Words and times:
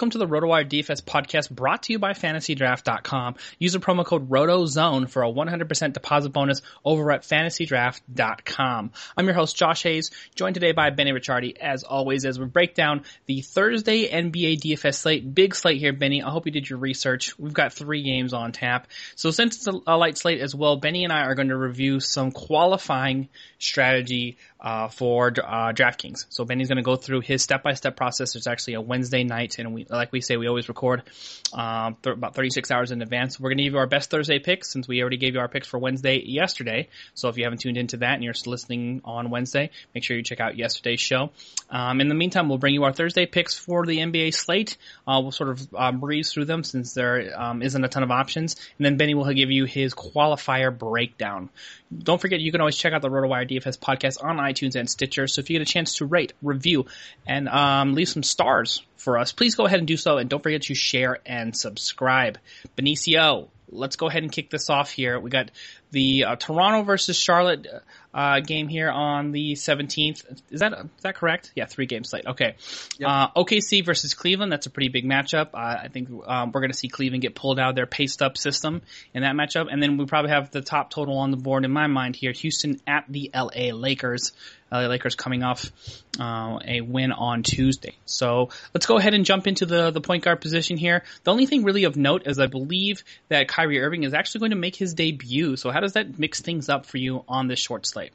Welcome 0.00 0.12
to 0.12 0.26
the 0.26 0.26
RotoWire 0.26 0.66
DFS 0.66 1.02
podcast 1.02 1.50
brought 1.50 1.82
to 1.82 1.92
you 1.92 1.98
by 1.98 2.14
FantasyDraft.com. 2.14 3.34
Use 3.58 3.74
the 3.74 3.80
promo 3.80 4.02
code 4.02 4.30
RotoZone 4.30 5.10
for 5.10 5.22
a 5.22 5.30
100% 5.30 5.92
deposit 5.92 6.30
bonus 6.30 6.62
over 6.82 7.12
at 7.12 7.20
FantasyDraft.com. 7.20 8.92
I'm 9.14 9.26
your 9.26 9.34
host, 9.34 9.56
Josh 9.56 9.82
Hayes, 9.82 10.10
joined 10.34 10.54
today 10.54 10.72
by 10.72 10.88
Benny 10.88 11.12
Ricciardi, 11.12 11.58
as 11.58 11.82
always, 11.82 12.24
as 12.24 12.40
we 12.40 12.46
break 12.46 12.74
down 12.74 13.04
the 13.26 13.42
Thursday 13.42 14.08
NBA 14.08 14.60
DFS 14.60 14.94
slate. 14.94 15.34
Big 15.34 15.54
slate 15.54 15.80
here, 15.80 15.92
Benny. 15.92 16.22
I 16.22 16.30
hope 16.30 16.46
you 16.46 16.52
did 16.52 16.70
your 16.70 16.78
research. 16.78 17.38
We've 17.38 17.52
got 17.52 17.74
three 17.74 18.02
games 18.02 18.32
on 18.32 18.52
tap. 18.52 18.86
So 19.16 19.30
since 19.30 19.56
it's 19.56 19.66
a, 19.66 19.78
a 19.86 19.98
light 19.98 20.16
slate 20.16 20.40
as 20.40 20.54
well, 20.54 20.78
Benny 20.78 21.04
and 21.04 21.12
I 21.12 21.24
are 21.24 21.34
going 21.34 21.48
to 21.48 21.58
review 21.58 22.00
some 22.00 22.32
qualifying 22.32 23.28
strategy 23.58 24.38
uh, 24.60 24.88
for 24.88 25.28
uh, 25.28 25.72
DraftKings. 25.72 26.26
So 26.28 26.44
Benny's 26.44 26.68
going 26.68 26.76
to 26.76 26.82
go 26.82 26.96
through 26.96 27.20
his 27.20 27.42
step-by-step 27.42 27.96
process. 27.96 28.36
It's 28.36 28.46
actually 28.46 28.74
a 28.74 28.80
Wednesday 28.80 29.24
night, 29.24 29.58
and 29.58 29.74
we, 29.74 29.86
like 29.88 30.12
we 30.12 30.20
say, 30.20 30.36
we 30.36 30.48
always 30.48 30.68
record 30.68 31.02
um, 31.52 31.96
th- 32.02 32.16
about 32.16 32.34
36 32.34 32.70
hours 32.70 32.90
in 32.90 33.02
advance. 33.02 33.40
We're 33.40 33.50
going 33.50 33.58
to 33.58 33.64
give 33.64 33.72
you 33.72 33.78
our 33.78 33.86
best 33.86 34.10
Thursday 34.10 34.38
picks 34.38 34.70
since 34.70 34.86
we 34.86 35.00
already 35.00 35.16
gave 35.16 35.34
you 35.34 35.40
our 35.40 35.48
picks 35.48 35.66
for 35.66 35.78
Wednesday 35.78 36.22
yesterday. 36.24 36.88
So 37.14 37.28
if 37.28 37.38
you 37.38 37.44
haven't 37.44 37.60
tuned 37.60 37.78
into 37.78 37.98
that 37.98 38.14
and 38.14 38.24
you're 38.24 38.34
listening 38.46 39.00
on 39.04 39.30
Wednesday, 39.30 39.70
make 39.94 40.04
sure 40.04 40.16
you 40.16 40.22
check 40.22 40.40
out 40.40 40.56
yesterday's 40.56 41.00
show. 41.00 41.30
Um, 41.70 42.00
in 42.00 42.08
the 42.08 42.14
meantime, 42.14 42.48
we'll 42.48 42.58
bring 42.58 42.74
you 42.74 42.84
our 42.84 42.92
Thursday 42.92 43.26
picks 43.26 43.58
for 43.58 43.86
the 43.86 43.98
NBA 43.98 44.34
slate. 44.34 44.76
Uh, 45.06 45.20
we'll 45.22 45.32
sort 45.32 45.50
of 45.50 45.74
um, 45.74 46.00
breeze 46.00 46.32
through 46.32 46.44
them 46.44 46.64
since 46.64 46.94
there 46.94 47.32
um, 47.40 47.60
not 47.60 47.84
a 47.84 47.88
ton 47.88 48.02
of 48.02 48.10
options, 48.10 48.56
and 48.78 48.84
then 48.84 48.96
Benny 48.96 49.14
will 49.14 49.32
give 49.32 49.50
you 49.50 49.64
his 49.64 49.94
qualifier 49.94 50.76
breakdown. 50.76 51.48
Don't 51.96 52.20
forget, 52.20 52.40
you 52.40 52.52
can 52.52 52.60
always 52.60 52.76
check 52.76 52.92
out 52.92 53.02
the 53.02 53.08
RotoWire 53.08 53.50
DFS 53.50 53.78
podcast 53.78 54.22
on 54.22 54.36
and 54.62 54.90
Stitcher. 54.90 55.26
So 55.26 55.40
if 55.40 55.50
you 55.50 55.58
get 55.58 55.68
a 55.68 55.70
chance 55.70 55.96
to 55.96 56.06
rate, 56.06 56.32
review, 56.42 56.86
and 57.26 57.48
um, 57.48 57.94
leave 57.94 58.08
some 58.08 58.22
stars 58.22 58.82
for 58.96 59.18
us, 59.18 59.32
please 59.32 59.54
go 59.54 59.66
ahead 59.66 59.78
and 59.78 59.88
do 59.88 59.96
so. 59.96 60.18
And 60.18 60.28
don't 60.28 60.42
forget 60.42 60.62
to 60.62 60.74
share 60.74 61.18
and 61.24 61.56
subscribe. 61.56 62.38
Benicio, 62.76 63.48
let's 63.70 63.96
go 63.96 64.08
ahead 64.08 64.22
and 64.22 64.32
kick 64.32 64.50
this 64.50 64.68
off 64.70 64.90
here. 64.90 65.18
We 65.18 65.30
got 65.30 65.50
the 65.90 66.24
uh, 66.24 66.36
Toronto 66.36 66.82
versus 66.82 67.16
Charlotte 67.16 67.66
uh, 68.12 68.40
game 68.40 68.68
here 68.68 68.90
on 68.90 69.32
the 69.32 69.52
17th. 69.52 70.24
Is 70.50 70.60
that 70.60 70.72
is 70.72 71.02
that 71.02 71.14
correct? 71.14 71.52
Yeah, 71.54 71.66
three 71.66 71.86
game 71.86 72.04
slate. 72.04 72.26
Okay. 72.26 72.56
Yep. 72.98 73.08
Uh, 73.08 73.28
OKC 73.36 73.84
versus 73.84 74.14
Cleveland. 74.14 74.50
That's 74.50 74.66
a 74.66 74.70
pretty 74.70 74.88
big 74.88 75.04
matchup. 75.04 75.50
Uh, 75.54 75.78
I 75.84 75.88
think 75.92 76.08
um, 76.26 76.52
we're 76.52 76.60
going 76.60 76.72
to 76.72 76.76
see 76.76 76.88
Cleveland 76.88 77.22
get 77.22 77.34
pulled 77.34 77.58
out 77.58 77.70
of 77.70 77.76
their 77.76 77.86
paced 77.86 78.22
up 78.22 78.36
system 78.36 78.82
in 79.14 79.22
that 79.22 79.34
matchup, 79.34 79.66
and 79.70 79.82
then 79.82 79.96
we 79.96 80.06
probably 80.06 80.30
have 80.30 80.50
the 80.50 80.60
top 80.60 80.90
total 80.90 81.18
on 81.18 81.30
the 81.30 81.36
board 81.36 81.64
in 81.64 81.70
my 81.70 81.86
mind 81.86 82.16
here: 82.16 82.32
Houston 82.32 82.80
at 82.86 83.04
the 83.08 83.30
LA 83.34 83.74
Lakers. 83.74 84.32
LA 84.72 84.86
Lakers 84.86 85.16
coming 85.16 85.42
off 85.42 85.70
uh, 86.20 86.58
a 86.64 86.80
win 86.80 87.10
on 87.10 87.42
Tuesday. 87.42 87.96
So 88.04 88.50
let's 88.72 88.86
go 88.86 88.98
ahead 88.98 89.14
and 89.14 89.24
jump 89.24 89.46
into 89.46 89.66
the 89.66 89.90
the 89.90 90.00
point 90.00 90.24
guard 90.24 90.40
position 90.40 90.76
here. 90.76 91.02
The 91.24 91.32
only 91.32 91.46
thing 91.46 91.64
really 91.64 91.84
of 91.84 91.96
note 91.96 92.22
is 92.26 92.38
I 92.38 92.46
believe 92.46 93.02
that 93.28 93.48
Kyrie 93.48 93.80
Irving 93.80 94.04
is 94.04 94.14
actually 94.14 94.40
going 94.40 94.50
to 94.50 94.56
make 94.56 94.76
his 94.76 94.94
debut. 94.94 95.56
So 95.56 95.70
how 95.80 95.82
does 95.82 95.94
that 95.94 96.18
mix 96.18 96.42
things 96.42 96.68
up 96.68 96.84
for 96.84 96.98
you 96.98 97.24
on 97.26 97.48
this 97.48 97.58
short 97.58 97.86
slate? 97.86 98.12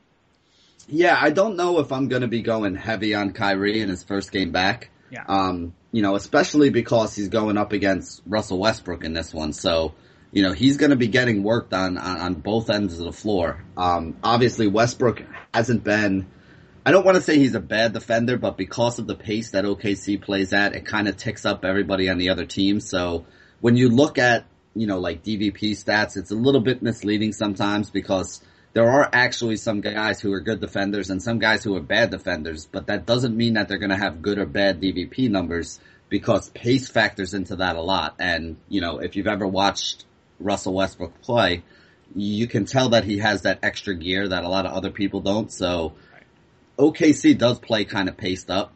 Yeah, 0.88 1.18
I 1.20 1.32
don't 1.32 1.56
know 1.56 1.80
if 1.80 1.92
I'm 1.92 2.10
going 2.10 2.22
to 2.22 2.28
be 2.28 2.44
going 2.44 2.76
heavy 2.76 3.16
on 3.16 3.32
Kyrie 3.32 3.82
in 3.82 3.90
his 3.90 4.04
first 4.04 4.32
game 4.32 4.52
back. 4.52 4.92
Yeah. 5.10 5.24
Um, 5.28 5.74
you 5.92 6.04
know, 6.04 6.14
especially 6.14 6.70
because 6.70 7.16
he's 7.16 7.30
going 7.30 7.58
up 7.58 7.74
against 7.74 8.22
Russell 8.28 8.60
Westbrook 8.60 9.04
in 9.04 9.14
this 9.14 9.34
one. 9.34 9.52
So, 9.52 9.96
you 10.32 10.44
know, 10.44 10.54
he's 10.54 10.78
going 10.78 10.92
to 10.92 10.96
be 10.96 11.08
getting 11.08 11.42
worked 11.42 11.74
on, 11.74 11.98
on, 11.98 12.18
on 12.20 12.34
both 12.36 12.70
ends 12.70 13.00
of 13.00 13.06
the 13.06 13.12
floor. 13.12 13.66
Um, 13.76 14.16
obviously 14.24 14.68
Westbrook 14.68 15.24
hasn't 15.52 15.84
been, 15.84 16.28
I 16.86 16.92
don't 16.92 17.04
want 17.04 17.16
to 17.16 17.22
say 17.22 17.40
he's 17.40 17.56
a 17.56 17.60
bad 17.60 17.94
defender, 17.94 18.38
but 18.38 18.58
because 18.58 19.00
of 19.00 19.08
the 19.08 19.16
pace 19.16 19.50
that 19.52 19.66
OKC 19.66 20.22
plays 20.22 20.54
at, 20.54 20.76
it 20.76 20.86
kind 20.86 21.08
of 21.08 21.18
ticks 21.18 21.48
up 21.48 21.66
everybody 21.66 22.10
on 22.10 22.20
the 22.20 22.30
other 22.30 22.46
team. 22.46 22.80
So 22.80 23.26
when 23.60 23.76
you 23.76 23.90
look 23.90 24.20
at, 24.20 24.46
you 24.76 24.88
know, 24.88 25.00
like 25.00 25.24
DVP 25.24 25.72
stats, 25.72 26.18
it's 26.18 26.32
a 26.32 26.36
little 26.36 26.62
bit 26.62 26.82
misleading 26.82 27.34
sometimes 27.34 27.90
because 27.90 28.42
there 28.74 28.90
are 28.90 29.10
actually 29.14 29.56
some 29.56 29.80
guys 29.80 30.20
who 30.20 30.34
are 30.34 30.42
good 30.42 30.60
defenders 30.60 31.10
and 31.10 31.24
some 31.24 31.40
guys 31.40 31.64
who 31.64 31.76
are 31.78 31.82
bad 31.82 32.12
defenders, 32.12 32.68
but 32.70 32.88
that 32.88 33.06
doesn't 33.06 33.36
mean 33.36 33.54
that 33.54 33.70
they're 33.70 33.78
going 33.78 33.90
to 33.90 33.96
have 33.96 34.22
good 34.22 34.38
or 34.38 34.46
bad 34.46 34.82
DVP 34.82 35.30
numbers 35.30 35.80
because 36.10 36.50
pace 36.50 36.90
factors 36.90 37.34
into 37.34 37.56
that 37.56 37.78
a 37.78 37.82
lot. 37.82 38.16
And, 38.20 38.58
you 38.68 38.82
know, 38.82 39.00
if 39.00 39.16
you've 39.16 39.28
ever 39.28 39.48
watched 39.48 40.04
Russell 40.40 40.74
Westbrook 40.74 41.22
play, 41.22 41.64
you 42.14 42.48
can 42.48 42.66
tell 42.66 42.90
that 42.90 43.06
he 43.06 43.20
has 43.20 43.44
that 43.44 43.60
extra 43.64 43.96
gear 43.96 44.28
that 44.28 44.44
a 44.44 44.50
lot 44.50 44.66
of 44.66 44.74
other 44.74 44.92
people 44.92 45.22
don't. 45.22 45.52
So 45.52 45.94
OKC 46.78 47.38
does 47.38 47.60
play 47.60 47.86
kind 47.86 48.10
of 48.10 48.18
paced 48.18 48.52
up. 48.52 48.74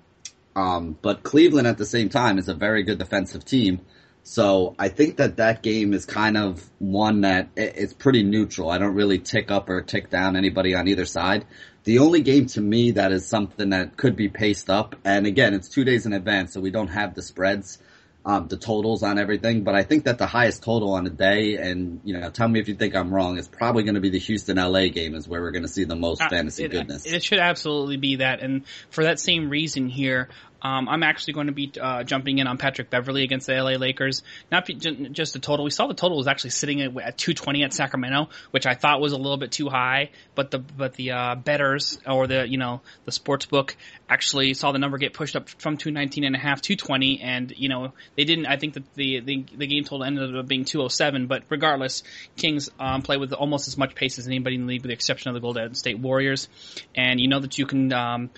Um, 0.56 0.98
but 1.02 1.24
Cleveland 1.24 1.68
at 1.68 1.78
the 1.78 1.86
same 1.86 2.10
time 2.10 2.38
is 2.38 2.48
a 2.50 2.54
very 2.54 2.84
good 2.84 2.98
defensive 2.98 3.46
team. 3.46 3.82
So 4.30 4.76
I 4.78 4.90
think 4.90 5.18
that 5.18 5.38
that 5.38 5.64
game 5.64 5.92
is 5.92 6.06
kind 6.06 6.38
of 6.38 6.64
one 6.78 7.22
that 7.22 7.50
it's 7.56 7.94
pretty 7.94 8.22
neutral. 8.22 8.70
I 8.70 8.78
don't 8.78 8.94
really 8.94 9.18
tick 9.18 9.50
up 9.50 9.70
or 9.72 9.82
tick 9.82 10.12
down 10.12 10.36
anybody 10.36 10.76
on 10.76 10.88
either 10.88 11.06
side. 11.06 11.48
The 11.84 11.98
only 11.98 12.22
game 12.22 12.46
to 12.50 12.62
me 12.62 12.92
that 12.92 13.12
is 13.12 13.26
something 13.26 13.72
that 13.72 13.98
could 13.98 14.16
be 14.16 14.30
paced 14.30 14.70
up, 14.70 14.96
and 15.04 15.26
again, 15.26 15.56
it's 15.56 15.68
two 15.68 15.84
days 15.84 16.06
in 16.06 16.14
advance, 16.14 16.54
so 16.54 16.62
we 16.62 16.70
don't 16.70 16.90
have 16.90 17.16
the 17.16 17.24
spreads, 17.24 17.80
um, 18.24 18.48
the 18.48 18.58
totals 18.58 19.02
on 19.02 19.18
everything, 19.18 19.64
but 19.64 19.74
I 19.74 19.82
think 19.82 20.04
that 20.04 20.20
the 20.20 20.28
highest 20.28 20.62
total 20.62 20.94
on 20.94 21.08
a 21.08 21.10
day, 21.10 21.56
and 21.56 22.00
you 22.04 22.16
know, 22.16 22.30
tell 22.30 22.48
me 22.48 22.60
if 22.60 22.68
you 22.68 22.76
think 22.76 22.96
I'm 22.96 23.12
wrong, 23.12 23.40
is 23.40 23.48
probably 23.48 23.82
going 23.82 23.96
to 23.96 24.02
be 24.02 24.12
the 24.12 24.20
Houston 24.20 24.58
LA 24.58 24.90
game 24.90 25.16
is 25.16 25.28
where 25.28 25.42
we're 25.42 25.50
going 25.50 25.64
to 25.64 25.70
see 25.70 25.86
the 25.86 25.96
most 25.96 26.22
uh, 26.22 26.30
fantasy 26.30 26.66
it, 26.66 26.72
goodness. 26.72 27.08
It 27.08 27.24
should 27.24 27.40
absolutely 27.40 27.98
be 27.98 28.18
that, 28.18 28.42
and 28.42 28.68
for 28.92 29.06
that 29.06 29.20
same 29.20 29.50
reason 29.50 29.90
here, 29.90 30.30
um, 30.62 30.90
I'm 30.90 31.04
actually 31.04 31.34
going 31.34 31.48
to 31.48 31.54
be 31.54 31.72
uh, 31.80 32.04
jumping 32.04 32.40
in 32.40 32.48
on 32.48 32.58
Patrick 32.58 32.90
Beverley 32.90 33.24
against 33.24 33.48
the 33.48 33.54
LA 33.54 33.72
Lakers. 33.72 34.24
Not 34.52 34.68
just 34.68 35.34
the 35.34 35.40
total. 35.40 35.66
We 35.66 35.72
saw 35.72 35.88
the 35.88 35.94
total 35.94 36.18
was 36.18 36.28
actually 36.28 36.52
sitting 36.52 36.82
at, 36.82 36.90
at 36.98 37.18
220 37.18 37.64
at 37.64 37.74
Sacramento, 37.74 38.30
which 38.52 38.66
I 38.66 38.74
thought 38.74 39.02
was 39.02 39.14
a 39.14 39.18
little 39.18 39.38
bit 39.38 39.52
too 39.52 39.70
high. 39.70 40.12
But 40.36 40.52
the 40.52 40.60
but 40.60 40.94
the 40.94 41.12
uh, 41.12 41.36
bettors 41.36 42.00
or 42.06 42.28
the 42.28 42.48
you 42.48 42.58
know 42.58 42.82
the 43.06 43.12
sports 43.12 43.46
book 43.46 43.76
actually 44.10 44.54
saw 44.54 44.72
the 44.72 44.80
number 44.80 44.98
get 44.98 45.14
pushed 45.14 45.36
up 45.36 45.50
from 45.50 45.78
219 45.78 46.24
and 46.24 46.36
a 46.36 46.40
half 46.40 46.62
to 46.62 46.76
220, 46.76 47.22
and 47.22 47.54
you 47.56 47.70
know 47.70 47.94
they 48.16 48.26
didn't. 48.26 48.46
I 48.46 48.58
think 48.58 48.74
that 48.74 48.94
the 48.96 49.20
the, 49.22 49.46
the 49.56 49.68
game 49.68 49.84
total 49.84 50.04
ended 50.04 50.36
up 50.36 50.48
being 50.48 50.66
207. 50.66 51.28
But 51.28 51.44
regardless, 51.50 52.04
Kings 52.36 52.70
um, 52.80 53.02
play 53.02 53.18
with 53.18 53.34
almost 53.34 53.68
as 53.68 53.78
much 53.78 53.96
pace 53.96 54.20
as 54.20 54.28
anybody 54.28 54.56
in 54.56 54.62
the 54.62 54.68
league, 54.68 54.82
with 54.82 54.90
the 54.90 54.94
exception 54.94 55.30
of 55.30 55.36
the 55.36 55.42
Golden 55.42 55.76
State 55.76 56.00
Warriors. 56.00 56.50
And 56.96 57.20
you 57.20 57.28
know 57.28 57.40
that 57.40 57.58
you 57.58 57.66
can 57.66 57.94
um, 57.94 58.30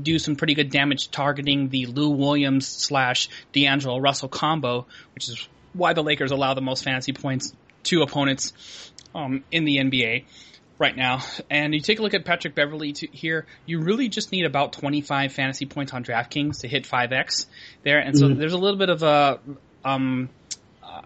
do 0.00 0.18
some 0.18 0.36
pretty 0.36 0.54
good 0.54 0.70
damage 0.70 1.10
targeting 1.10 1.68
the 1.68 1.86
Lou 1.86 2.10
Williams 2.10 2.66
slash 2.66 3.28
D'Angelo 3.52 3.98
Russell 3.98 4.28
combo, 4.28 4.86
which 5.14 5.28
is 5.28 5.48
why 5.72 5.92
the 5.92 6.02
Lakers 6.02 6.30
allow 6.30 6.54
the 6.54 6.60
most 6.60 6.84
fantasy 6.84 7.12
points 7.12 7.52
to 7.84 8.02
opponents 8.02 8.52
um, 9.14 9.44
in 9.50 9.64
the 9.64 9.78
NBA 9.78 10.24
right 10.78 10.96
now. 10.96 11.22
And 11.50 11.74
you 11.74 11.80
take 11.80 11.98
a 11.98 12.02
look 12.02 12.14
at 12.14 12.24
Patrick 12.24 12.54
Beverley 12.54 12.92
to, 12.92 13.06
here, 13.06 13.46
you 13.66 13.80
really 13.80 14.08
just 14.08 14.32
need 14.32 14.44
about 14.44 14.72
25 14.72 15.32
fantasy 15.32 15.66
points 15.66 15.92
on 15.92 16.04
DraftKings 16.04 16.60
to 16.60 16.68
hit 16.68 16.84
5x 16.84 17.46
there. 17.82 17.98
And 17.98 18.18
so 18.18 18.28
mm-hmm. 18.28 18.38
there's 18.38 18.52
a 18.52 18.58
little 18.58 18.78
bit 18.78 18.90
of 18.90 19.02
a 19.02 19.40
um, 19.84 20.30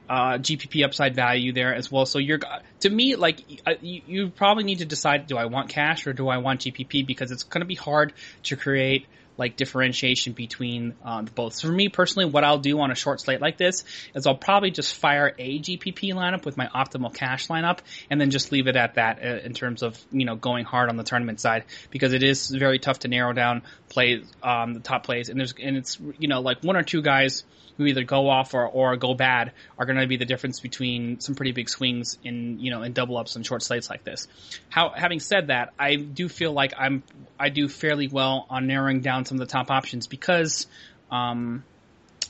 uh, 0.08 0.38
GPP 0.38 0.85
upside 0.85 1.14
value 1.14 1.52
there 1.52 1.75
as 1.75 1.90
well. 1.90 2.06
So 2.06 2.19
you're 2.19 2.40
to 2.81 2.90
me 2.90 3.17
like 3.17 3.40
uh, 3.67 3.75
you, 3.81 4.02
you 4.06 4.29
probably 4.31 4.64
need 4.64 4.79
to 4.79 4.87
decide: 4.87 5.26
do 5.26 5.37
I 5.37 5.46
want 5.46 5.69
cash 5.69 6.06
or 6.06 6.12
do 6.12 6.29
I 6.29 6.38
want 6.38 6.61
GPP? 6.61 7.06
Because 7.06 7.31
it's 7.31 7.43
going 7.43 7.61
to 7.61 7.67
be 7.67 7.75
hard 7.75 8.12
to 8.44 8.56
create 8.56 9.06
like 9.38 9.56
differentiation 9.56 10.32
between 10.32 10.94
um, 11.05 11.26
both. 11.35 11.61
For 11.61 11.69
me 11.69 11.88
personally, 11.88 12.29
what 12.29 12.44
I'll 12.44 12.58
do 12.58 12.81
on 12.81 12.90
a 12.90 12.94
short 12.94 13.20
slate 13.20 13.40
like 13.40 13.56
this 13.56 13.85
is 14.14 14.26
I'll 14.26 14.35
probably 14.35 14.73
just 14.73 14.94
fire 14.94 15.32
a 15.38 15.58
GPP 15.61 16.12
lineup 16.12 16.44
with 16.44 16.56
my 16.56 16.67
optimal 16.67 17.14
cash 17.14 17.46
lineup, 17.46 17.79
and 18.11 18.20
then 18.20 18.31
just 18.31 18.50
leave 18.50 18.67
it 18.67 18.76
at 18.76 18.96
that 18.96 19.20
uh, 19.23 19.38
in 19.44 19.55
terms 19.55 19.82
of 19.82 19.99
you 20.11 20.26
know 20.26 20.35
going 20.35 20.64
hard 20.64 20.90
on 20.90 20.96
the 20.96 21.05
tournament 21.05 21.40
side 21.40 21.64
because 21.90 22.12
it 22.12 22.23
is 22.23 22.50
very 22.50 22.81
tough 22.81 22.99
to 23.00 23.08
narrow 23.08 23.32
down 23.32 23.62
plays 23.88 24.25
um, 24.43 24.75
the 24.75 24.81
top 24.81 25.05
plays, 25.05 25.29
and 25.29 25.38
there's 25.38 25.55
and 25.61 25.76
it's 25.76 25.99
you 26.19 26.29
know 26.29 26.40
like 26.40 26.62
one 26.62 26.76
or 26.76 26.82
two 26.82 27.02
guys 27.02 27.44
who 27.76 27.87
either 27.87 28.02
go 28.02 28.29
off 28.29 28.55
or, 28.55 28.67
or 28.67 28.96
go 28.96 29.14
bad 29.14 29.52
are 29.79 29.87
going 29.87 29.99
to 29.99 30.06
be 30.06 30.17
the 30.17 30.25
difference 30.25 30.58
between 30.58 31.20
some 31.20 31.37
pretty 31.37 31.52
big 31.52 31.69
swings 31.69 32.19
in 32.25 32.58
you 32.58 32.70
know 32.70 32.82
in 32.82 32.93
double 32.93 33.17
ups 33.17 33.37
and 33.37 33.46
short 33.46 33.62
slates 33.62 33.88
like 33.88 34.05
this. 34.05 34.29
How 34.69 34.90
having 34.90 35.20
said 35.20 35.46
that, 35.46 35.73
I 35.79 35.96
do 35.96 36.29
feel 36.29 36.52
like 36.52 36.75
I'm 36.76 37.02
I 37.38 37.49
do 37.49 37.69
fairly 37.69 38.08
well 38.08 38.46
on 38.50 38.67
narrowing 38.67 39.00
down 39.00 39.25
some 39.25 39.40
of 39.40 39.46
the 39.46 39.52
top 39.52 39.70
options 39.70 40.06
because 40.06 40.67
um, 41.11 41.64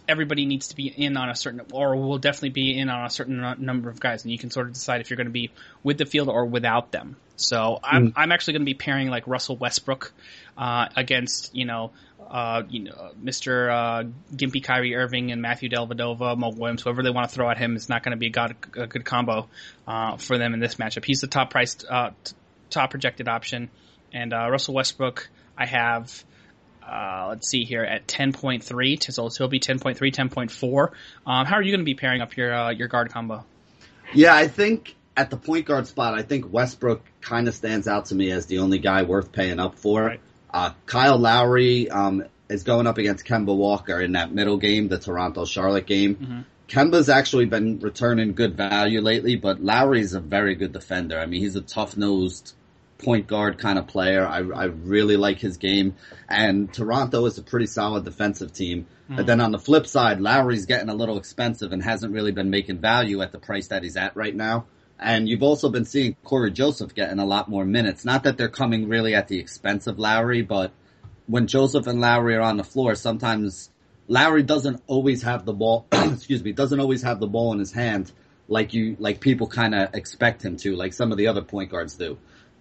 everybody 0.09 0.47
needs 0.47 0.69
to 0.69 0.77
be 0.77 0.89
in 0.89 1.17
on 1.17 1.29
a 1.29 1.37
certain 1.37 1.61
or 1.73 1.95
will 1.97 2.19
definitely 2.19 2.51
be 2.51 2.79
in 2.79 2.89
on 2.89 3.05
a 3.05 3.11
certain 3.11 3.57
number 3.59 3.91
of 3.91 4.01
guys, 4.01 4.25
and 4.25 4.33
you 4.33 4.39
can 4.39 4.51
sort 4.51 4.67
of 4.67 4.73
decide 4.73 5.01
if 5.01 5.11
you're 5.11 5.17
going 5.17 5.27
to 5.27 5.33
be 5.33 5.51
with 5.83 5.99
the 5.99 6.07
field 6.07 6.29
or 6.29 6.47
without 6.47 6.91
them. 6.91 7.17
So 7.37 7.79
I'm 7.83 8.09
mm. 8.09 8.13
I'm 8.17 8.33
actually 8.33 8.55
going 8.55 8.63
to 8.63 8.67
be 8.67 8.75
pairing 8.75 9.09
like 9.09 9.27
Russell 9.27 9.57
Westbrook 9.57 10.13
uh, 10.57 10.89
against 10.97 11.55
you 11.55 11.67
know 11.67 11.93
uh, 12.31 12.63
you 12.69 12.85
know, 12.85 13.11
Mr. 13.23 13.71
Uh, 13.71 14.09
Gimpy 14.35 14.63
Kyrie 14.63 14.95
Irving 14.95 15.33
and 15.33 15.41
Matthew 15.41 15.71
Dellavedova, 15.71 16.37
Mo 16.37 16.51
Williams, 16.51 16.83
whoever 16.83 17.03
they 17.03 17.11
want 17.11 17.29
to 17.29 17.35
throw 17.35 17.49
at 17.51 17.57
him 17.57 17.75
is 17.75 17.89
not 17.89 18.03
going 18.03 18.13
to 18.13 18.19
be 18.19 18.27
a, 18.27 18.31
god, 18.31 18.57
a 18.77 18.87
good 18.87 19.05
combo 19.05 19.49
uh, 19.87 20.17
for 20.17 20.37
them 20.37 20.53
in 20.53 20.61
this 20.61 20.75
matchup. 20.75 21.05
He's 21.05 21.21
the 21.21 21.27
top 21.27 21.51
priced, 21.51 21.87
uh, 21.89 22.11
t- 22.25 22.35
top 22.71 22.91
projected 22.91 23.29
option, 23.29 23.71
and 24.13 24.33
uh, 24.33 24.49
Russell 24.51 24.75
Westbrook, 24.75 25.29
I 25.57 25.67
have. 25.67 26.25
Uh, 26.89 27.27
let's 27.29 27.49
see 27.49 27.65
here 27.65 27.83
at 27.83 28.07
10.3, 28.07 29.13
so 29.13 29.29
he'll 29.37 29.49
be 29.49 29.61
10.3, 29.61 29.97
10.4. 29.97 30.89
Um, 31.27 31.47
how 31.47 31.57
are 31.57 31.63
you 31.63 31.71
going 31.71 31.81
to 31.81 31.85
be 31.85 31.95
pairing 31.95 32.23
up 32.23 32.37
your 32.37 32.53
uh, 32.53 32.71
your 32.71 32.89
guard 32.89 33.13
combo? 33.13 33.45
Yeah, 34.15 34.35
I 34.35 34.49
think 34.49 34.97
at 35.17 35.31
the 35.31 35.37
point 35.37 35.67
guard 35.67 35.87
spot, 35.87 36.15
I 36.15 36.23
think 36.23 36.51
Westbrook 36.51 37.03
kind 37.21 37.49
of 37.49 37.55
stands 37.55 37.89
out 37.89 38.07
to 38.07 38.15
me 38.15 38.31
as 38.31 38.47
the 38.47 38.61
only 38.61 38.79
guy 38.79 39.03
worth 39.03 39.33
paying 39.33 39.61
up 39.61 39.75
for. 39.75 40.03
Right. 40.03 40.21
Uh, 40.51 40.71
Kyle 40.87 41.19
Lowry 41.19 41.91
um, 41.91 42.25
is 42.49 42.63
going 42.63 42.87
up 42.87 42.97
against 42.97 43.27
Kemba 43.27 43.55
Walker 43.55 44.01
in 44.01 44.13
that 44.13 44.33
middle 44.33 44.57
game, 44.57 44.89
the 44.89 44.99
Toronto 44.99 45.45
Charlotte 45.45 45.87
game. 45.87 46.15
Mm-hmm. 46.15 46.41
Kemba's 46.69 47.09
actually 47.09 47.47
been 47.47 47.81
returning 47.81 48.35
good 48.35 48.57
value 48.57 49.01
lately, 49.01 49.37
but 49.37 49.63
Lowry's 49.63 50.15
a 50.15 50.21
very 50.21 50.55
good 50.55 50.73
defender. 50.73 51.19
I 51.19 51.27
mean, 51.27 51.41
he's 51.41 51.57
a 51.57 51.63
tough 51.63 51.97
nosed 51.97 52.55
point 52.99 53.27
guard 53.27 53.59
kind 53.59 53.79
of 53.79 53.87
player. 53.87 54.27
I, 54.27 54.39
I 54.39 54.65
really 54.65 55.17
like 55.17 55.39
his 55.39 55.57
game. 55.57 55.95
And 56.29 56.73
Toronto 56.73 57.25
is 57.27 57.39
a 57.39 57.43
pretty 57.43 57.67
solid 57.67 58.05
defensive 58.05 58.53
team. 58.53 58.87
Mm. 59.11 59.17
But 59.17 59.27
then 59.27 59.41
on 59.41 59.53
the 59.53 59.59
flip 59.59 59.87
side, 59.87 60.21
Lowry's 60.21 60.67
getting 60.67 60.89
a 60.89 60.95
little 60.95 61.19
expensive 61.19 61.73
and 61.73 61.83
hasn't 61.83 62.13
really 62.13 62.33
been 62.33 62.51
making 62.51 62.79
value 62.79 63.23
at 63.23 63.33
the 63.33 63.39
price 63.39 63.69
that 63.69 63.83
he's 63.83 63.97
at 63.97 64.17
right 64.17 64.35
now. 64.35 64.67
And 64.99 65.29
you've 65.29 65.45
also 65.45 65.69
been 65.69 65.85
seeing 65.85 66.17
Cory 66.25 66.51
Joseph 66.51 66.95
getting 66.95 67.21
a 67.21 67.25
lot 67.25 67.49
more 67.49 67.65
minutes. 67.65 68.05
Not 68.05 68.25
that 68.25 68.37
they're 68.37 68.49
coming 68.49 68.89
really 68.89 69.15
at 69.15 69.29
the 69.29 69.39
expense 69.39 69.87
of 69.87 69.99
Lowry, 69.99 70.43
but 70.43 70.73
when 71.27 71.47
Joseph 71.47 71.87
and 71.87 72.01
Lowry 72.01 72.35
are 72.35 72.41
on 72.41 72.57
the 72.57 72.65
floor, 72.65 72.97
sometimes 72.97 73.71
Lowry 74.09 74.43
doesn't 74.43 74.83
always 74.89 75.23
have 75.23 75.45
the 75.45 75.53
ball, 75.53 75.87
excuse 75.93 76.43
me, 76.43 76.53
doesn't 76.53 76.81
always 76.81 77.03
have 77.03 77.21
the 77.21 77.29
ball 77.29 77.53
in 77.53 77.61
his 77.61 77.71
hand 77.71 78.11
like 78.49 78.73
you, 78.75 78.97
like 78.99 79.21
people 79.21 79.47
kind 79.47 79.75
of 79.75 79.95
expect 79.95 80.45
him 80.45 80.57
to, 80.57 80.75
like 80.75 80.95
some 80.95 81.13
of 81.13 81.19
the 81.19 81.29
other 81.29 81.43
point 81.43 81.71
guards 81.71 81.95
do. 81.95 82.19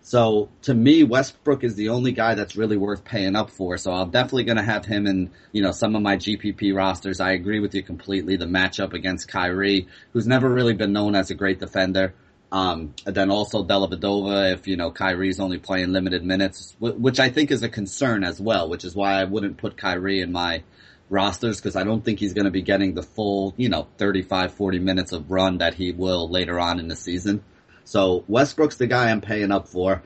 So 0.07 0.47
to 0.61 0.73
me, 0.73 1.03
Westbrook 1.03 1.65
is 1.65 1.75
the 1.75 1.89
only 1.89 2.13
guy 2.13 2.33
that's 2.33 2.55
really 2.55 2.77
worth 2.77 3.03
paying 3.03 3.35
up 3.35 3.49
for. 3.49 3.75
So 3.75 3.91
I'm 3.91 4.09
definitely 4.09 4.45
going 4.45 4.55
to 4.55 4.63
have 4.63 4.85
him 4.85 5.05
in, 5.05 5.31
you 5.51 5.61
know, 5.61 5.71
some 5.73 5.97
of 5.97 6.01
my 6.01 6.15
GPP 6.15 6.73
rosters. 6.73 7.19
I 7.19 7.33
agree 7.33 7.59
with 7.59 7.75
you 7.75 7.83
completely. 7.83 8.37
The 8.37 8.45
matchup 8.45 8.93
against 8.93 9.27
Kyrie, 9.27 9.89
who's 10.13 10.25
never 10.25 10.47
really 10.47 10.75
been 10.75 10.93
known 10.93 11.13
as 11.13 11.29
a 11.29 11.35
great 11.35 11.59
defender. 11.59 12.13
Um, 12.53 12.93
and 13.05 13.13
then 13.13 13.29
also 13.29 13.65
Dellavedova, 13.65 14.53
if 14.53 14.65
you 14.65 14.77
know 14.77 14.91
Kyrie's 14.91 15.41
only 15.41 15.57
playing 15.57 15.91
limited 15.91 16.23
minutes, 16.23 16.73
which 16.79 17.19
I 17.19 17.29
think 17.29 17.51
is 17.51 17.61
a 17.63 17.67
concern 17.67 18.23
as 18.23 18.39
well, 18.39 18.69
which 18.69 18.85
is 18.85 18.95
why 18.95 19.19
I 19.19 19.25
wouldn't 19.25 19.57
put 19.57 19.75
Kyrie 19.75 20.21
in 20.21 20.31
my 20.31 20.63
rosters 21.09 21.57
because 21.59 21.75
I 21.75 21.83
don't 21.83 22.05
think 22.05 22.19
he's 22.19 22.33
going 22.33 22.45
to 22.45 22.51
be 22.51 22.61
getting 22.61 22.93
the 22.93 23.03
full, 23.03 23.53
you 23.57 23.67
know, 23.67 23.89
35, 23.97 24.53
40 24.53 24.79
minutes 24.79 25.11
of 25.11 25.29
run 25.29 25.57
that 25.57 25.73
he 25.73 25.91
will 25.91 26.29
later 26.29 26.61
on 26.61 26.79
in 26.79 26.87
the 26.87 26.95
season. 26.95 27.43
So 27.87 28.23
Westbrook's 28.27 28.77
the 28.77 28.87
guy 28.87 29.11
I'm 29.11 29.21
paying 29.21 29.51
up 29.51 29.67
for. 29.67 30.03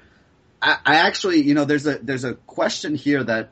I, 0.61 0.77
I 0.85 0.95
actually, 0.97 1.41
you 1.41 1.53
know, 1.53 1.65
there's 1.65 1.88
a 1.88 1.97
there's 1.97 2.23
a 2.23 2.35
question 2.35 2.95
here 2.95 3.23
that 3.23 3.50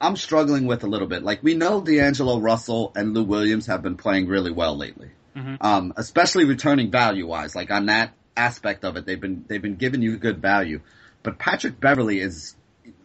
I'm 0.00 0.16
struggling 0.16 0.66
with 0.66 0.84
a 0.84 0.86
little 0.86 1.08
bit. 1.08 1.22
Like 1.22 1.42
we 1.42 1.54
know 1.54 1.80
D'Angelo 1.80 2.38
Russell 2.40 2.92
and 2.94 3.14
Lou 3.14 3.24
Williams 3.24 3.66
have 3.66 3.82
been 3.82 3.96
playing 3.96 4.26
really 4.26 4.52
well 4.52 4.76
lately 4.76 5.10
mm-hmm. 5.36 5.54
um, 5.60 5.92
especially 5.96 6.44
returning 6.44 6.90
value 6.90 7.26
wise. 7.26 7.54
Like 7.54 7.70
on 7.70 7.86
that 7.86 8.12
aspect 8.36 8.84
of 8.84 8.96
it, 8.96 9.06
they've 9.06 9.20
been 9.20 9.44
they've 9.46 9.62
been 9.62 9.76
giving 9.76 10.02
you 10.02 10.16
good 10.16 10.40
value. 10.40 10.80
But 11.22 11.38
Patrick 11.38 11.78
Beverley 11.80 12.20
is 12.20 12.56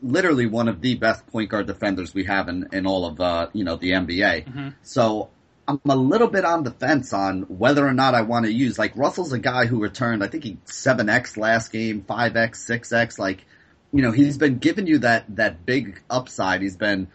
literally 0.01 0.45
one 0.45 0.67
of 0.67 0.81
the 0.81 0.95
best 0.95 1.25
point 1.27 1.49
guard 1.49 1.67
defenders 1.67 2.13
we 2.13 2.25
have 2.25 2.47
in, 2.47 2.69
in 2.71 2.87
all 2.87 3.05
of 3.05 3.19
uh, 3.19 3.47
you 3.53 3.63
know 3.63 3.75
the 3.75 3.91
NBA. 3.91 4.45
Mm-hmm. 4.45 4.69
So 4.83 5.29
I'm 5.67 5.79
a 5.85 5.95
little 5.95 6.27
bit 6.27 6.45
on 6.45 6.63
the 6.63 6.71
fence 6.71 7.13
on 7.13 7.43
whether 7.43 7.85
or 7.87 7.93
not 7.93 8.15
I 8.15 8.21
want 8.21 8.45
to 8.45 8.51
use 8.51 8.79
like 8.79 8.97
Russell's 8.97 9.31
a 9.31 9.39
guy 9.39 9.65
who 9.65 9.79
returned 9.79 10.23
I 10.23 10.27
think 10.27 10.43
he 10.43 10.57
seven 10.65 11.09
X 11.09 11.37
last 11.37 11.71
game, 11.71 12.03
five 12.07 12.35
X, 12.35 12.65
six 12.65 12.91
X. 12.91 13.19
Like 13.19 13.45
you 13.93 14.01
know 14.01 14.11
he's 14.11 14.37
been 14.37 14.57
giving 14.57 14.87
you 14.87 14.99
that 14.99 15.35
that 15.35 15.65
big 15.65 16.01
upside. 16.09 16.61
He's 16.61 16.77
been 16.77 17.07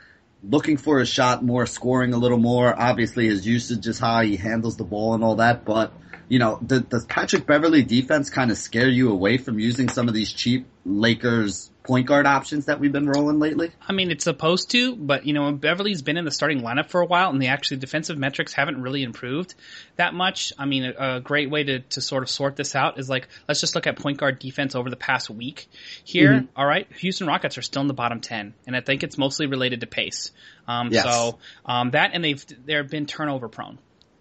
looking 0.43 0.77
for 0.77 1.01
a 1.01 1.07
shot 1.07 1.45
more, 1.45 1.67
scoring 1.67 2.13
a 2.15 2.19
little 2.19 2.39
more. 2.39 2.75
Obviously, 2.79 3.27
his 3.27 3.47
usage 3.47 3.87
is 3.87 3.99
high. 3.99 4.27
He 4.27 4.37
handles 4.37 4.77
the 4.77 4.85
ball 4.85 5.15
and 5.15 5.25
all 5.25 5.37
that. 5.37 5.65
But 5.65 5.93
you 6.29 6.39
know, 6.39 6.59
does 6.65 7.05
Patrick 7.05 7.47
Beverley 7.47 7.83
defense 7.83 8.31
kind 8.31 8.51
of 8.51 8.59
scare 8.59 8.89
you 8.89 9.11
away 9.11 9.39
from 9.39 9.59
using 9.59 9.89
some 9.89 10.09
of 10.09 10.15
these 10.15 10.33
cheap 10.33 10.67
Lakers 10.85 11.71
point 11.87 12.07
guard 12.07 12.27
options 12.27 12.67
that 12.67 12.81
we've 12.81 12.93
been 12.93 13.09
rolling 13.09 13.39
lately? 13.39 13.71
I 13.87 13.93
mean, 13.93 14.11
it's 14.11 14.25
supposed 14.25 14.71
to, 14.73 14.97
but 14.97 15.25
you 15.25 15.33
know, 15.33 15.53
Beverley's 15.53 16.03
been 16.03 16.17
in 16.17 16.25
the 16.25 16.31
starting 16.31 16.63
lineup 16.63 16.91
for 16.91 17.01
a 17.01 17.07
while, 17.07 17.31
and 17.31 17.41
the 17.41 17.49
actually 17.49 17.79
defensive 17.79 18.19
metrics 18.19 18.53
haven't 18.53 18.83
really 18.83 19.03
improved 19.05 19.55
that 19.97 20.13
much. 20.13 20.53
I 20.59 20.67
mean, 20.67 20.85
a, 20.85 21.17
a, 21.17 21.21
great 21.21 21.49
way 21.49 21.63
to, 21.65 21.81
to 21.81 22.01
sort 22.01 22.23
of 22.23 22.29
sort 22.29 22.57
this 22.57 22.75
out 22.75 22.99
is 22.99 23.09
like, 23.09 23.29
let's 23.49 23.61
just 23.61 23.75
look 23.75 23.87
at 23.87 23.97
point 23.97 24.19
guard 24.19 24.39
defense 24.39 24.75
over 24.75 24.91
the 24.91 24.97
past 24.97 25.31
week. 25.31 25.69
Here, 26.05 26.33
mm-hmm. 26.33 26.47
all 26.57 26.67
right, 26.67 26.91
Houston 26.99 27.27
Rockets 27.27 27.57
are 27.57 27.63
still 27.63 27.83
in 27.83 27.89
the 27.89 27.95
bottom 27.95 28.21
ten, 28.21 28.55
and 28.67 28.77
I 28.77 28.81
think 28.81 29.03
it's 29.03 29.17
mostly 29.17 29.47
related 29.47 29.81
to 29.81 29.87
pace. 29.87 30.33
Um, 30.69 30.89
yes. 30.91 31.05
So 31.05 31.39
um, 31.65 31.93
that, 31.93 32.11
and 32.13 32.25
they've 32.25 32.45
they've 32.65 32.89
been 32.89 33.07
turnover 33.07 33.49
prone. 33.49 33.79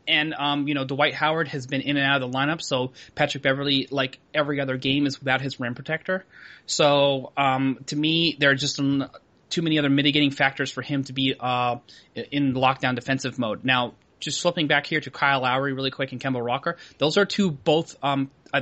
And 0.07 0.33
um, 0.33 0.67
you 0.67 0.73
know 0.73 0.85
Dwight 0.85 1.13
Howard 1.13 1.47
has 1.49 1.67
been 1.67 1.81
in 1.81 1.97
and 1.97 2.05
out 2.05 2.21
of 2.21 2.31
the 2.31 2.37
lineup, 2.37 2.61
so 2.61 2.91
Patrick 3.15 3.43
Beverley, 3.43 3.87
like 3.89 4.19
every 4.33 4.59
other 4.59 4.77
game, 4.77 5.05
is 5.05 5.19
without 5.19 5.41
his 5.41 5.59
rim 5.59 5.75
protector. 5.75 6.25
So 6.65 7.31
um, 7.37 7.79
to 7.87 7.95
me, 7.95 8.35
there 8.39 8.51
are 8.51 8.55
just 8.55 8.75
some, 8.75 9.09
too 9.49 9.61
many 9.61 9.79
other 9.79 9.89
mitigating 9.89 10.31
factors 10.31 10.71
for 10.71 10.81
him 10.81 11.03
to 11.05 11.13
be 11.13 11.35
uh, 11.39 11.77
in 12.15 12.53
lockdown 12.53 12.95
defensive 12.95 13.37
mode. 13.37 13.63
Now, 13.63 13.93
just 14.19 14.41
flipping 14.41 14.67
back 14.67 14.85
here 14.85 14.99
to 15.01 15.11
Kyle 15.11 15.41
Lowry 15.41 15.73
really 15.73 15.91
quick 15.91 16.11
and 16.11 16.21
Kemba 16.21 16.43
Walker, 16.43 16.77
those 16.97 17.17
are 17.17 17.25
two 17.25 17.51
both 17.51 17.95
um, 18.01 18.31
uh, 18.53 18.61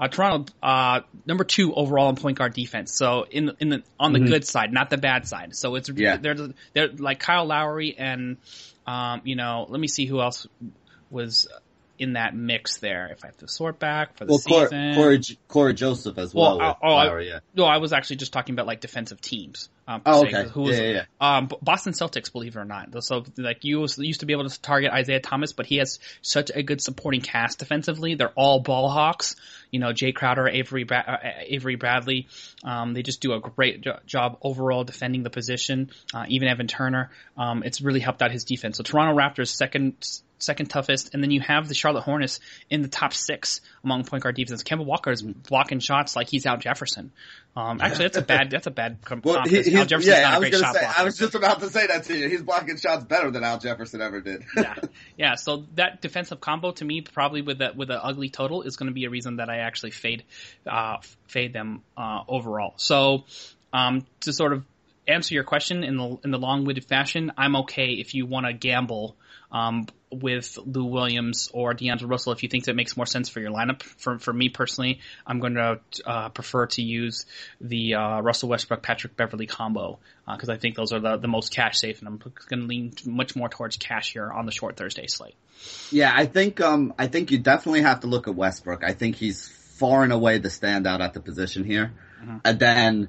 uh, 0.00 0.08
Toronto 0.08 0.52
uh, 0.62 1.00
number 1.26 1.44
two 1.44 1.74
overall 1.74 2.08
in 2.08 2.16
point 2.16 2.38
guard 2.38 2.54
defense. 2.54 2.96
So 2.96 3.26
in 3.30 3.52
in 3.60 3.68
the 3.68 3.82
on 3.98 4.12
the 4.12 4.18
mm-hmm. 4.18 4.28
good 4.28 4.46
side, 4.46 4.72
not 4.72 4.88
the 4.88 4.96
bad 4.96 5.28
side. 5.28 5.54
So 5.54 5.74
it's 5.74 5.90
yeah. 5.90 6.16
they're 6.16 6.36
they're 6.72 6.88
like 6.88 7.20
Kyle 7.20 7.44
Lowry 7.44 7.96
and 7.98 8.38
um, 8.90 9.20
you 9.24 9.36
know, 9.36 9.66
let 9.68 9.80
me 9.80 9.86
see 9.86 10.04
who 10.04 10.20
else 10.20 10.46
was 11.10 11.46
in 11.98 12.14
that 12.14 12.34
mix 12.34 12.78
there. 12.78 13.08
If 13.12 13.24
I 13.24 13.28
have 13.28 13.36
to 13.38 13.48
sort 13.48 13.78
back 13.78 14.16
for 14.16 14.24
the 14.24 14.32
well, 14.32 14.68
season, 14.68 15.36
Cory 15.46 15.74
Joseph 15.74 16.18
as 16.18 16.34
well. 16.34 16.58
well 16.58 16.78
oh, 16.82 16.94
I, 16.94 17.20
yeah. 17.20 17.38
No, 17.54 17.64
I 17.64 17.76
was 17.76 17.92
actually 17.92 18.16
just 18.16 18.32
talking 18.32 18.54
about 18.54 18.66
like 18.66 18.80
defensive 18.80 19.20
teams. 19.20 19.68
Um, 19.90 20.02
oh, 20.06 20.24
okay. 20.24 20.44
Who 20.50 20.62
was, 20.62 20.78
yeah, 20.78 20.84
yeah, 20.84 21.04
yeah. 21.20 21.36
Um, 21.36 21.48
Boston 21.62 21.94
Celtics, 21.94 22.30
believe 22.30 22.54
it 22.54 22.60
or 22.60 22.64
not. 22.64 22.90
So 23.02 23.24
like 23.36 23.64
you 23.64 23.80
used 23.80 24.20
to 24.20 24.26
be 24.26 24.32
able 24.32 24.48
to 24.48 24.62
target 24.62 24.92
Isaiah 24.92 25.18
Thomas, 25.18 25.52
but 25.52 25.66
he 25.66 25.78
has 25.78 25.98
such 26.22 26.52
a 26.54 26.62
good 26.62 26.80
supporting 26.80 27.22
cast 27.22 27.58
defensively. 27.58 28.14
They're 28.14 28.32
all 28.36 28.60
ball 28.60 28.88
hawks. 28.88 29.34
You 29.72 29.80
know, 29.80 29.88
Jae 29.88 30.14
Crowder, 30.14 30.46
Avery, 30.46 30.86
uh, 30.88 31.16
Avery 31.40 31.74
Bradley. 31.74 32.28
Um, 32.62 32.94
they 32.94 33.02
just 33.02 33.20
do 33.20 33.32
a 33.32 33.40
great 33.40 33.80
jo- 33.80 33.98
job 34.06 34.38
overall 34.42 34.84
defending 34.84 35.24
the 35.24 35.30
position. 35.30 35.90
Uh, 36.14 36.24
even 36.28 36.46
Evan 36.46 36.68
Turner. 36.68 37.10
Um, 37.36 37.64
it's 37.64 37.80
really 37.80 38.00
helped 38.00 38.22
out 38.22 38.30
his 38.30 38.44
defense. 38.44 38.76
So 38.76 38.84
Toronto 38.84 39.20
Raptors 39.20 39.48
second 39.48 39.94
second 40.42 40.66
toughest, 40.66 41.14
and 41.14 41.22
then 41.22 41.30
you 41.30 41.40
have 41.40 41.68
the 41.68 41.74
Charlotte 41.74 42.02
Hornets 42.02 42.40
in 42.68 42.82
the 42.82 42.88
top 42.88 43.12
six 43.12 43.60
among 43.84 44.04
point 44.04 44.22
guard 44.22 44.36
defense. 44.36 44.62
Kemba 44.62 44.84
Walker 44.84 45.10
is 45.10 45.22
blocking 45.22 45.80
shots 45.80 46.16
like 46.16 46.28
he's 46.28 46.46
Al 46.46 46.56
Jefferson. 46.56 47.12
Um, 47.56 47.80
actually, 47.80 48.06
that's 48.06 48.16
a 48.16 48.22
bad 48.22 48.50
that's 48.50 48.66
a 48.66 48.70
bad 48.70 48.98
comp. 49.04 49.24
well, 49.24 49.42
he, 49.44 49.62
Al 49.80 49.86
Jefferson's 49.86 50.16
yeah, 50.16 50.30
not 50.30 50.36
a 50.36 50.40
great 50.40 50.54
shot 50.54 50.74
say, 50.74 50.80
blocker. 50.80 51.00
I 51.00 51.04
was 51.04 51.16
just 51.16 51.34
about 51.34 51.60
to 51.60 51.70
say 51.70 51.86
that 51.86 52.04
to 52.04 52.16
you. 52.16 52.28
He's 52.28 52.42
blocking 52.42 52.76
shots 52.76 53.04
better 53.04 53.30
than 53.30 53.44
Al 53.44 53.58
Jefferson 53.58 54.00
ever 54.00 54.20
did. 54.20 54.44
yeah, 54.56 54.74
yeah. 55.16 55.34
So 55.34 55.66
that 55.74 56.00
defensive 56.00 56.40
combo 56.40 56.72
to 56.72 56.84
me, 56.84 57.00
probably 57.02 57.42
with 57.42 57.58
that 57.58 57.76
with 57.76 57.90
an 57.90 57.98
ugly 58.02 58.30
total, 58.30 58.62
is 58.62 58.76
going 58.76 58.88
to 58.88 58.94
be 58.94 59.04
a 59.04 59.10
reason 59.10 59.36
that 59.36 59.50
I 59.50 59.58
actually 59.58 59.90
fade 59.90 60.24
uh, 60.66 60.98
fade 61.26 61.52
them 61.52 61.82
uh, 61.96 62.20
overall. 62.28 62.74
So 62.76 63.24
um, 63.72 64.06
to 64.20 64.32
sort 64.32 64.52
of 64.52 64.64
answer 65.06 65.34
your 65.34 65.44
question 65.44 65.84
in 65.84 65.96
the 65.96 66.18
in 66.24 66.30
the 66.30 66.38
long-winded 66.38 66.84
fashion, 66.84 67.32
I'm 67.36 67.56
okay 67.56 67.92
if 67.92 68.14
you 68.14 68.26
want 68.26 68.46
to 68.46 68.52
gamble 68.52 69.16
um, 69.52 69.86
with 70.10 70.58
Lou 70.64 70.84
Williams 70.84 71.50
or 71.52 71.74
D'Angelo 71.74 72.10
Russell 72.10 72.32
if 72.32 72.42
you 72.42 72.48
think 72.48 72.64
that 72.64 72.74
makes 72.74 72.96
more 72.96 73.06
sense 73.06 73.28
for 73.28 73.40
your 73.40 73.50
lineup. 73.50 73.82
For 73.82 74.18
for 74.18 74.32
me 74.32 74.48
personally, 74.48 75.00
I'm 75.26 75.40
going 75.40 75.54
to 75.54 75.80
uh, 76.04 76.28
prefer 76.30 76.66
to 76.66 76.82
use 76.82 77.26
the 77.60 77.94
uh, 77.94 78.20
Russell 78.20 78.48
Westbrook 78.48 78.82
Patrick 78.82 79.16
Beverley 79.16 79.46
combo 79.46 79.98
because 80.26 80.48
uh, 80.48 80.54
I 80.54 80.56
think 80.56 80.76
those 80.76 80.92
are 80.92 81.00
the, 81.00 81.16
the 81.16 81.28
most 81.28 81.52
cash 81.52 81.78
safe, 81.78 82.00
and 82.00 82.08
I'm 82.08 82.18
going 82.18 82.62
to 82.62 82.66
lean 82.66 82.92
much 83.04 83.36
more 83.36 83.48
towards 83.48 83.76
cash 83.76 84.12
here 84.12 84.30
on 84.30 84.46
the 84.46 84.52
short 84.52 84.76
Thursday 84.76 85.06
slate. 85.06 85.34
Yeah, 85.90 86.12
I 86.14 86.26
think 86.26 86.60
um 86.60 86.94
I 86.98 87.06
think 87.06 87.30
you 87.30 87.38
definitely 87.38 87.82
have 87.82 88.00
to 88.00 88.06
look 88.06 88.28
at 88.28 88.34
Westbrook. 88.34 88.82
I 88.84 88.92
think 88.92 89.16
he's 89.16 89.48
far 89.48 90.02
and 90.02 90.12
away 90.12 90.38
the 90.38 90.48
standout 90.48 91.00
at 91.00 91.14
the 91.14 91.20
position 91.20 91.64
here, 91.64 91.92
mm-hmm. 92.20 92.38
and 92.44 92.58
then 92.58 93.08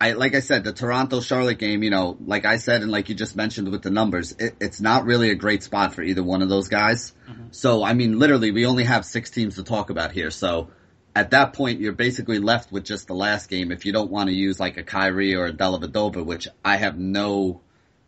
I 0.00 0.12
like 0.12 0.34
I 0.34 0.40
said, 0.40 0.64
the 0.64 0.72
Toronto 0.72 1.20
Charlotte 1.20 1.58
game, 1.58 1.82
you 1.82 1.90
know, 1.90 2.16
like 2.24 2.44
I 2.44 2.58
said 2.58 2.82
and 2.82 2.90
like 2.90 3.08
you 3.08 3.14
just 3.14 3.34
mentioned 3.34 3.70
with 3.70 3.82
the 3.82 3.90
numbers, 3.90 4.32
it, 4.32 4.54
it's 4.60 4.80
not 4.80 5.06
really 5.06 5.30
a 5.30 5.34
great 5.34 5.62
spot 5.62 5.94
for 5.94 6.02
either 6.02 6.22
one 6.22 6.42
of 6.42 6.48
those 6.48 6.68
guys. 6.68 7.12
Mm-hmm. 7.28 7.46
So 7.52 7.82
I 7.82 7.94
mean, 7.94 8.18
literally, 8.18 8.50
we 8.50 8.66
only 8.66 8.84
have 8.84 9.04
six 9.04 9.30
teams 9.30 9.56
to 9.56 9.64
talk 9.64 9.90
about 9.90 10.12
here. 10.12 10.30
So 10.30 10.68
at 11.14 11.30
that 11.30 11.54
point, 11.54 11.80
you're 11.80 11.92
basically 11.92 12.38
left 12.38 12.70
with 12.70 12.84
just 12.84 13.06
the 13.06 13.14
last 13.14 13.48
game 13.48 13.72
if 13.72 13.86
you 13.86 13.92
don't 13.92 14.10
want 14.10 14.28
to 14.28 14.34
use 14.34 14.60
like 14.60 14.76
a 14.76 14.82
Kyrie 14.82 15.34
or 15.34 15.46
a 15.46 15.52
Dellavedova, 15.52 16.22
which 16.24 16.46
I 16.62 16.76
have 16.76 16.98
no 16.98 17.62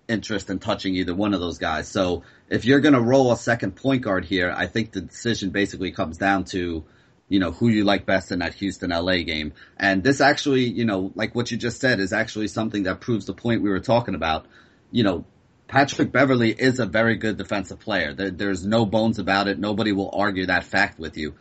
interest 0.08 0.50
in 0.50 0.58
touching 0.58 0.94
either 0.94 1.14
one 1.14 1.32
of 1.32 1.40
those 1.40 1.58
guys. 1.58 1.88
So 1.88 2.22
if 2.50 2.64
you're 2.64 2.80
going 2.80 2.94
to 2.94 3.00
roll 3.00 3.32
a 3.32 3.36
second 3.36 3.76
point 3.76 4.02
guard 4.02 4.24
here, 4.24 4.52
I 4.54 4.66
think 4.66 4.92
the 4.92 5.00
decision 5.00 5.50
basically 5.50 5.92
comes 5.92 6.18
down 6.18 6.44
to 6.46 6.84
you 7.28 7.38
know, 7.38 7.52
who 7.52 7.68
you 7.68 7.84
like 7.84 8.06
best 8.06 8.32
in 8.32 8.38
that 8.38 8.54
Houston 8.54 8.90
LA 8.90 9.18
game. 9.18 9.52
And 9.76 10.02
this 10.02 10.20
actually, 10.20 10.64
you 10.64 10.84
know, 10.84 11.12
like 11.14 11.34
what 11.34 11.50
you 11.50 11.56
just 11.56 11.80
said 11.80 12.00
is 12.00 12.12
actually 12.12 12.48
something 12.48 12.84
that 12.84 13.00
proves 13.00 13.26
the 13.26 13.34
point 13.34 13.62
we 13.62 13.70
were 13.70 13.80
talking 13.80 14.14
about. 14.14 14.46
You 14.90 15.04
know, 15.04 15.24
Patrick 15.66 16.10
Beverley 16.10 16.50
is 16.50 16.80
a 16.80 16.86
very 16.86 17.16
good 17.16 17.36
defensive 17.36 17.80
player. 17.80 18.14
There, 18.14 18.30
there's 18.30 18.66
no 18.66 18.86
bones 18.86 19.18
about 19.18 19.48
it. 19.48 19.58
Nobody 19.58 19.92
will 19.92 20.10
argue 20.12 20.46
that 20.46 20.64
fact 20.64 20.98
with 20.98 21.16
you. 21.18 21.34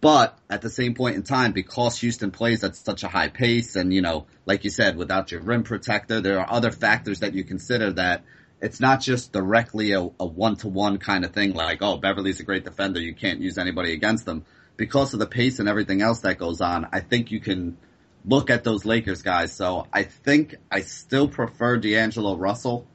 But 0.00 0.36
at 0.50 0.62
the 0.62 0.70
same 0.70 0.94
point 0.94 1.16
in 1.16 1.22
time, 1.22 1.52
because 1.52 1.98
Houston 1.98 2.32
plays 2.32 2.64
at 2.64 2.74
such 2.74 3.04
a 3.04 3.08
high 3.08 3.28
pace 3.28 3.76
and, 3.76 3.92
you 3.92 4.02
know, 4.02 4.26
like 4.46 4.64
you 4.64 4.70
said, 4.70 4.96
without 4.96 5.30
your 5.30 5.40
rim 5.42 5.62
protector, 5.62 6.20
there 6.20 6.40
are 6.40 6.50
other 6.50 6.72
factors 6.72 7.20
that 7.20 7.34
you 7.34 7.44
consider 7.44 7.92
that 7.92 8.24
it's 8.60 8.80
not 8.80 9.00
just 9.00 9.32
directly 9.32 9.92
a, 9.92 10.00
a 10.00 10.26
one-to-one 10.26 10.98
kind 10.98 11.24
of 11.24 11.32
thing 11.32 11.52
like, 11.52 11.82
oh, 11.82 11.98
Beverley's 11.98 12.40
a 12.40 12.44
great 12.44 12.64
defender. 12.64 13.00
You 13.00 13.14
can't 13.14 13.40
use 13.40 13.58
anybody 13.58 13.92
against 13.92 14.24
them 14.24 14.44
because 14.76 15.12
of 15.14 15.20
the 15.20 15.26
pace 15.26 15.58
and 15.58 15.68
everything 15.68 16.02
else 16.02 16.20
that 16.20 16.38
goes 16.38 16.60
on, 16.60 16.88
I 16.92 17.00
think 17.00 17.30
you 17.30 17.40
can 17.40 17.76
look 18.24 18.50
at 18.50 18.64
those 18.64 18.84
Lakers 18.84 19.22
guys. 19.22 19.52
So 19.52 19.86
I 19.92 20.04
think 20.04 20.56
I 20.70 20.80
still 20.80 21.28
prefer 21.28 21.76
D'Angelo 21.76 22.36
Russell, 22.36 22.86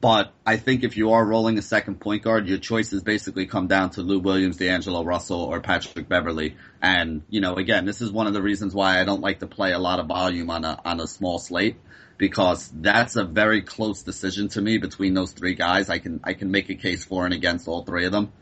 but 0.00 0.32
I 0.46 0.56
think 0.56 0.82
if 0.82 0.96
you 0.96 1.12
are 1.12 1.24
rolling 1.24 1.58
a 1.58 1.62
second 1.62 2.00
point 2.00 2.22
guard, 2.22 2.48
your 2.48 2.58
choices 2.58 3.02
basically 3.02 3.46
come 3.46 3.66
down 3.66 3.90
to 3.90 4.02
Lou 4.02 4.18
Williams, 4.18 4.56
D'Angelo 4.56 5.04
Russell, 5.04 5.40
or 5.40 5.60
Patrick 5.60 6.08
Beverley. 6.08 6.56
And, 6.80 7.22
you 7.28 7.40
know, 7.40 7.56
again, 7.56 7.84
this 7.84 8.00
is 8.00 8.10
one 8.10 8.26
of 8.26 8.32
the 8.32 8.42
reasons 8.42 8.74
why 8.74 9.00
I 9.00 9.04
don't 9.04 9.20
like 9.20 9.40
to 9.40 9.46
play 9.46 9.72
a 9.72 9.78
lot 9.78 9.98
of 9.98 10.06
volume 10.06 10.48
on 10.50 10.64
a, 10.64 10.80
on 10.84 11.00
a 11.00 11.06
small 11.06 11.38
slate 11.38 11.76
because 12.16 12.70
that's 12.74 13.16
a 13.16 13.24
very 13.24 13.62
close 13.62 14.02
decision 14.02 14.48
to 14.48 14.60
me 14.60 14.78
between 14.78 15.14
those 15.14 15.32
three 15.32 15.54
guys. 15.54 15.90
I 15.90 15.98
can, 15.98 16.20
I 16.24 16.34
can 16.34 16.50
make 16.50 16.70
a 16.70 16.74
case 16.74 17.04
for 17.04 17.24
and 17.24 17.34
against 17.34 17.68
all 17.68 17.84
three 17.84 18.06
of 18.06 18.12
them. 18.12 18.32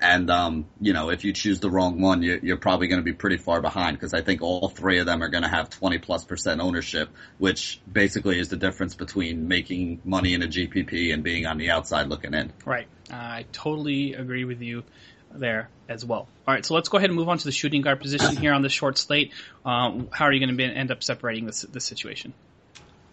And, 0.00 0.30
um, 0.30 0.66
you 0.80 0.92
know, 0.92 1.08
if 1.08 1.24
you 1.24 1.32
choose 1.32 1.60
the 1.60 1.70
wrong 1.70 2.00
one, 2.00 2.22
you're, 2.22 2.38
you're 2.38 2.56
probably 2.58 2.86
going 2.88 3.00
to 3.00 3.04
be 3.04 3.14
pretty 3.14 3.38
far 3.38 3.62
behind 3.62 3.96
because 3.96 4.12
I 4.12 4.20
think 4.20 4.42
all 4.42 4.68
three 4.68 4.98
of 4.98 5.06
them 5.06 5.22
are 5.22 5.28
going 5.28 5.42
to 5.42 5.48
have 5.48 5.70
20 5.70 5.98
plus 5.98 6.24
percent 6.24 6.60
ownership, 6.60 7.08
which 7.38 7.80
basically 7.90 8.38
is 8.38 8.48
the 8.48 8.56
difference 8.56 8.94
between 8.94 9.48
making 9.48 10.02
money 10.04 10.34
in 10.34 10.42
a 10.42 10.46
GPP 10.46 11.14
and 11.14 11.22
being 11.22 11.46
on 11.46 11.56
the 11.56 11.70
outside 11.70 12.08
looking 12.08 12.34
in. 12.34 12.52
Right. 12.64 12.88
I 13.10 13.46
totally 13.52 14.14
agree 14.14 14.44
with 14.44 14.60
you 14.60 14.84
there 15.32 15.70
as 15.88 16.04
well. 16.04 16.28
All 16.46 16.54
right, 16.54 16.64
so 16.64 16.74
let's 16.74 16.88
go 16.88 16.98
ahead 16.98 17.10
and 17.10 17.16
move 17.16 17.28
on 17.28 17.38
to 17.38 17.44
the 17.44 17.52
shooting 17.52 17.82
guard 17.82 18.00
position 18.00 18.36
here 18.40 18.52
on 18.52 18.62
the 18.62 18.68
short 18.68 18.98
slate. 18.98 19.32
Um, 19.64 20.08
how 20.12 20.26
are 20.26 20.32
you 20.32 20.44
going 20.44 20.56
to 20.56 20.64
end 20.64 20.90
up 20.90 21.02
separating 21.02 21.46
this, 21.46 21.62
this 21.62 21.84
situation? 21.84 22.34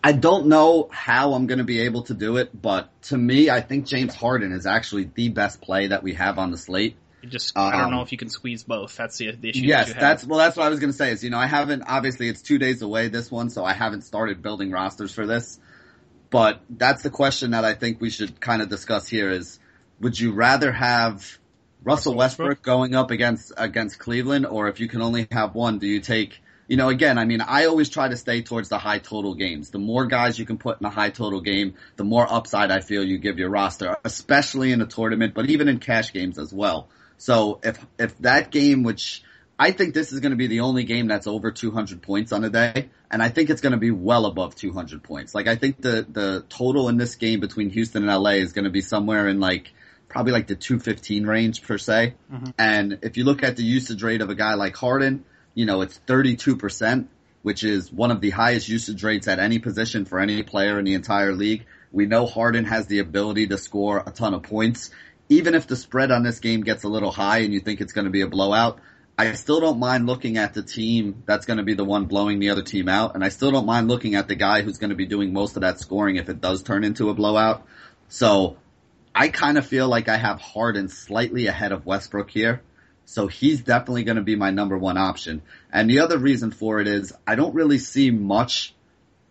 I 0.04 0.12
don't 0.12 0.48
know 0.48 0.90
how 0.92 1.34
I'm 1.34 1.48
going 1.48 1.60
to 1.60 1.64
be 1.64 1.82
able 1.82 2.04
to 2.04 2.14
do 2.14 2.36
it, 2.36 2.50
but 2.60 2.90
to 3.04 3.18
me, 3.18 3.50
I 3.50 3.62
think 3.62 3.86
James 3.86 4.14
Harden 4.14 4.52
is 4.52 4.66
actually 4.66 5.10
the 5.14 5.30
best 5.30 5.62
play 5.62 5.88
that 5.88 6.04
we 6.04 6.14
have 6.16 6.38
on 6.38 6.52
the 6.52 6.58
slate. 6.58 6.98
You 7.22 7.30
just 7.30 7.56
um, 7.56 7.74
I 7.74 7.78
don't 7.78 7.92
know 7.92 8.00
um, 8.00 8.04
if 8.04 8.12
you 8.12 8.18
can 8.18 8.28
squeeze 8.28 8.66
both. 8.66 8.98
That's 8.98 9.18
the, 9.18 9.32
the 9.32 9.50
issue. 9.50 9.62
Yes, 9.62 9.88
that 9.94 10.00
that's 10.02 10.26
well. 10.26 10.40
That's 10.40 10.58
what 10.58 10.66
I 10.66 10.70
was 10.70 10.82
going 10.82 10.92
to 10.92 10.98
say. 10.98 11.12
Is 11.12 11.24
you 11.24 11.30
know 11.30 11.38
I 11.38 11.46
haven't 11.46 11.84
obviously 11.88 12.28
it's 12.28 12.42
two 12.42 12.58
days 12.58 12.82
away 12.82 13.08
this 13.08 13.32
one, 13.32 13.50
so 13.50 13.64
I 13.64 13.72
haven't 13.72 14.02
started 14.02 14.42
building 14.42 14.72
rosters 14.72 15.14
for 15.14 15.26
this. 15.26 15.58
But 16.30 16.60
that's 16.70 17.02
the 17.02 17.10
question 17.10 17.52
that 17.52 17.64
I 17.64 17.76
think 17.76 18.02
we 18.02 18.10
should 18.10 18.42
kind 18.42 18.62
of 18.62 18.68
discuss 18.68 19.08
here: 19.08 19.32
is 19.32 19.58
would 20.02 20.20
you 20.20 20.34
rather 20.34 20.74
have 20.74 21.14
Russell, 21.16 21.40
Russell 21.86 22.16
Westbrook, 22.16 22.50
Westbrook 22.50 22.62
going 22.62 22.94
up 22.96 23.10
against 23.10 23.54
against 23.56 24.00
Cleveland, 24.00 24.46
or 24.46 24.68
if 24.68 24.82
you 24.82 24.90
can 24.90 25.02
only 25.02 25.26
have 25.32 25.56
one, 25.56 25.80
do 25.80 25.88
you 25.88 26.02
take 26.02 26.42
you 26.74 26.78
know, 26.78 26.90
again, 26.90 27.20
I 27.20 27.26
mean, 27.26 27.40
I 27.40 27.66
always 27.66 27.88
try 27.88 28.08
to 28.08 28.18
stay 28.18 28.42
towards 28.42 28.70
the 28.70 28.80
high 28.80 28.98
total 28.98 29.36
games. 29.36 29.70
The 29.70 29.78
more 29.78 30.08
guys 30.08 30.40
you 30.40 30.46
can 30.48 30.58
put 30.58 30.82
in 30.82 30.88
a 30.88 30.90
high 30.90 31.12
total 31.12 31.40
game, 31.40 31.76
the 31.98 32.04
more 32.04 32.26
upside 32.28 32.72
I 32.72 32.80
feel 32.80 33.04
you 33.04 33.20
give 33.20 33.38
your 33.38 33.52
roster, 33.52 33.96
especially 34.04 34.72
in 34.72 34.82
a 34.82 34.88
tournament, 34.88 35.36
but 35.36 35.52
even 35.52 35.68
in 35.68 35.78
cash 35.78 36.12
games 36.14 36.40
as 36.40 36.52
well. 36.52 36.90
So 37.20 37.60
if, 37.62 37.78
if 38.00 38.18
that 38.22 38.50
game, 38.50 38.82
which 38.82 39.22
I 39.60 39.70
think 39.70 39.94
this 39.94 40.14
is 40.14 40.20
going 40.20 40.32
to 40.32 40.36
be 40.36 40.48
the 40.48 40.62
only 40.62 40.84
game 40.84 41.06
that's 41.06 41.28
over 41.28 41.52
200 41.52 42.02
points 42.02 42.32
on 42.32 42.44
a 42.44 42.50
day, 42.50 42.90
and 43.12 43.22
I 43.22 43.30
think 43.30 43.52
it's 43.52 43.62
going 43.62 43.74
to 43.74 43.78
be 43.78 43.92
well 43.92 44.26
above 44.26 44.56
200 44.56 45.04
points. 45.04 45.36
Like 45.36 45.48
I 45.48 45.58
think 45.58 45.80
the, 45.80 46.08
the 46.10 46.44
total 46.50 46.90
in 46.90 46.98
this 46.98 47.14
game 47.14 47.40
between 47.40 47.70
Houston 47.70 48.10
and 48.10 48.24
LA 48.24 48.32
is 48.32 48.52
going 48.52 48.66
to 48.66 48.72
be 48.72 48.82
somewhere 48.82 49.28
in 49.28 49.40
like, 49.40 49.72
probably 50.08 50.32
like 50.32 50.48
the 50.48 50.56
215 50.56 51.28
range 51.28 51.62
per 51.62 51.78
se. 51.78 52.16
Mm-hmm. 52.34 52.50
And 52.58 52.98
if 53.04 53.18
you 53.18 53.26
look 53.26 53.44
at 53.44 53.58
the 53.58 53.64
usage 53.64 54.02
rate 54.02 54.22
of 54.22 54.32
a 54.32 54.36
guy 54.36 54.56
like 54.56 54.76
Harden, 54.76 55.26
you 55.54 55.66
know, 55.66 55.82
it's 55.82 56.00
32%, 56.08 57.08
which 57.42 57.64
is 57.64 57.92
one 57.92 58.12
of 58.12 58.22
the 58.22 58.32
highest 58.32 58.70
usage 58.70 59.04
rates 59.04 59.28
at 59.28 59.40
any 59.40 59.60
position 59.60 60.06
for 60.06 60.20
any 60.20 60.44
player 60.44 60.80
in 60.80 60.86
the 60.86 60.94
entire 60.94 61.34
league. 61.34 61.66
We 61.92 62.06
know 62.06 62.26
Harden 62.26 62.66
has 62.66 62.88
the 62.88 63.00
ability 63.00 63.48
to 63.48 63.58
score 63.58 64.04
a 64.06 64.12
ton 64.12 64.34
of 64.34 64.44
points. 64.44 64.90
Even 65.30 65.56
if 65.56 65.68
the 65.68 65.76
spread 65.76 66.12
on 66.12 66.24
this 66.24 66.40
game 66.40 66.62
gets 66.62 66.84
a 66.84 66.88
little 66.88 67.12
high 67.12 67.40
and 67.40 67.54
you 67.54 67.60
think 67.60 67.82
it's 67.82 67.94
going 67.94 68.06
to 68.06 68.12
be 68.12 68.22
a 68.22 68.28
blowout, 68.28 68.80
I 69.18 69.34
still 69.34 69.60
don't 69.60 69.78
mind 69.78 70.08
looking 70.08 70.38
at 70.38 70.56
the 70.56 70.64
team 70.64 71.22
that's 71.28 71.46
going 71.46 71.58
to 71.58 71.64
be 71.64 71.76
the 71.76 71.86
one 71.86 72.06
blowing 72.06 72.40
the 72.40 72.50
other 72.50 72.64
team 72.64 72.90
out. 72.90 73.14
And 73.14 73.24
I 73.24 73.30
still 73.30 73.52
don't 73.52 73.68
mind 73.68 73.88
looking 73.88 74.16
at 74.16 74.28
the 74.28 74.36
guy 74.36 74.64
who's 74.64 74.80
going 74.80 74.90
to 74.90 74.96
be 74.96 75.06
doing 75.06 75.34
most 75.34 75.56
of 75.56 75.62
that 75.62 75.80
scoring 75.80 76.16
if 76.16 76.30
it 76.30 76.42
does 76.42 76.64
turn 76.64 76.84
into 76.84 77.10
a 77.10 77.14
blowout. 77.14 77.66
So 78.10 78.58
I 79.14 79.28
kind 79.28 79.60
of 79.60 79.68
feel 79.68 79.88
like 79.88 80.10
I 80.10 80.18
have 80.18 80.42
Harden 80.42 80.90
slightly 80.90 81.46
ahead 81.46 81.72
of 81.72 81.86
Westbrook 81.86 82.32
here. 82.32 82.64
So 83.06 83.28
he's 83.28 83.62
definitely 83.62 84.04
going 84.04 84.18
to 84.18 84.24
be 84.24 84.36
my 84.36 84.52
number 84.52 84.78
one 84.78 84.98
option. 84.98 85.42
And 85.72 85.90
the 85.90 86.00
other 86.00 86.18
reason 86.18 86.52
for 86.52 86.80
it 86.80 86.88
is 86.88 87.14
I 87.28 87.36
don't 87.36 87.54
really 87.54 87.78
see 87.78 88.12
much 88.12 88.74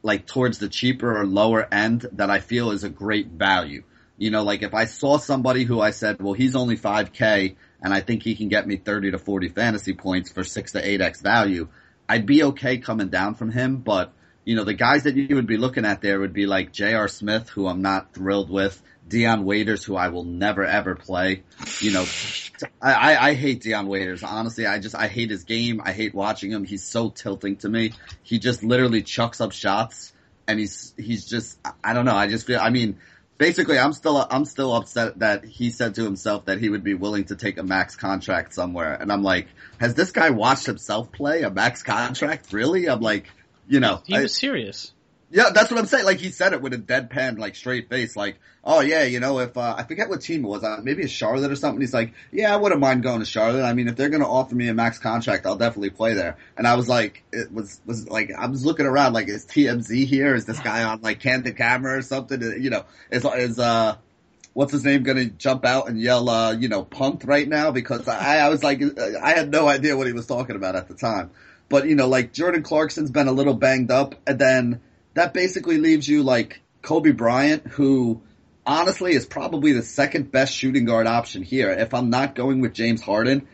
like 0.03 0.27
towards 0.27 0.59
the 0.59 0.69
cheaper 0.69 1.21
or 1.21 1.27
lower 1.27 1.67
end 1.73 2.07
that 2.13 2.31
I 2.31 2.41
feel 2.41 2.71
is 2.73 2.85
a 2.85 2.89
great 2.89 3.29
value. 3.29 3.85
You 4.19 4.31
know, 4.31 4.43
like 4.43 4.63
if 4.63 4.75
I 4.75 4.85
saw 4.85 5.17
somebody 5.17 5.65
who 5.65 5.81
I 5.81 5.91
said, 5.91 6.21
well, 6.21 6.35
he's 6.35 6.55
only 6.55 6.77
5k 6.77 7.57
and 7.83 7.95
I 7.95 8.01
think 8.01 8.23
he 8.23 8.35
can 8.35 8.49
get 8.49 8.67
me 8.67 8.77
30 8.77 9.13
to 9.13 9.19
40 9.19 9.49
fantasy 9.49 9.95
points 9.95 10.31
for 10.31 10.45
6 10.45 10.73
to 10.73 10.83
8x 10.83 11.23
value, 11.23 11.69
I'd 12.09 12.27
be 12.27 12.45
okay 12.45 12.79
coming 12.79 13.09
down 13.09 13.35
from 13.35 13.51
him, 13.51 13.79
but 13.79 14.13
you 14.45 14.57
know, 14.57 14.65
the 14.65 14.75
guys 14.75 15.05
that 15.05 15.17
you 15.17 15.37
would 15.37 15.47
be 15.47 15.57
looking 15.57 15.85
at 15.85 16.01
there 16.01 16.19
would 16.19 16.33
be 16.33 16.47
like 16.47 16.73
J.R. 16.73 17.07
Smith, 17.07 17.49
who 17.49 17.69
I'm 17.69 17.81
not 17.81 18.13
thrilled 18.13 18.51
with, 18.51 18.83
Dion 19.13 19.45
Waiters, 19.45 19.85
who 19.85 19.95
I 19.95 20.09
will 20.09 20.25
never 20.25 20.65
ever 20.65 20.95
play. 20.95 21.43
You 21.81 21.93
know, 21.93 22.07
I, 22.81 23.15
I, 23.15 23.35
hate 23.35 23.61
Dion 23.61 23.87
Waiters. 23.87 24.23
Honestly, 24.23 24.65
I 24.65 24.79
just, 24.79 24.95
I 24.95 25.07
hate 25.07 25.29
his 25.29 25.45
game. 25.45 25.83
I 25.85 25.93
hate 25.93 26.15
watching 26.15 26.51
him. 26.51 26.65
He's 26.65 26.83
so 26.83 27.11
tilting 27.11 27.57
to 27.57 27.69
me. 27.69 27.93
He 28.23 28.39
just 28.39 28.63
literally 28.65 29.03
chucks 29.03 29.43
up 29.43 29.53
shots 29.53 30.15
and 30.49 30.59
he's, 30.59 30.95
he's 30.97 31.27
just, 31.27 31.59
I 31.85 31.93
don't 31.93 32.07
know. 32.07 32.15
I 32.15 32.27
just 32.27 32.47
feel, 32.47 32.59
I 32.59 32.71
mean, 32.71 33.01
basically 33.37 33.79
I'm 33.79 33.93
still, 33.93 34.17
I'm 34.31 34.47
still 34.47 34.75
upset 34.75 35.19
that 35.19 35.45
he 35.45 35.69
said 35.69 35.95
to 35.97 36.05
himself 36.05 36.47
that 36.47 36.59
he 36.59 36.71
would 36.71 36.83
be 36.83 36.95
willing 36.95 37.25
to 37.25 37.37
take 37.37 37.59
a 37.59 37.63
max 37.63 37.97
contract 37.97 38.55
somewhere. 38.55 38.95
And 38.95 39.13
I'm 39.13 39.23
like, 39.23 39.49
has 39.79 39.95
this 39.95 40.11
guy 40.11 40.31
watched 40.31 40.65
himself 40.65 41.13
play 41.13 41.43
a 41.43 41.51
max 41.51 41.83
contract? 41.83 42.51
Really? 42.55 42.89
I'm 42.89 43.01
like, 43.01 43.29
you 43.69 43.79
know, 43.79 44.01
he 44.07 44.15
was 44.15 44.33
I, 44.33 44.41
serious. 44.41 44.93
Yeah, 45.33 45.49
that's 45.49 45.71
what 45.71 45.81
I'm 45.81 45.87
saying. 45.87 46.05
Like 46.05 46.19
he 46.19 46.29
said 46.29 46.53
it 46.53 46.61
with 46.61 46.75
a 46.75 46.79
deadpan, 46.79 47.39
like 47.39 47.57
straight 47.57 47.89
face, 47.89 48.17
like, 48.17 48.39
"Oh 48.63 48.81
yeah, 48.81 49.05
you 49.05 49.19
know, 49.19 49.39
if 49.39 49.57
uh, 49.57 49.75
I 49.79 49.85
forget 49.85 50.11
what 50.11 50.21
team 50.21 50.45
it 50.45 50.49
was, 50.49 50.63
uh, 50.63 50.81
maybe 50.83 51.05
a 51.05 51.09
Charlotte 51.09 51.51
or 51.51 51.57
something." 51.57 51.81
He's 51.81 51.95
like, 51.95 52.13
"Yeah, 52.31 52.53
I 52.53 52.59
wouldn't 52.59 52.83
mind 52.83 53.03
going 53.03 53.21
to 53.21 53.25
Charlotte. 53.25 53.65
I 53.65 53.73
mean, 53.73 53.89
if 53.89 53.97
they're 53.97 54.11
going 54.11 54.23
to 54.23 54.29
offer 54.29 54.55
me 54.55 54.69
a 54.69 54.75
max 54.75 54.99
contract, 54.99 55.47
I'll 55.47 55.57
definitely 55.57 55.89
play 55.89 56.13
there." 56.13 56.37
And 56.59 56.67
I 56.67 56.75
was 56.75 56.87
like, 56.87 57.25
it 57.33 57.51
was 57.51 57.81
was 57.87 58.07
like, 58.11 58.31
I 58.31 58.47
was 58.47 58.67
looking 58.67 58.85
around, 58.85 59.15
like, 59.15 59.29
is 59.29 59.47
TMZ 59.47 60.07
here? 60.07 60.35
Is 60.35 60.45
this 60.45 60.61
guy 60.61 60.83
on 60.85 61.01
like 61.01 61.21
candid 61.21 61.57
camera 61.57 61.97
or 61.97 62.03
something? 62.03 62.43
You 62.43 62.69
know, 62.69 62.85
is 63.11 63.25
is 63.25 63.59
uh 63.59 63.97
what's 64.53 64.73
his 64.73 64.85
name 64.85 65.03
going 65.03 65.17
to 65.17 65.31
jump 65.31 65.65
out 65.65 65.89
and 65.89 65.99
yell, 65.99 66.29
uh, 66.29 66.53
you 66.53 66.69
know, 66.69 66.85
punt 66.85 67.25
right 67.25 67.49
now? 67.49 67.71
Because 67.71 68.07
I, 68.07 68.41
I 68.41 68.51
was 68.51 68.63
like, 68.63 68.83
I 68.99 69.31
had 69.31 69.51
no 69.51 69.67
idea 69.67 69.97
what 69.97 70.07
he 70.07 70.13
was 70.13 70.27
talking 70.27 70.57
about 70.57 70.77
at 70.77 70.89
the 70.89 70.95
time. 70.95 71.31
But 71.71 71.87
you 71.87 71.95
know, 71.95 72.07
like 72.07 72.35
Jordan 72.35 72.63
Clarkson's 72.63 73.11
been 73.11 73.29
a 73.29 73.33
little 73.33 73.55
banged 73.55 73.91
up, 73.91 74.15
and 74.27 74.39
then 74.39 74.81
that 75.15 75.35
basically 75.35 75.79
leaves 75.79 76.09
you 76.09 76.23
like 76.23 76.61
Kobe 76.83 77.13
Bryant, 77.13 77.67
who 77.67 78.23
honestly 78.67 79.13
is 79.13 79.27
probably 79.27 79.73
the 79.73 79.83
second 79.83 80.31
best 80.31 80.55
shooting 80.55 80.85
guard 80.85 81.07
option 81.07 81.43
here. 81.43 81.71
If 81.71 81.95
I'm 81.95 82.11
not 82.11 82.35
going 82.35 82.61
with 82.61 82.73
James 82.73 83.03
Harden, 83.03 83.47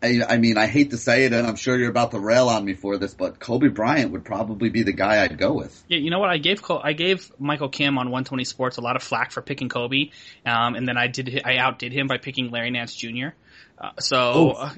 I, 0.00 0.20
I, 0.28 0.38
mean, 0.38 0.56
I 0.56 0.66
hate 0.66 0.90
to 0.90 0.96
say 0.96 1.24
it, 1.24 1.32
and 1.32 1.44
I'm 1.44 1.56
sure 1.56 1.76
you're 1.76 1.90
about 1.90 2.12
to 2.12 2.20
rail 2.20 2.48
on 2.48 2.64
me 2.64 2.74
for 2.74 2.98
this, 2.98 3.14
but 3.14 3.40
Kobe 3.40 3.68
Bryant 3.68 4.12
would 4.12 4.24
probably 4.24 4.68
be 4.68 4.84
the 4.84 4.92
guy 4.92 5.24
I'd 5.24 5.38
go 5.38 5.54
with. 5.54 5.84
Yeah, 5.88 5.98
you 5.98 6.10
know 6.10 6.20
what? 6.20 6.30
I 6.30 6.38
gave 6.38 6.62
I 6.70 6.92
gave 6.92 7.32
Michael 7.38 7.68
Kim 7.68 7.98
on 7.98 8.06
120 8.06 8.44
Sports 8.44 8.76
a 8.76 8.80
lot 8.80 8.94
of 8.94 9.02
flack 9.02 9.32
for 9.32 9.42
picking 9.42 9.68
Kobe, 9.68 10.10
um, 10.46 10.76
and 10.76 10.86
then 10.86 10.96
I 10.96 11.08
did 11.08 11.42
I 11.44 11.56
outdid 11.56 11.92
him 11.92 12.06
by 12.06 12.18
picking 12.18 12.50
Larry 12.50 12.70
Nance 12.70 12.94
Jr. 12.94 13.30
Uh, 13.80 13.92
so, 14.00 14.70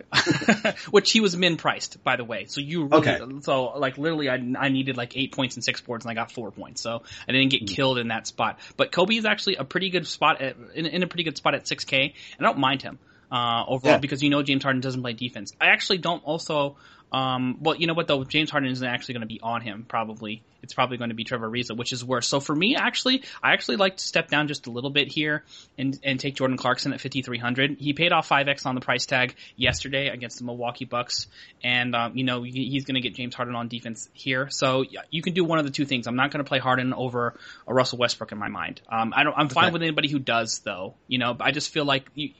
which 0.91 1.11
he 1.11 1.21
was 1.21 1.35
min 1.35 1.57
priced, 1.57 2.05
by 2.05 2.17
the 2.17 2.25
way. 2.25 2.45
So 2.45 2.61
you 2.61 2.85
really, 2.85 3.09
okay. 3.09 3.41
so 3.41 3.79
like 3.79 3.97
literally, 3.97 4.29
I, 4.29 4.35
I 4.59 4.69
needed 4.69 4.97
like 4.97 5.17
eight 5.17 5.33
points 5.33 5.57
and 5.57 5.65
six 5.65 5.81
boards, 5.81 6.05
and 6.05 6.11
I 6.11 6.15
got 6.15 6.31
four 6.31 6.51
points. 6.51 6.83
So 6.83 7.03
I 7.27 7.33
didn't 7.33 7.51
get 7.51 7.63
mm 7.65 7.71
killed 7.71 7.99
in 7.99 8.09
that 8.09 8.27
spot. 8.27 8.59
But 8.77 8.91
Kobe 8.91 9.15
is 9.15 9.25
actually 9.25 9.55
a 9.55 9.65
pretty 9.65 9.91
good 9.91 10.07
spot 10.07 10.43
at, 10.43 10.57
in, 10.75 10.87
in 10.87 11.03
a 11.05 11.07
pretty 11.07 11.23
good 11.23 11.37
spot 11.37 11.55
at 11.55 11.67
6K, 11.67 12.13
and 12.37 12.47
I 12.47 12.51
don't 12.51 12.59
mind 12.59 12.83
him 12.83 12.99
uh, 13.31 13.65
overall 13.67 13.95
yeah. 13.95 13.99
because 13.99 14.23
you 14.23 14.31
know 14.31 14.43
James 14.43 14.63
Harden 14.63 14.81
doesn't 14.81 15.01
play 15.01 15.13
defense. 15.13 15.53
I 15.61 15.67
actually 15.67 15.99
don't 15.99 16.23
also 16.25 16.77
um, 17.13 17.59
well, 17.61 17.75
you 17.75 17.87
know 17.87 17.95
what 17.95 18.07
though, 18.07 18.23
James 18.25 18.51
Harden 18.51 18.71
isn't 18.71 18.87
actually 18.87 19.15
going 19.15 19.23
to 19.23 19.27
be 19.27 19.41
on 19.43 19.63
him. 19.63 19.85
Probably, 19.89 20.43
it's 20.63 20.75
probably 20.75 20.97
going 20.97 21.11
to 21.11 21.17
be 21.17 21.25
Trevor 21.25 21.51
Ariza, 21.51 21.77
which 21.77 21.93
is 21.93 22.05
worse. 22.05 22.29
So 22.29 22.39
for 22.39 22.55
me, 22.55 22.77
actually, 22.77 23.25
I 23.43 23.53
actually 23.53 23.77
like 23.77 23.97
to 23.97 24.05
step 24.05 24.29
down 24.29 24.47
just 24.47 24.69
a 24.69 24.71
little 24.71 24.91
bit 24.91 25.09
here 25.09 25.45
and 25.77 25.99
and 26.05 26.21
take 26.21 26.37
Jordan 26.37 26.57
Clarkson 26.57 26.93
at 26.93 27.01
5300. 27.01 27.79
He 27.79 27.95
paid 27.95 28.13
off 28.13 28.29
5x 28.29 28.65
on 28.65 28.77
the 28.77 28.81
price 28.81 29.07
tag 29.07 29.35
yesterday 29.57 30.09
against 30.09 30.39
the 30.39 30.45
Milwaukee 30.45 30.85
Bucks, 30.85 31.27
and 31.65 31.97
um, 31.97 32.17
you 32.17 32.25
know 32.25 32.43
he's 32.45 32.85
going 32.85 32.95
to 32.95 33.01
get 33.01 33.15
James 33.15 33.35
Harden 33.35 33.57
on 33.57 33.67
defense 33.67 34.09
here. 34.13 34.49
So 34.51 34.85
you 35.11 35.23
can 35.23 35.35
do 35.35 35.45
one 35.45 35.59
of 35.59 35.65
the 35.65 35.73
two 35.73 35.87
things. 35.87 36.07
I'm 36.07 36.17
not 36.17 36.31
going 36.31 36.45
to 36.45 36.49
play 36.49 36.61
Harden 36.61 36.95
over 36.95 37.35
a 37.67 37.75
Russell 37.75 37.99
Westbrook 37.99 38.31
in 38.31 38.39
my 38.39 38.49
mind. 38.49 38.83
Um, 38.89 39.13
I 39.17 39.25
don't. 39.25 39.37
I'm 39.37 39.49
fine 39.49 39.67
okay. 39.67 39.73
with 39.73 39.83
anybody 39.83 40.09
who 40.09 40.21
does 40.21 40.61
though. 40.61 40.95
You 41.09 41.19
know, 41.19 41.37
I 41.41 41.51
just 41.51 41.71
feel 41.71 41.85
like 41.85 42.09
you, 42.15 42.31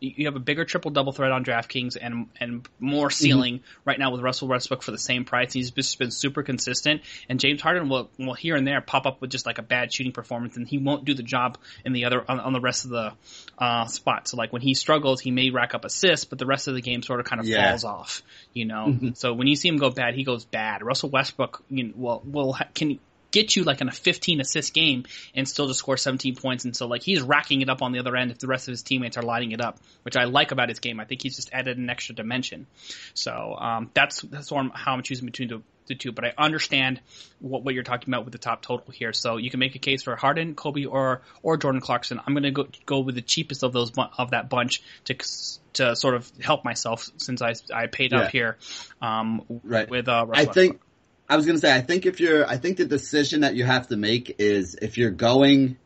you 0.00 0.26
have 0.26 0.36
a 0.36 0.40
bigger 0.40 0.64
triple 0.64 0.90
double 0.90 1.12
threat 1.12 1.32
on 1.32 1.44
DraftKings 1.44 1.96
and 2.00 2.28
and 2.40 2.68
more 2.78 3.10
ceiling 3.10 3.56
mm-hmm. 3.56 3.80
right 3.84 3.98
now 3.98 4.10
with 4.12 4.20
Russell 4.20 4.48
Westbrook 4.48 4.82
for 4.82 4.90
the 4.90 4.98
same 4.98 5.24
price. 5.24 5.52
He's 5.52 5.70
just 5.70 5.98
been 5.98 6.10
super 6.10 6.42
consistent, 6.42 7.02
and 7.28 7.40
James 7.40 7.60
Harden 7.60 7.88
will 7.88 8.10
will 8.18 8.34
here 8.34 8.56
and 8.56 8.66
there 8.66 8.80
pop 8.80 9.06
up 9.06 9.20
with 9.20 9.30
just 9.30 9.46
like 9.46 9.58
a 9.58 9.62
bad 9.62 9.92
shooting 9.92 10.12
performance, 10.12 10.56
and 10.56 10.68
he 10.68 10.78
won't 10.78 11.04
do 11.04 11.14
the 11.14 11.22
job 11.22 11.58
in 11.84 11.92
the 11.92 12.04
other 12.04 12.24
on, 12.28 12.40
on 12.40 12.52
the 12.52 12.60
rest 12.60 12.84
of 12.84 12.90
the 12.90 13.12
uh, 13.58 13.86
spots. 13.86 14.30
So 14.30 14.36
like 14.36 14.52
when 14.52 14.62
he 14.62 14.74
struggles, 14.74 15.20
he 15.20 15.30
may 15.30 15.50
rack 15.50 15.74
up 15.74 15.84
assists, 15.84 16.24
but 16.24 16.38
the 16.38 16.46
rest 16.46 16.68
of 16.68 16.74
the 16.74 16.82
game 16.82 17.02
sort 17.02 17.20
of 17.20 17.26
kind 17.26 17.40
of 17.40 17.46
yeah. 17.46 17.70
falls 17.70 17.84
off. 17.84 18.22
You 18.52 18.66
know, 18.66 18.86
mm-hmm. 18.88 19.08
so 19.14 19.32
when 19.32 19.46
you 19.46 19.56
see 19.56 19.68
him 19.68 19.78
go 19.78 19.90
bad, 19.90 20.14
he 20.14 20.24
goes 20.24 20.44
bad. 20.44 20.82
Russell 20.82 21.10
Westbrook, 21.10 21.62
you 21.68 21.84
know, 21.84 21.92
will 21.96 22.22
will 22.24 22.56
can 22.74 23.00
get 23.30 23.56
you 23.56 23.64
like 23.64 23.80
in 23.80 23.88
a 23.88 23.92
15 23.92 24.40
assist 24.40 24.72
game 24.72 25.04
and 25.34 25.48
still 25.48 25.66
just 25.66 25.78
score 25.80 25.96
17 25.96 26.36
points. 26.36 26.64
And 26.64 26.74
so 26.74 26.86
like 26.86 27.02
he's 27.02 27.20
racking 27.20 27.60
it 27.60 27.68
up 27.68 27.82
on 27.82 27.92
the 27.92 27.98
other 27.98 28.16
end 28.16 28.30
if 28.30 28.38
the 28.38 28.46
rest 28.46 28.68
of 28.68 28.72
his 28.72 28.82
teammates 28.82 29.16
are 29.16 29.22
lighting 29.22 29.52
it 29.52 29.60
up, 29.60 29.78
which 30.02 30.16
I 30.16 30.24
like 30.24 30.50
about 30.50 30.68
his 30.68 30.78
game. 30.78 31.00
I 31.00 31.04
think 31.04 31.22
he's 31.22 31.36
just 31.36 31.50
added 31.52 31.78
an 31.78 31.90
extra 31.90 32.14
dimension. 32.14 32.66
So 33.14 33.56
um, 33.58 33.90
that's 33.94 34.22
that's 34.22 34.50
how 34.50 34.70
I'm 34.86 35.02
choosing 35.02 35.26
between 35.26 35.48
the, 35.48 35.62
the 35.86 35.94
two. 35.94 36.12
But 36.12 36.24
I 36.24 36.32
understand 36.38 37.00
what, 37.40 37.64
what 37.64 37.74
you're 37.74 37.82
talking 37.82 38.12
about 38.12 38.24
with 38.24 38.32
the 38.32 38.38
top 38.38 38.62
total 38.62 38.92
here. 38.92 39.12
So 39.12 39.36
you 39.36 39.50
can 39.50 39.60
make 39.60 39.74
a 39.74 39.78
case 39.78 40.02
for 40.02 40.16
Harden, 40.16 40.54
Kobe, 40.54 40.84
or 40.84 41.22
or 41.42 41.56
Jordan 41.56 41.80
Clarkson. 41.80 42.20
I'm 42.26 42.34
going 42.34 42.44
to 42.44 42.50
go 42.50 42.68
go 42.86 43.00
with 43.00 43.14
the 43.14 43.22
cheapest 43.22 43.62
of 43.62 43.72
those 43.72 43.92
of 44.16 44.30
that 44.30 44.48
bunch 44.48 44.82
to 45.04 45.14
to 45.74 45.94
sort 45.96 46.14
of 46.14 46.30
help 46.40 46.64
myself 46.64 47.08
since 47.18 47.42
I 47.42 47.54
I 47.74 47.86
paid 47.86 48.12
yeah. 48.12 48.20
up 48.20 48.30
here 48.30 48.56
um, 49.02 49.44
right. 49.64 49.88
with 49.88 50.08
uh, 50.08 50.26
I 50.32 50.46
think 50.46 50.80
I 51.28 51.36
was 51.36 51.46
gonna 51.46 51.58
say, 51.58 51.74
I 51.74 51.80
think 51.80 52.06
if 52.06 52.20
you're, 52.20 52.46
I 52.46 52.56
think 52.56 52.76
the 52.78 52.84
decision 52.84 53.42
that 53.42 53.54
you 53.54 53.64
have 53.64 53.88
to 53.88 53.96
make 53.96 54.36
is 54.38 54.76
if 54.80 54.96
you're 54.96 55.10
going, 55.10 55.76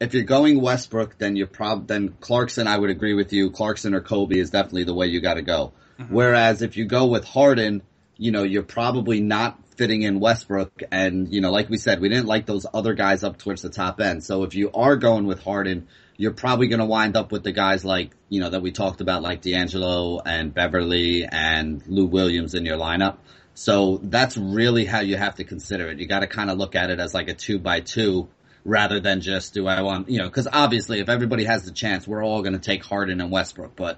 if 0.00 0.12
you're 0.12 0.24
going 0.24 0.60
Westbrook, 0.60 1.16
then 1.18 1.36
you're 1.36 1.46
prob, 1.46 1.86
then 1.86 2.14
Clarkson, 2.20 2.66
I 2.66 2.76
would 2.76 2.90
agree 2.90 3.14
with 3.14 3.32
you. 3.32 3.50
Clarkson 3.50 3.94
or 3.94 4.00
Kobe 4.00 4.38
is 4.38 4.50
definitely 4.50 4.84
the 4.84 4.94
way 4.94 5.06
you 5.06 5.20
gotta 5.20 5.42
go. 5.42 5.72
Mm-hmm. 5.98 6.14
Whereas 6.14 6.62
if 6.62 6.76
you 6.76 6.84
go 6.84 7.06
with 7.06 7.24
Harden, 7.24 7.82
you 8.18 8.30
know, 8.32 8.42
you're 8.42 8.62
probably 8.62 9.20
not 9.20 9.58
fitting 9.76 10.02
in 10.02 10.20
Westbrook. 10.20 10.82
And, 10.90 11.32
you 11.32 11.40
know, 11.40 11.50
like 11.50 11.68
we 11.68 11.78
said, 11.78 12.00
we 12.00 12.08
didn't 12.08 12.26
like 12.26 12.46
those 12.46 12.66
other 12.72 12.94
guys 12.94 13.22
up 13.22 13.38
towards 13.38 13.62
the 13.62 13.68
top 13.68 14.00
end. 14.00 14.24
So 14.24 14.42
if 14.42 14.54
you 14.54 14.70
are 14.72 14.96
going 14.96 15.26
with 15.26 15.42
Harden, 15.42 15.88
you're 16.16 16.32
probably 16.32 16.68
going 16.68 16.80
to 16.80 16.86
wind 16.86 17.16
up 17.16 17.30
with 17.30 17.44
the 17.44 17.52
guys 17.52 17.84
like, 17.84 18.12
you 18.28 18.40
know, 18.40 18.48
that 18.48 18.62
we 18.62 18.72
talked 18.72 19.00
about, 19.00 19.22
like 19.22 19.42
D'Angelo 19.42 20.20
and 20.24 20.52
Beverley 20.52 21.26
and 21.30 21.82
Lou 21.86 22.06
Williams 22.06 22.54
in 22.54 22.64
your 22.64 22.78
lineup. 22.78 23.18
So 23.58 24.00
that's 24.02 24.36
really 24.36 24.84
how 24.84 25.00
you 25.00 25.16
have 25.16 25.36
to 25.36 25.44
consider 25.44 25.88
it. 25.88 25.98
You 25.98 26.06
got 26.06 26.20
to 26.20 26.26
kind 26.26 26.50
of 26.50 26.58
look 26.58 26.76
at 26.76 26.90
it 26.90 27.00
as 27.00 27.14
like 27.14 27.28
a 27.28 27.34
two 27.34 27.58
by 27.58 27.80
two 27.80 28.28
rather 28.66 29.00
than 29.00 29.22
just 29.22 29.54
do 29.54 29.66
I 29.66 29.80
want, 29.80 30.10
you 30.10 30.18
know, 30.18 30.28
cause 30.28 30.46
obviously 30.52 31.00
if 31.00 31.08
everybody 31.08 31.44
has 31.44 31.64
the 31.64 31.70
chance, 31.70 32.06
we're 32.06 32.22
all 32.22 32.42
going 32.42 32.52
to 32.52 32.58
take 32.58 32.84
Harden 32.84 33.18
and 33.18 33.30
Westbrook, 33.30 33.74
but 33.74 33.96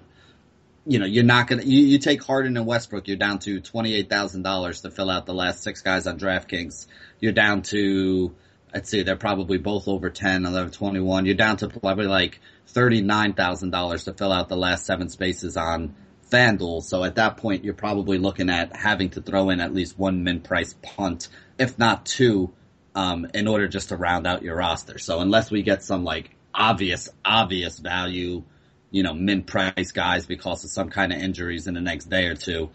you 0.87 1.01
know, 1.01 1.07
you're 1.07 1.25
not 1.25 1.49
going 1.49 1.61
to, 1.61 1.67
you, 1.67 1.85
you 1.87 1.99
take 1.99 2.23
Harden 2.23 2.57
and 2.57 2.67
Westbrook, 2.67 3.09
you're 3.09 3.17
down 3.17 3.41
to 3.41 3.61
$28,000 3.61 4.83
to 4.83 4.91
fill 4.93 5.11
out 5.11 5.27
the 5.27 5.35
last 5.35 5.65
six 5.65 5.83
guys 5.83 6.07
on 6.07 6.21
DraftKings. 6.21 6.87
You're 7.19 7.33
down 7.33 7.63
to, 7.63 8.33
I'd 8.73 8.87
say 8.87 9.03
they're 9.03 9.17
probably 9.17 9.59
both 9.59 9.89
over 9.89 10.09
10, 10.09 10.47
11, 10.47 10.71
21. 10.71 11.27
You're 11.27 11.35
down 11.35 11.57
to 11.59 11.69
probably 11.69 12.07
like 12.07 12.39
$39,000 12.73 14.05
to 14.05 14.13
fill 14.15 14.31
out 14.31 14.49
the 14.49 14.57
last 14.57 14.87
seven 14.87 15.09
spaces 15.09 15.57
on 15.57 15.97
FanDuel. 16.31 16.83
So 16.83 17.05
at 17.05 17.17
that 17.17 17.37
point, 17.37 17.65
you're 17.65 17.75
probably 17.75 18.19
looking 18.19 18.51
at 18.51 18.75
having 18.75 19.11
to 19.11 19.21
throw 19.21 19.51
in 19.51 19.61
at 19.61 19.75
least 19.75 19.99
one 19.99 20.25
min 20.25 20.41
price 20.41 20.75
punt, 20.83 21.29
if 21.59 21.79
not 21.79 22.07
two, 22.07 22.53
um, 22.95 23.27
in 23.35 23.47
order 23.47 23.69
just 23.69 23.91
to 23.91 23.97
round 23.97 24.27
out 24.27 24.43
your 24.43 24.57
roster. 24.57 24.99
So 24.99 25.21
unless 25.21 25.51
we 25.51 25.63
get 25.63 25.83
some 25.83 26.05
like 26.05 26.31
obvious, 26.55 27.09
obvious 27.25 27.79
value, 27.79 28.43
you 28.91 29.03
know, 29.03 29.15
min 29.15 29.43
price 29.43 29.93
guys 29.93 30.27
because 30.27 30.65
of 30.65 30.71
some 30.71 30.91
kind 30.91 31.13
of 31.13 31.21
injuries 31.21 31.67
in 31.67 31.75
the 31.75 31.81
next 31.81 32.07
day 32.07 32.27
or 32.27 32.35
two, 32.35 32.71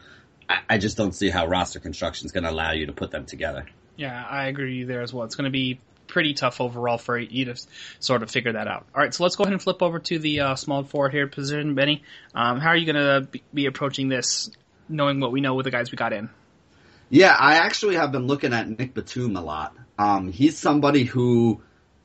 I, 0.49 0.59
I 0.69 0.77
just 0.77 0.97
don't 0.97 1.13
see 1.13 1.29
how 1.29 1.47
roster 1.47 1.79
construction 1.79 2.25
is 2.25 2.31
going 2.31 2.43
to 2.43 2.51
allow 2.51 2.71
you 2.71 2.85
to 2.87 2.93
put 2.93 3.11
them 3.11 3.25
together. 3.25 3.65
Yeah, 3.95 4.25
I 4.25 4.47
agree 4.47 4.83
there 4.83 5.01
as 5.01 5.13
well. 5.13 5.25
It's 5.25 5.35
going 5.35 5.45
to 5.45 5.51
be 5.51 5.79
pretty 6.13 6.35
tough 6.35 6.61
overall 6.61 6.99
for 6.99 7.17
you 7.17 7.45
to 7.45 7.55
sort 7.99 8.21
of 8.21 8.29
figure 8.29 8.53
that 8.53 8.67
out. 8.67 8.85
All 8.93 9.01
right, 9.01 9.11
so 9.13 9.23
let's 9.23 9.35
go 9.35 9.43
ahead 9.43 9.53
and 9.53 9.61
flip 9.61 9.81
over 9.81 9.97
to 9.97 10.19
the 10.19 10.41
uh, 10.41 10.55
small 10.55 10.83
forward 10.83 11.11
here 11.11 11.27
position, 11.27 11.73
Benny. 11.73 12.03
Um, 12.35 12.59
how 12.59 12.69
are 12.69 12.77
you 12.77 12.85
going 12.91 13.03
to 13.03 13.41
be 13.51 13.65
approaching 13.65 14.09
this, 14.09 14.51
knowing 14.87 15.19
what 15.19 15.31
we 15.31 15.41
know 15.41 15.55
with 15.55 15.63
the 15.63 15.71
guys 15.71 15.91
we 15.91 15.95
got 15.95 16.13
in? 16.13 16.29
Yeah, 17.09 17.35
I 17.37 17.55
actually 17.55 17.95
have 17.95 18.11
been 18.11 18.27
looking 18.27 18.53
at 18.53 18.69
Nick 18.69 18.93
Batum 18.93 19.35
a 19.35 19.41
lot. 19.41 19.75
Um, 19.97 20.31
he's 20.31 20.57
somebody 20.57 21.03
who 21.03 21.61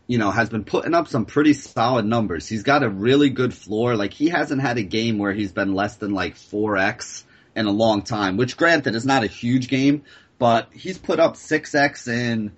you 0.07 0.17
know, 0.17 0.31
has 0.31 0.49
been 0.49 0.65
putting 0.65 0.95
up 0.95 1.07
some 1.07 1.27
pretty 1.27 1.53
solid 1.53 2.07
numbers. 2.07 2.49
He's 2.49 2.63
got 2.63 2.83
a 2.83 2.89
really 2.89 3.29
good 3.29 3.53
floor. 3.53 3.95
Like 3.95 4.15
he 4.15 4.31
hasn't 4.31 4.63
had 4.63 4.79
a 4.79 4.83
game 4.83 5.19
where 5.19 5.35
he's 5.35 5.53
been 5.53 5.75
less 5.75 5.97
than 5.97 6.13
like 6.15 6.37
4x 6.37 7.25
in 7.55 7.67
a 7.67 7.71
long 7.71 8.01
time, 8.01 8.39
which 8.39 8.57
granted 8.57 8.95
is 8.95 9.05
not 9.05 9.23
a 9.23 9.27
huge 9.27 9.69
game, 9.69 10.05
but 10.39 10.71
he's 10.73 10.97
put 10.97 11.21
up 11.21 11.35
6x 11.35 12.09
in 12.09 12.53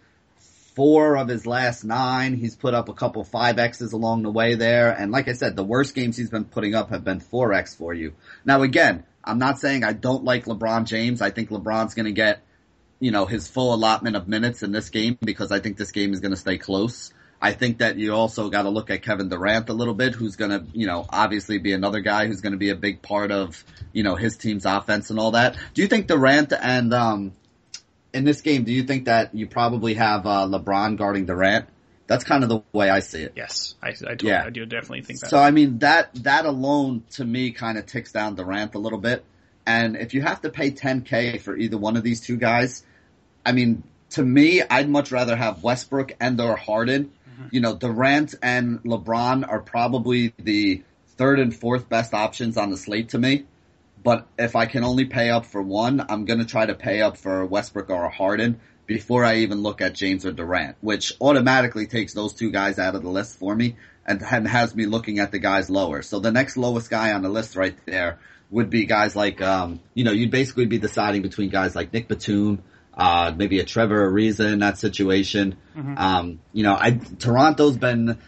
four 0.75 1.17
of 1.17 1.29
his 1.29 1.47
last 1.47 1.85
nine. 1.85 2.35
He's 2.35 2.57
put 2.57 2.75
up 2.75 2.89
a 2.89 2.95
couple 2.95 3.25
5x's 3.25 3.93
along 3.93 4.23
the 4.23 4.31
way 4.31 4.55
there. 4.55 4.91
And 4.91 5.13
like 5.13 5.29
I 5.29 5.33
said, 5.33 5.57
the 5.57 5.65
worst 5.65 5.95
games 5.95 6.17
he's 6.17 6.31
been 6.31 6.45
putting 6.45 6.75
up 6.75 6.91
have 6.91 7.05
been 7.05 7.21
4x 7.21 7.77
for 7.77 7.95
you. 7.95 8.15
Now 8.45 8.63
again, 8.63 9.05
I'm 9.25 9.39
not 9.39 9.59
saying 9.59 9.85
I 9.85 9.93
don't 9.93 10.25
like 10.25 10.47
LeBron 10.47 10.87
James. 10.87 11.21
I 11.21 11.31
think 11.31 11.51
LeBron's 11.51 11.95
going 11.95 12.07
to 12.07 12.13
get, 12.13 12.43
you 12.99 13.11
know, 13.11 13.27
his 13.27 13.49
full 13.49 13.75
allotment 13.75 14.17
of 14.17 14.29
minutes 14.29 14.63
in 14.63 14.73
this 14.73 14.91
game 14.91 15.19
because 15.21 15.53
I 15.53 15.61
think 15.61 15.77
this 15.77 15.93
game 15.93 16.13
is 16.13 16.21
going 16.21 16.33
to 16.33 16.37
stay 16.37 16.59
close. 16.59 17.13
I 17.43 17.53
think 17.53 17.79
that 17.79 17.97
you 17.97 18.13
also 18.13 18.51
got 18.51 18.63
to 18.63 18.69
look 18.69 18.91
at 18.91 19.03
Kevin 19.03 19.31
Durant 19.31 19.71
a 19.71 19.73
little 19.73 19.95
bit, 19.95 20.15
who's 20.15 20.37
going 20.37 20.51
to, 20.51 20.67
you 20.75 20.87
know, 20.87 21.07
obviously 21.09 21.59
be 21.59 21.73
another 21.73 22.01
guy 22.01 22.27
who's 22.27 22.43
going 22.43 22.53
to 22.53 22.59
be 22.59 22.69
a 22.69 22.75
big 22.75 23.01
part 23.01 23.33
of, 23.33 23.65
you 23.93 24.03
know, 24.03 24.15
his 24.15 24.37
team's 24.37 24.67
offense 24.67 25.09
and 25.09 25.19
all 25.19 25.31
that. 25.31 25.57
Do 25.73 25.81
you 25.81 25.89
think 25.89 26.07
Durant 26.07 26.53
and, 26.53 26.93
um, 26.93 27.33
in 28.13 28.25
this 28.25 28.41
game, 28.41 28.65
do 28.65 28.73
you 28.73 28.83
think 28.83 29.07
that 29.07 29.35
you 29.35 29.47
probably 29.47 29.95
have, 29.95 30.27
uh, 30.27 30.47
LeBron 30.47 30.97
guarding 30.97 31.27
Durant? 31.27 31.67
That's 32.11 32.25
kind 32.25 32.43
of 32.43 32.49
the 32.49 32.63
way 32.73 32.91
I 32.91 32.99
see 32.99 33.23
it. 33.23 33.35
Yes, 33.37 33.77
I, 33.81 33.91
I, 33.91 33.93
totally, 33.93 34.33
yeah. 34.33 34.43
I 34.45 34.51
do 34.51 34.67
definitely 34.67 35.03
think 35.03 35.21
that. 35.21 35.31
So 35.31 35.39
I 35.39 35.53
mean 35.53 35.79
that 35.79 36.13
that 36.25 36.45
alone 36.45 37.05
to 37.13 37.25
me 37.25 37.53
kind 37.53 37.79
of 37.79 37.87
ticks 37.87 38.11
down 38.11 38.35
Durant 38.35 38.75
a 38.75 38.81
little 38.81 38.99
bit. 38.99 39.25
And 39.65 39.97
if 39.97 40.13
you 40.13 40.21
have 40.23 40.41
to 40.41 40.51
pay 40.51 40.73
10k 40.73 41.41
for 41.41 41.57
either 41.57 41.79
one 41.79 41.97
of 41.97 42.03
these 42.03 42.21
two 42.21 42.37
guys, 42.37 42.85
I 43.47 43.53
mean 43.53 43.85
to 44.11 44.25
me, 44.25 44.61
I'd 44.61 44.89
much 44.89 45.13
rather 45.13 45.37
have 45.37 45.63
Westbrook 45.63 46.17
and 46.19 46.41
or 46.41 46.57
Harden. 46.57 47.13
Mm-hmm. 47.31 47.47
You 47.53 47.61
know, 47.61 47.77
Durant 47.77 48.35
and 48.43 48.83
LeBron 48.83 49.49
are 49.49 49.61
probably 49.61 50.35
the 50.37 50.83
third 51.17 51.39
and 51.39 51.55
fourth 51.55 51.89
best 51.89 52.13
options 52.13 52.57
on 52.57 52.71
the 52.71 52.77
slate 52.77 53.11
to 53.11 53.19
me. 53.19 53.45
But 54.03 54.27
if 54.39 54.57
I 54.57 54.67
can 54.67 54.85
only 54.85 55.05
pay 55.05 55.31
up 55.31 55.47
for 55.47 55.61
one, 55.61 56.05
I'm 56.09 56.25
gonna 56.25 56.45
try 56.45 56.67
to 56.67 56.75
pay 56.75 57.01
up 57.03 57.17
for 57.17 57.45
Westbrook 57.45 57.91
or 57.91 58.09
Harden 58.09 58.61
before 58.87 59.25
I 59.25 59.37
even 59.37 59.63
look 59.63 59.81
at 59.81 59.95
James 59.95 60.27
or 60.27 60.33
Durant, 60.33 60.77
which 60.81 61.13
automatically 61.21 61.87
takes 61.87 62.13
those 62.13 62.35
two 62.35 62.51
guys 62.51 62.79
out 62.79 62.95
of 62.95 63.03
the 63.03 63.09
list 63.09 63.39
for 63.39 63.55
me 63.55 63.77
and, 64.05 64.23
and 64.23 64.49
has 64.49 64.75
me 64.75 64.87
looking 64.87 65.21
at 65.21 65.31
the 65.31 65.39
guys 65.39 65.71
lower. 65.71 66.03
So 66.03 66.19
the 66.19 66.33
next 66.33 66.57
lowest 66.57 66.91
guy 66.91 67.13
on 67.13 67.23
the 67.23 67.29
list 67.29 67.55
right 67.55 67.77
there 67.87 68.19
would 68.51 68.69
be 68.69 68.87
guys 68.87 69.15
like, 69.15 69.41
um, 69.41 69.81
you 69.95 70.03
know, 70.03 70.11
you'd 70.11 70.33
basically 70.33 70.67
be 70.67 70.79
deciding 70.79 71.23
between 71.23 71.51
guys 71.51 71.77
like 71.77 71.93
Nick 71.93 72.09
Batum, 72.09 72.63
uh, 72.93 73.33
maybe 73.37 73.61
a 73.61 73.65
Trevor 73.65 74.11
Ariza 74.11 74.53
in 74.53 74.59
that 74.59 74.79
situation. 74.79 75.57
Mm-hmm. 75.77 75.97
Um, 75.97 76.41
you 76.53 76.65
know, 76.65 76.75
I, 76.75 76.91
Toronto's 76.91 77.77
been, 77.77 78.19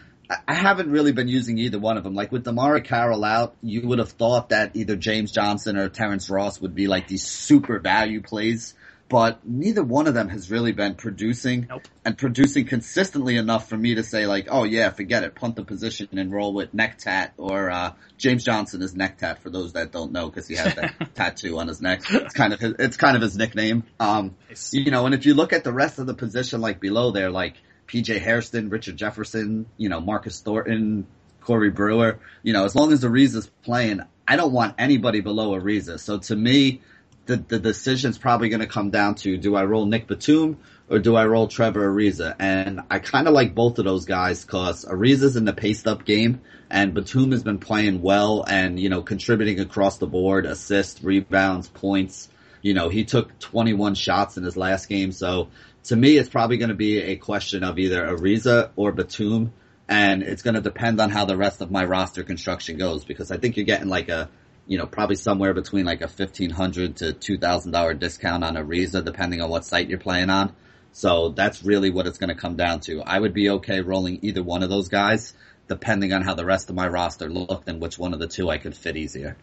I 0.47 0.53
haven't 0.53 0.89
really 0.91 1.11
been 1.11 1.27
using 1.27 1.57
either 1.57 1.79
one 1.79 1.97
of 1.97 2.03
them. 2.03 2.15
Like 2.15 2.31
with 2.31 2.45
DeMarre 2.45 2.83
Carroll 2.83 3.23
out, 3.23 3.55
you 3.61 3.87
would 3.87 3.99
have 3.99 4.11
thought 4.11 4.49
that 4.49 4.75
either 4.75 4.95
James 4.95 5.31
Johnson 5.31 5.77
or 5.77 5.89
Terrence 5.89 6.29
Ross 6.29 6.61
would 6.61 6.75
be 6.75 6.87
like 6.87 7.07
these 7.07 7.25
super 7.25 7.79
value 7.79 8.21
plays 8.21 8.73
but 9.13 9.45
neither 9.45 9.83
one 9.83 10.07
of 10.07 10.15
them 10.15 10.29
has 10.29 10.49
really 10.49 10.71
been 10.71 10.95
producing 10.95 11.67
nope. 11.69 11.87
and 12.03 12.17
producing 12.17 12.65
consistently 12.65 13.35
enough 13.35 13.69
for 13.69 13.77
me 13.77 13.93
to 13.93 14.01
say 14.01 14.25
like, 14.25 14.47
oh 14.49 14.63
yeah, 14.63 14.89
forget 14.89 15.23
it, 15.23 15.35
punt 15.35 15.55
the 15.55 15.63
position 15.63 16.07
and 16.13 16.31
roll 16.31 16.51
with 16.51 16.73
Necktat 16.73 17.29
or 17.37 17.69
uh, 17.69 17.93
James 18.17 18.43
Johnson 18.43 18.81
is 18.81 18.95
Necktat 18.95 19.37
for 19.37 19.51
those 19.51 19.73
that 19.73 19.91
don't 19.91 20.13
know 20.13 20.29
because 20.29 20.47
he 20.47 20.55
has 20.55 20.73
that 20.73 20.95
tattoo 21.15 21.59
on 21.59 21.67
his 21.67 21.79
neck. 21.79 22.01
It's 22.09 22.33
kind 22.33 22.53
of 22.53 22.59
his, 22.59 22.73
it's 22.79 22.97
kind 22.97 23.15
of 23.15 23.21
his 23.21 23.37
nickname. 23.37 23.83
Um, 23.99 24.35
nice. 24.49 24.73
you 24.73 24.89
know, 24.89 25.05
and 25.05 25.13
if 25.13 25.27
you 25.27 25.35
look 25.35 25.53
at 25.53 25.63
the 25.63 25.73
rest 25.73 25.99
of 25.99 26.07
the 26.07 26.15
position 26.15 26.61
like 26.61 26.79
below 26.79 27.11
there, 27.11 27.29
like 27.29 27.55
PJ 27.87 28.19
Hairston, 28.19 28.69
Richard 28.69 28.97
Jefferson, 28.97 29.65
you 29.77 29.89
know, 29.89 29.99
Marcus 29.99 30.39
Thornton, 30.41 31.07
Corey 31.41 31.69
Brewer, 31.69 32.19
you 32.41 32.53
know, 32.53 32.65
as 32.65 32.75
long 32.75 32.91
as 32.93 33.03
Ariza's 33.03 33.47
playing, 33.63 34.01
I 34.27 34.35
don't 34.35 34.53
want 34.53 34.75
anybody 34.77 35.21
below 35.21 35.59
Ariza. 35.59 35.99
So 35.99 36.19
to 36.19 36.35
me, 36.35 36.81
the, 37.25 37.37
the 37.37 37.59
decision's 37.59 38.17
probably 38.17 38.49
going 38.49 38.61
to 38.61 38.67
come 38.67 38.89
down 38.89 39.15
to 39.15 39.37
do 39.37 39.55
I 39.55 39.63
roll 39.63 39.85
Nick 39.85 40.07
Batum 40.07 40.57
or 40.89 40.99
do 40.99 41.15
I 41.15 41.25
roll 41.25 41.47
Trevor 41.47 41.89
Ariza? 41.91 42.35
And 42.39 42.81
I 42.89 42.99
kind 42.99 43.27
of 43.27 43.33
like 43.33 43.55
both 43.55 43.79
of 43.79 43.85
those 43.85 44.05
guys 44.05 44.43
because 44.43 44.85
Ariza's 44.85 45.35
in 45.35 45.45
the 45.45 45.53
paced 45.53 45.87
up 45.87 46.05
game 46.05 46.41
and 46.69 46.93
Batum 46.93 47.31
has 47.31 47.43
been 47.43 47.59
playing 47.59 48.01
well 48.01 48.43
and, 48.47 48.79
you 48.79 48.89
know, 48.89 49.01
contributing 49.01 49.59
across 49.59 49.97
the 49.97 50.07
board, 50.07 50.45
assists, 50.45 51.03
rebounds, 51.03 51.67
points. 51.67 52.29
You 52.61 52.73
know, 52.73 52.89
he 52.89 53.03
took 53.03 53.37
21 53.39 53.95
shots 53.95 54.37
in 54.37 54.43
his 54.43 54.57
last 54.57 54.87
game. 54.87 55.11
So 55.11 55.49
to 55.85 55.95
me, 55.95 56.17
it's 56.17 56.29
probably 56.29 56.57
going 56.57 56.69
to 56.69 56.75
be 56.75 56.99
a 56.99 57.15
question 57.15 57.63
of 57.63 57.79
either 57.79 58.05
Ariza 58.05 58.71
or 58.75 58.91
Batum. 58.91 59.53
And 59.87 60.23
it's 60.23 60.41
going 60.41 60.55
to 60.55 60.61
depend 60.61 61.01
on 61.01 61.09
how 61.09 61.25
the 61.25 61.35
rest 61.35 61.61
of 61.61 61.69
my 61.69 61.83
roster 61.83 62.23
construction 62.23 62.77
goes 62.77 63.03
because 63.03 63.31
I 63.31 63.37
think 63.37 63.57
you're 63.57 63.65
getting 63.65 63.89
like 63.89 64.09
a 64.09 64.29
you 64.65 64.77
know, 64.77 64.85
probably 64.85 65.15
somewhere 65.15 65.53
between 65.53 65.85
like 65.85 66.01
a 66.01 66.07
fifteen 66.07 66.49
hundred 66.49 66.97
to 66.97 67.13
two 67.13 67.37
thousand 67.37 67.71
dollar 67.71 67.93
discount 67.93 68.43
on 68.43 68.55
Ariza, 68.55 69.03
depending 69.03 69.41
on 69.41 69.49
what 69.49 69.65
site 69.65 69.89
you're 69.89 69.99
playing 69.99 70.29
on. 70.29 70.55
So 70.93 71.29
that's 71.29 71.63
really 71.63 71.89
what 71.89 72.07
it's 72.07 72.17
going 72.17 72.29
to 72.29 72.39
come 72.39 72.55
down 72.55 72.79
to. 72.81 73.01
I 73.01 73.19
would 73.19 73.33
be 73.33 73.49
okay 73.49 73.81
rolling 73.81 74.19
either 74.21 74.43
one 74.43 74.63
of 74.63 74.69
those 74.69 74.89
guys, 74.89 75.33
depending 75.67 76.13
on 76.13 76.21
how 76.21 76.35
the 76.35 76.45
rest 76.45 76.69
of 76.69 76.75
my 76.75 76.87
roster 76.87 77.29
looked 77.29 77.67
and 77.67 77.81
which 77.81 77.97
one 77.97 78.13
of 78.13 78.19
the 78.19 78.27
two 78.27 78.49
I 78.49 78.57
could 78.57 78.75
fit 78.75 78.95
easier. 78.95 79.35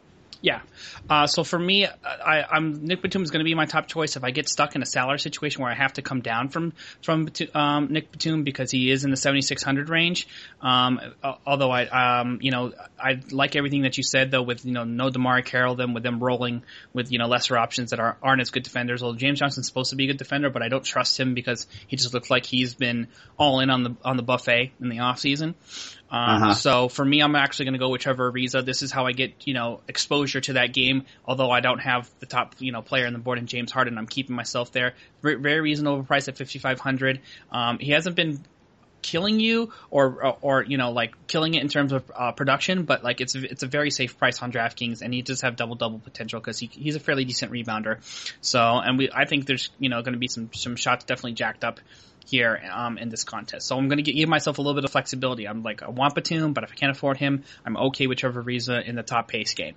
Yeah. 0.43 0.61
Uh, 1.09 1.27
so 1.27 1.45
for 1.45 1.59
me, 1.59 1.87
I, 1.87 2.45
am 2.57 2.85
Nick 2.87 3.03
Batum 3.03 3.23
is 3.23 3.31
going 3.31 3.41
to 3.41 3.45
be 3.45 3.55
my 3.55 3.67
top 3.67 3.89
choice 3.89 4.17
if 4.17 4.25
I 4.25 4.31
get 4.31 4.49
stuck 4.49 4.75
in 4.75 4.83
a 4.83 4.87
salary 4.87 5.19
situation 5.19 5.63
where 5.63 5.71
I 5.71 5.75
have 5.75 5.93
to 5.95 6.03
come 6.03 6.23
down 6.23 6.49
from 6.49 6.73
from 7.03 7.29
um, 7.55 7.89
Nick 7.91 8.11
Batum 8.11 8.43
because 8.43 8.71
he 8.71 8.91
is 8.91 9.05
in 9.05 9.11
the 9.11 9.17
7600 9.19 9.91
range. 9.91 10.29
Um, 10.63 11.01
although 11.47 11.71
I, 11.71 12.21
um, 12.21 12.39
you 12.41 12.51
know, 12.51 12.73
I 12.99 13.21
like 13.31 13.55
everything 13.55 13.83
that 13.83 13.99
you 13.99 14.03
said 14.03 14.31
though 14.31 14.43
with 14.43 14.65
you 14.65 14.73
know 14.73 14.85
no 14.85 15.11
DeMarre 15.11 15.45
Carroll, 15.45 15.75
them 15.75 15.93
with 15.93 16.03
them 16.03 16.21
rolling 16.21 16.63
with 16.95 17.13
you 17.13 17.19
know 17.19 17.27
lesser 17.27 17.59
options 17.59 17.91
that 17.91 18.01
are, 18.01 18.17
aren't 18.23 18.41
as 18.41 18.51
good 18.51 18.63
defenders. 18.63 19.03
Well, 19.03 19.13
James 19.13 19.41
Johnson's 19.41 19.67
supposed 19.67 19.91
to 19.91 19.97
be 19.97 20.05
a 20.05 20.07
good 20.09 20.19
defender, 20.19 20.49
but 20.49 20.63
I 20.63 20.69
don't 20.69 20.85
trust 20.85 21.21
him 21.21 21.35
because 21.35 21.67
he 21.87 21.97
just 21.97 22.15
looks 22.15 22.31
like 22.31 22.47
he's 22.47 22.75
been 22.75 23.09
all 23.39 23.61
in 23.61 23.69
on 23.69 23.83
the 23.83 23.97
on 24.05 24.17
the 24.17 24.23
buffet 24.23 24.73
in 24.81 24.89
the 24.89 25.01
off 25.01 25.19
season. 25.19 25.55
Um, 26.11 26.43
uh-huh. 26.43 26.55
So 26.55 26.89
for 26.89 27.05
me, 27.05 27.21
I'm 27.21 27.37
actually 27.37 27.67
going 27.67 27.75
to 27.75 27.79
go 27.79 27.89
with 27.89 28.01
Trevor 28.01 28.33
Ariza. 28.33 28.65
This 28.65 28.83
is 28.83 28.91
how 28.91 29.07
I 29.07 29.13
get 29.13 29.47
you 29.47 29.55
know 29.55 29.81
exposure 29.89 30.41
to 30.41 30.55
that 30.55 30.73
game. 30.73 31.05
Although 31.25 31.51
I 31.51 31.61
don't 31.61 31.79
have 31.79 32.11
the 32.19 32.27
top 32.27 32.57
you 32.59 32.73
know 32.73 32.83
player 32.83 33.07
on 33.07 33.13
the 33.13 33.19
board 33.19 33.39
in 33.39 33.47
James 33.47 33.71
Harden, 33.71 33.97
I'm 33.97 34.07
keeping 34.07 34.35
myself 34.35 34.73
there. 34.73 34.95
Very, 35.23 35.37
very 35.37 35.61
reasonable 35.61 36.03
price 36.03 36.29
at 36.29 36.37
5,500. 36.37 37.21
Um, 37.53 37.79
he 37.79 37.93
hasn't 37.93 38.17
been 38.17 38.41
killing 39.03 39.41
you 39.41 39.73
or, 39.91 40.25
or, 40.25 40.37
or 40.41 40.63
you 40.63 40.77
know 40.77 40.93
like 40.93 41.15
killing 41.27 41.55
it 41.55 41.63
in 41.63 41.69
terms 41.69 41.93
of 41.93 42.11
uh, 42.15 42.33
production, 42.33 42.85
but 42.85 43.03
like 43.05 43.21
it's 43.21 43.35
it's 43.35 43.63
a 43.63 43.67
very 43.67 43.91
safe 43.91 44.19
price 44.19 44.43
on 44.43 44.53
DraftKings, 44.53 45.03
and 45.03 45.13
he 45.13 45.23
does 45.23 45.41
have 45.43 45.57
double 45.57 45.75
double 45.75 45.99
potential 45.99 46.41
because 46.41 46.59
he, 46.59 46.67
he's 46.67 46.97
a 46.97 47.01
fairly 47.01 47.25
decent 47.25 47.53
rebounder. 47.53 47.99
So 48.41 48.61
and 48.61 48.99
we 48.99 49.11
I 49.13 49.25
think 49.25 49.47
there's 49.47 49.71
you 49.79 49.89
know 49.89 50.03
going 50.03 50.15
to 50.15 50.19
be 50.19 50.29
some 50.29 50.51
some 50.55 50.77
shots 50.77 51.05
definitely 51.05 51.33
jacked 51.33 51.65
up 51.65 51.81
here 52.31 52.61
um, 52.73 52.97
in 52.97 53.09
this 53.09 53.25
contest. 53.25 53.67
So 53.67 53.77
I'm 53.77 53.89
going 53.89 54.03
to 54.03 54.13
give 54.13 54.29
myself 54.29 54.59
a 54.59 54.63
little 54.63 54.75
bit 54.75 54.85
of 54.85 54.93
flexibility. 54.93 55.49
I'm 55.49 55.63
like, 55.63 55.83
I 55.83 55.91
want 55.91 56.15
Batum, 56.15 56.53
but 56.53 56.65
if 56.65 56.71
I 56.73 56.75
can't 56.75 56.93
afford 56.93 57.17
him, 57.17 57.45
I'm 57.67 57.77
okay 57.77 58.07
with 58.07 58.19
Trevor 58.19 58.43
Ariza 58.43 58.87
in 58.87 58.95
the 58.95 59.03
top 59.03 59.29
pace 59.29 59.55
game. 59.55 59.75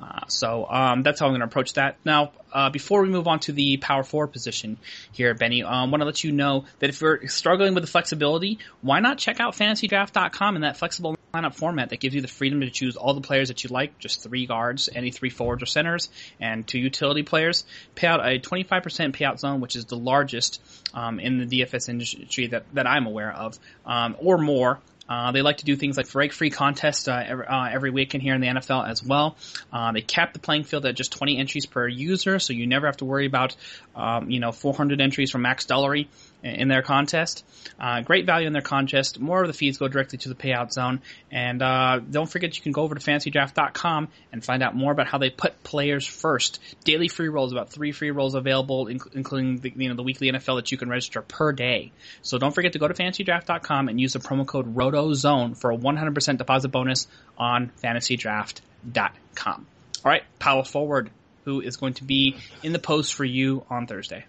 Uh, 0.00 0.26
so 0.28 0.66
um, 0.68 1.02
that's 1.02 1.20
how 1.20 1.26
I'm 1.26 1.32
going 1.32 1.40
to 1.40 1.46
approach 1.46 1.74
that. 1.74 1.96
Now, 2.04 2.32
uh, 2.52 2.70
before 2.70 3.02
we 3.02 3.08
move 3.08 3.26
on 3.26 3.40
to 3.40 3.52
the 3.52 3.76
power 3.78 4.04
forward 4.04 4.28
position 4.28 4.78
here, 5.12 5.34
Benny, 5.34 5.62
I 5.62 5.82
um, 5.82 5.90
want 5.90 6.00
to 6.02 6.06
let 6.06 6.22
you 6.22 6.32
know 6.32 6.64
that 6.78 6.88
if 6.88 7.00
you're 7.00 7.26
struggling 7.28 7.74
with 7.74 7.82
the 7.82 7.90
flexibility, 7.90 8.58
why 8.80 9.00
not 9.00 9.18
check 9.18 9.40
out 9.40 9.54
FantasyDraft.com 9.54 10.54
and 10.54 10.64
that 10.64 10.76
flexible 10.76 11.17
lineup 11.34 11.54
format 11.54 11.90
that 11.90 12.00
gives 12.00 12.14
you 12.14 12.20
the 12.20 12.28
freedom 12.28 12.60
to 12.60 12.70
choose 12.70 12.96
all 12.96 13.14
the 13.14 13.20
players 13.20 13.48
that 13.48 13.64
you 13.64 13.70
like, 13.70 13.98
just 13.98 14.22
three 14.22 14.46
guards, 14.46 14.88
any 14.94 15.10
three 15.10 15.30
forwards 15.30 15.62
or 15.62 15.66
centers, 15.66 16.08
and 16.40 16.66
two 16.66 16.78
utility 16.78 17.22
players. 17.22 17.64
Pay 17.94 18.06
out 18.06 18.20
a 18.20 18.38
25% 18.38 18.82
payout 19.14 19.38
zone, 19.38 19.60
which 19.60 19.76
is 19.76 19.86
the 19.86 19.96
largest 19.96 20.60
um, 20.94 21.20
in 21.20 21.46
the 21.46 21.62
DFS 21.62 21.88
industry 21.88 22.48
that, 22.48 22.64
that 22.74 22.86
I'm 22.86 23.06
aware 23.06 23.32
of, 23.32 23.58
um, 23.84 24.16
or 24.20 24.38
more. 24.38 24.80
Uh, 25.08 25.32
they 25.32 25.40
like 25.40 25.56
to 25.58 25.64
do 25.64 25.74
things 25.74 25.96
like 25.96 26.10
break 26.12 26.32
free 26.32 26.50
contests 26.50 27.08
uh, 27.08 27.24
every, 27.26 27.46
uh, 27.46 27.68
every 27.70 28.04
here 28.04 28.34
in 28.34 28.40
the 28.42 28.46
NFL 28.46 28.88
as 28.88 29.02
well. 29.02 29.36
Uh, 29.72 29.92
they 29.92 30.02
cap 30.02 30.34
the 30.34 30.38
playing 30.38 30.64
field 30.64 30.84
at 30.84 30.94
just 30.94 31.12
20 31.12 31.38
entries 31.38 31.64
per 31.64 31.88
user, 31.88 32.38
so 32.38 32.52
you 32.52 32.66
never 32.66 32.86
have 32.86 32.98
to 32.98 33.06
worry 33.06 33.26
about 33.26 33.56
um, 33.96 34.30
you 34.30 34.38
know 34.38 34.52
400 34.52 35.00
entries 35.00 35.30
from 35.30 35.42
MaxDalury 35.42 36.08
in 36.42 36.68
their 36.68 36.82
contest. 36.82 37.44
Uh, 37.80 38.00
great 38.00 38.26
value 38.26 38.46
in 38.46 38.52
their 38.52 38.62
contest. 38.62 39.18
More 39.18 39.40
of 39.42 39.48
the 39.48 39.52
feeds 39.52 39.78
go 39.78 39.88
directly 39.88 40.18
to 40.18 40.28
the 40.28 40.34
payout 40.34 40.72
zone. 40.72 41.00
And 41.30 41.62
uh, 41.62 42.00
don't 42.10 42.30
forget 42.30 42.56
you 42.56 42.62
can 42.62 42.72
go 42.72 42.82
over 42.82 42.94
to 42.94 43.00
fantasydraft.com 43.00 44.08
and 44.32 44.44
find 44.44 44.62
out 44.62 44.74
more 44.74 44.92
about 44.92 45.08
how 45.08 45.18
they 45.18 45.30
put 45.30 45.62
players 45.62 46.06
first. 46.06 46.60
Daily 46.84 47.08
free 47.08 47.28
rolls, 47.28 47.52
about 47.52 47.70
three 47.70 47.92
free 47.92 48.10
rolls 48.10 48.34
available, 48.34 48.86
inc- 48.86 49.14
including 49.14 49.58
the, 49.58 49.72
you 49.74 49.88
know, 49.88 49.94
the 49.94 50.02
weekly 50.02 50.30
NFL 50.30 50.56
that 50.56 50.70
you 50.70 50.78
can 50.78 50.88
register 50.88 51.22
per 51.22 51.52
day. 51.52 51.92
So 52.22 52.38
don't 52.38 52.54
forget 52.54 52.72
to 52.74 52.78
go 52.78 52.88
to 52.88 52.94
fantasydraft.com 52.94 53.88
and 53.88 54.00
use 54.00 54.12
the 54.12 54.20
promo 54.20 54.46
code 54.46 54.74
ROTOZONE 54.74 55.56
for 55.56 55.72
a 55.72 55.76
100% 55.76 56.38
deposit 56.38 56.68
bonus 56.68 57.06
on 57.36 57.72
fantasydraft.com. 57.82 59.66
All 60.04 60.10
right, 60.10 60.22
power 60.38 60.64
forward. 60.64 61.10
Who 61.44 61.60
is 61.62 61.76
going 61.76 61.94
to 61.94 62.04
be 62.04 62.36
in 62.62 62.72
the 62.72 62.78
post 62.78 63.14
for 63.14 63.24
you 63.24 63.64
on 63.70 63.86
Thursday? 63.86 64.26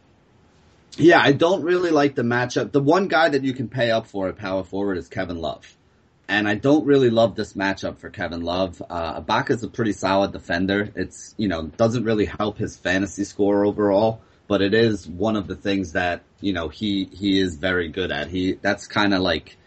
Yeah, 0.98 1.20
I 1.22 1.32
don't 1.32 1.64
really 1.64 1.92
like 1.92 2.16
the 2.16 2.24
matchup. 2.24 2.72
The 2.72 2.82
one 2.82 3.08
guy 3.08 3.30
that 3.30 3.44
you 3.44 3.54
can 3.54 3.70
pay 3.70 3.92
up 3.92 4.08
for 4.08 4.28
at 4.28 4.38
power 4.38 4.64
forward 4.64 4.98
is 4.98 5.08
Kevin 5.08 5.38
Love. 5.38 5.76
And 6.28 6.48
I 6.48 6.56
don't 6.56 6.86
really 6.86 7.10
love 7.10 7.36
this 7.36 7.54
matchup 7.54 7.98
for 7.98 8.10
Kevin 8.10 8.42
Love. 8.42 8.82
Uh, 8.88 9.22
Ibaka's 9.22 9.64
a 9.64 9.68
pretty 9.68 9.94
solid 9.94 10.32
defender. 10.32 10.92
It's, 10.96 11.34
you 11.38 11.48
know, 11.48 11.64
doesn't 11.64 12.04
really 12.04 12.26
help 12.26 12.58
his 12.58 12.78
fantasy 12.78 13.24
score 13.24 13.66
overall, 13.66 14.22
but 14.48 14.62
it 14.62 14.76
is 14.76 15.08
one 15.08 15.36
of 15.36 15.48
the 15.48 15.56
things 15.56 15.94
that, 15.94 16.22
you 16.40 16.54
know, 16.54 16.70
he, 16.70 17.06
he 17.06 17.40
is 17.40 17.56
very 17.56 17.88
good 17.88 18.12
at. 18.12 18.28
He, 18.28 18.54
that's 18.54 18.86
kind 18.86 19.14
of 19.14 19.22
like, 19.22 19.58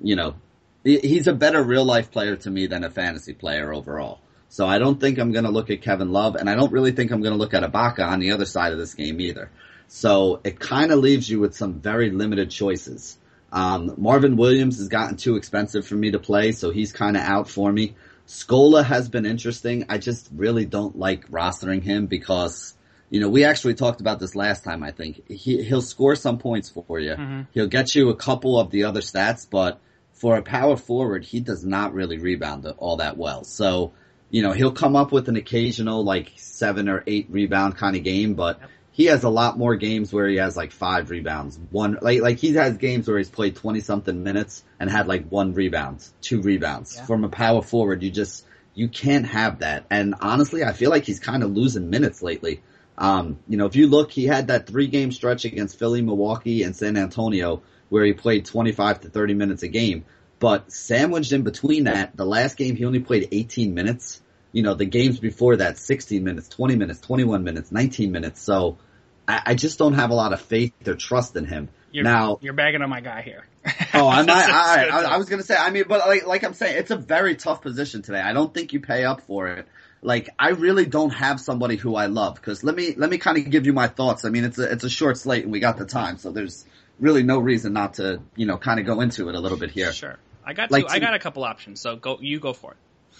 you 0.00 0.14
know, 0.14 0.36
he's 0.84 1.26
a 1.26 1.32
better 1.32 1.62
real 1.62 1.84
life 1.84 2.10
player 2.10 2.36
to 2.36 2.50
me 2.50 2.66
than 2.66 2.84
a 2.84 2.90
fantasy 2.90 3.34
player 3.34 3.72
overall. 3.72 4.20
So 4.48 4.66
I 4.66 4.78
don't 4.78 5.00
think 5.00 5.18
I'm 5.18 5.32
going 5.32 5.44
to 5.44 5.50
look 5.50 5.70
at 5.70 5.80
Kevin 5.80 6.12
Love, 6.12 6.36
and 6.36 6.48
I 6.48 6.54
don't 6.54 6.72
really 6.72 6.92
think 6.92 7.10
I'm 7.10 7.22
going 7.22 7.32
to 7.32 7.38
look 7.38 7.54
at 7.54 7.62
Ibaka 7.62 8.06
on 8.06 8.20
the 8.20 8.32
other 8.32 8.44
side 8.44 8.72
of 8.72 8.78
this 8.78 8.94
game 8.94 9.20
either. 9.20 9.50
So 9.94 10.40
it 10.42 10.58
kind 10.58 10.90
of 10.90 11.00
leaves 11.00 11.28
you 11.28 11.38
with 11.38 11.54
some 11.54 11.74
very 11.74 12.10
limited 12.10 12.50
choices. 12.50 13.18
Um, 13.52 13.92
Marvin 13.98 14.36
Williams 14.36 14.78
has 14.78 14.88
gotten 14.88 15.18
too 15.18 15.36
expensive 15.36 15.86
for 15.86 15.96
me 15.96 16.12
to 16.12 16.18
play, 16.18 16.52
so 16.52 16.70
he's 16.70 16.92
kind 16.92 17.14
of 17.14 17.22
out 17.22 17.46
for 17.46 17.70
me. 17.70 17.94
Scola 18.26 18.82
has 18.82 19.10
been 19.10 19.26
interesting. 19.26 19.84
I 19.90 19.98
just 19.98 20.30
really 20.34 20.64
don't 20.64 20.98
like 20.98 21.28
rostering 21.28 21.82
him 21.82 22.06
because, 22.06 22.74
you 23.10 23.20
know, 23.20 23.28
we 23.28 23.44
actually 23.44 23.74
talked 23.74 24.00
about 24.00 24.18
this 24.18 24.34
last 24.34 24.64
time, 24.64 24.82
I 24.82 24.92
think. 24.92 25.30
He, 25.30 25.62
he'll 25.62 25.82
score 25.82 26.16
some 26.16 26.38
points 26.38 26.70
for 26.70 26.98
you. 26.98 27.10
Mm-hmm. 27.10 27.42
He'll 27.52 27.66
get 27.66 27.94
you 27.94 28.08
a 28.08 28.16
couple 28.16 28.58
of 28.58 28.70
the 28.70 28.84
other 28.84 29.02
stats, 29.02 29.46
but 29.48 29.78
for 30.14 30.38
a 30.38 30.42
power 30.42 30.78
forward, 30.78 31.22
he 31.22 31.40
does 31.40 31.66
not 31.66 31.92
really 31.92 32.16
rebound 32.16 32.66
all 32.78 32.96
that 32.96 33.18
well. 33.18 33.44
So, 33.44 33.92
you 34.30 34.40
know, 34.40 34.52
he'll 34.52 34.72
come 34.72 34.96
up 34.96 35.12
with 35.12 35.28
an 35.28 35.36
occasional 35.36 36.02
like 36.02 36.32
seven 36.36 36.88
or 36.88 37.04
eight 37.06 37.26
rebound 37.28 37.76
kind 37.76 37.94
of 37.94 38.02
game, 38.02 38.32
but 38.32 38.58
yep. 38.58 38.70
He 38.92 39.06
has 39.06 39.24
a 39.24 39.28
lot 39.28 39.58
more 39.58 39.76
games 39.76 40.12
where 40.12 40.28
he 40.28 40.36
has 40.36 40.56
like 40.56 40.72
five 40.72 41.10
rebounds. 41.10 41.58
One, 41.70 41.98
like, 42.00 42.20
like 42.20 42.38
he 42.38 42.52
has 42.54 42.76
games 42.76 43.08
where 43.08 43.18
he's 43.18 43.30
played 43.30 43.56
20 43.56 43.80
something 43.80 44.22
minutes 44.22 44.62
and 44.78 44.90
had 44.90 45.08
like 45.08 45.28
one 45.28 45.54
rebound, 45.54 46.06
two 46.20 46.42
rebounds. 46.42 46.96
Yeah. 46.96 47.06
From 47.06 47.24
a 47.24 47.28
power 47.28 47.62
forward, 47.62 48.02
you 48.02 48.10
just, 48.10 48.44
you 48.74 48.88
can't 48.88 49.26
have 49.26 49.60
that. 49.60 49.86
And 49.90 50.14
honestly, 50.20 50.62
I 50.62 50.72
feel 50.72 50.90
like 50.90 51.04
he's 51.04 51.20
kind 51.20 51.42
of 51.42 51.50
losing 51.50 51.90
minutes 51.90 52.22
lately. 52.22 52.62
Um, 52.98 53.38
you 53.48 53.56
know, 53.56 53.66
if 53.66 53.76
you 53.76 53.86
look, 53.86 54.10
he 54.10 54.26
had 54.26 54.48
that 54.48 54.66
three 54.66 54.86
game 54.86 55.10
stretch 55.10 55.46
against 55.46 55.78
Philly, 55.78 56.02
Milwaukee, 56.02 56.62
and 56.62 56.76
San 56.76 56.96
Antonio 56.96 57.62
where 57.92 58.06
he 58.06 58.14
played 58.14 58.46
25 58.46 59.02
to 59.02 59.10
30 59.10 59.34
minutes 59.34 59.62
a 59.62 59.68
game. 59.68 60.06
But 60.38 60.72
sandwiched 60.72 61.30
in 61.32 61.42
between 61.42 61.84
that, 61.84 62.16
the 62.16 62.24
last 62.24 62.56
game 62.56 62.74
he 62.74 62.86
only 62.86 63.00
played 63.00 63.28
18 63.30 63.74
minutes. 63.74 64.22
You 64.52 64.62
know, 64.62 64.74
the 64.74 64.84
games 64.84 65.18
before 65.18 65.56
that, 65.56 65.78
16 65.78 66.22
minutes, 66.22 66.48
20 66.48 66.76
minutes, 66.76 67.00
21 67.00 67.42
minutes, 67.42 67.72
19 67.72 68.12
minutes. 68.12 68.42
So 68.42 68.78
I, 69.26 69.42
I 69.46 69.54
just 69.54 69.78
don't 69.78 69.94
have 69.94 70.10
a 70.10 70.14
lot 70.14 70.32
of 70.32 70.40
faith 70.40 70.72
or 70.86 70.94
trust 70.94 71.36
in 71.36 71.46
him. 71.46 71.68
You're, 71.90 72.04
now 72.04 72.38
you're 72.40 72.54
bagging 72.54 72.82
on 72.82 72.88
my 72.88 73.00
guy 73.00 73.22
here. 73.22 73.46
oh, 73.94 74.08
I'm 74.08 74.26
not. 74.26 74.36
I, 74.50 74.88
I, 74.88 75.02
I 75.02 75.16
was 75.18 75.28
gonna 75.28 75.42
say. 75.42 75.56
I 75.56 75.70
mean, 75.70 75.84
but 75.86 76.06
like, 76.06 76.26
like 76.26 76.44
I'm 76.44 76.54
saying, 76.54 76.78
it's 76.78 76.90
a 76.90 76.96
very 76.96 77.36
tough 77.36 77.60
position 77.60 78.02
today. 78.02 78.20
I 78.20 78.32
don't 78.32 78.52
think 78.52 78.72
you 78.72 78.80
pay 78.80 79.04
up 79.04 79.22
for 79.22 79.48
it. 79.48 79.68
Like, 80.00 80.30
I 80.38 80.50
really 80.50 80.86
don't 80.86 81.10
have 81.10 81.38
somebody 81.38 81.76
who 81.76 81.94
I 81.94 82.06
love. 82.06 82.34
Because 82.36 82.64
let 82.64 82.74
me 82.74 82.94
let 82.96 83.10
me 83.10 83.18
kind 83.18 83.36
of 83.36 83.50
give 83.50 83.66
you 83.66 83.74
my 83.74 83.88
thoughts. 83.88 84.24
I 84.24 84.30
mean, 84.30 84.44
it's 84.44 84.58
a 84.58 84.72
it's 84.72 84.84
a 84.84 84.90
short 84.90 85.18
slate 85.18 85.44
and 85.44 85.52
we 85.52 85.60
got 85.60 85.76
the 85.76 85.84
time, 85.84 86.16
so 86.16 86.32
there's 86.32 86.64
really 86.98 87.22
no 87.22 87.38
reason 87.38 87.72
not 87.72 87.94
to, 87.94 88.22
you 88.36 88.46
know, 88.46 88.56
kind 88.56 88.80
of 88.80 88.86
go 88.86 89.00
into 89.00 89.28
it 89.28 89.34
a 89.34 89.40
little 89.40 89.58
bit 89.58 89.70
here. 89.70 89.92
Sure. 89.92 90.18
I 90.44 90.54
got 90.54 90.70
like, 90.70 90.86
two, 90.86 90.92
I 90.92 90.98
got 90.98 91.14
a 91.14 91.18
couple 91.18 91.44
options, 91.44 91.80
so 91.80 91.96
go 91.96 92.18
you 92.20 92.40
go 92.40 92.52
for 92.52 92.72
it. 92.72 92.76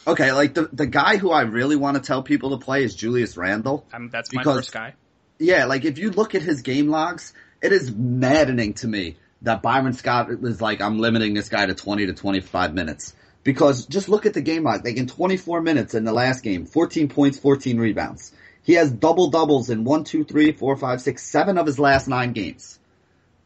Okay, 0.06 0.32
like 0.32 0.54
the 0.54 0.68
the 0.72 0.86
guy 0.86 1.16
who 1.16 1.30
I 1.30 1.42
really 1.42 1.76
want 1.76 1.96
to 1.96 2.02
tell 2.02 2.22
people 2.22 2.50
to 2.50 2.64
play 2.64 2.84
is 2.84 2.94
Julius 2.94 3.36
Randle. 3.36 3.86
Um, 3.92 4.08
that's 4.10 4.30
because, 4.30 4.46
my 4.46 4.52
first 4.54 4.72
guy. 4.72 4.94
Yeah, 5.38 5.66
like 5.66 5.84
if 5.84 5.98
you 5.98 6.10
look 6.10 6.34
at 6.34 6.42
his 6.42 6.62
game 6.62 6.88
logs, 6.88 7.32
it 7.62 7.72
is 7.72 7.90
maddening 7.90 8.74
to 8.74 8.88
me 8.88 9.16
that 9.42 9.62
Byron 9.62 9.92
Scott 9.92 10.40
was 10.40 10.60
like, 10.60 10.80
I'm 10.80 10.98
limiting 10.98 11.34
this 11.34 11.48
guy 11.48 11.66
to 11.66 11.74
20 11.74 12.06
to 12.06 12.12
25 12.14 12.74
minutes. 12.74 13.14
Because 13.44 13.86
just 13.86 14.08
look 14.08 14.24
at 14.24 14.34
the 14.34 14.40
game 14.40 14.62
log. 14.62 14.84
Like 14.84 14.96
in 14.96 15.08
24 15.08 15.62
minutes 15.62 15.94
in 15.94 16.04
the 16.04 16.12
last 16.12 16.44
game, 16.44 16.64
14 16.64 17.08
points, 17.08 17.38
14 17.38 17.76
rebounds. 17.76 18.32
He 18.62 18.74
has 18.74 18.92
double 18.92 19.30
doubles 19.30 19.68
in 19.68 19.82
one, 19.82 20.04
two, 20.04 20.22
three, 20.22 20.52
four, 20.52 20.76
five, 20.76 21.00
six, 21.00 21.24
seven 21.24 21.58
of 21.58 21.66
his 21.66 21.80
last 21.80 22.06
nine 22.06 22.32
games 22.32 22.78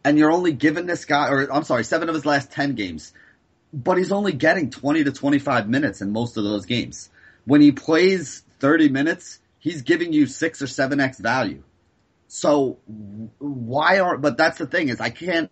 and 0.07 0.17
you're 0.21 0.31
only 0.31 0.53
giving 0.53 0.87
this 0.87 1.05
guy, 1.05 1.29
or 1.31 1.53
I'm 1.53 1.65
sorry, 1.65 1.83
seven 1.83 2.09
of 2.09 2.15
his 2.15 2.25
last 2.25 2.53
10 2.53 2.77
games, 2.77 3.13
but 3.77 3.99
he's 3.99 4.11
only 4.11 4.33
getting 4.33 4.71
20 4.71 5.05
to 5.05 5.13
25 5.13 5.69
minutes 5.69 6.01
in 6.01 6.11
most 6.11 6.39
of 6.39 6.45
those 6.45 6.65
games. 6.65 7.11
When 7.45 7.61
he 7.61 7.73
plays 7.73 8.43
30 8.61 8.89
minutes, 8.89 9.39
he's 9.59 9.83
giving 9.83 10.15
you 10.15 10.27
six 10.27 10.63
or 10.63 10.67
seven 10.67 10.99
X 10.99 11.21
value. 11.21 11.63
So 12.27 12.79
why 13.39 13.99
aren't, 13.99 14.23
but 14.23 14.39
that's 14.39 14.57
the 14.59 14.67
thing 14.67 14.89
is 14.89 14.99
I 14.99 15.11
can't 15.11 15.51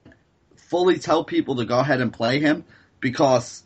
fully 0.57 0.99
tell 0.99 1.23
people 1.23 1.57
to 1.57 1.67
go 1.67 1.79
ahead 1.79 2.01
and 2.01 2.13
play 2.13 2.41
him 2.41 2.65
because 2.99 3.63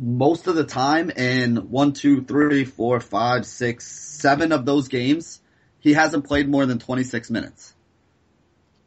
most 0.00 0.48
of 0.48 0.56
the 0.56 0.64
time 0.64 1.08
in 1.10 1.70
one, 1.70 1.92
two, 1.92 2.24
three, 2.24 2.64
four, 2.64 2.98
five, 2.98 3.46
six, 3.46 3.86
seven 3.86 4.50
of 4.50 4.64
those 4.66 4.88
games, 4.88 5.40
he 5.78 5.92
hasn't 5.92 6.26
played 6.26 6.48
more 6.48 6.66
than 6.66 6.80
26 6.80 7.30
minutes. 7.30 7.72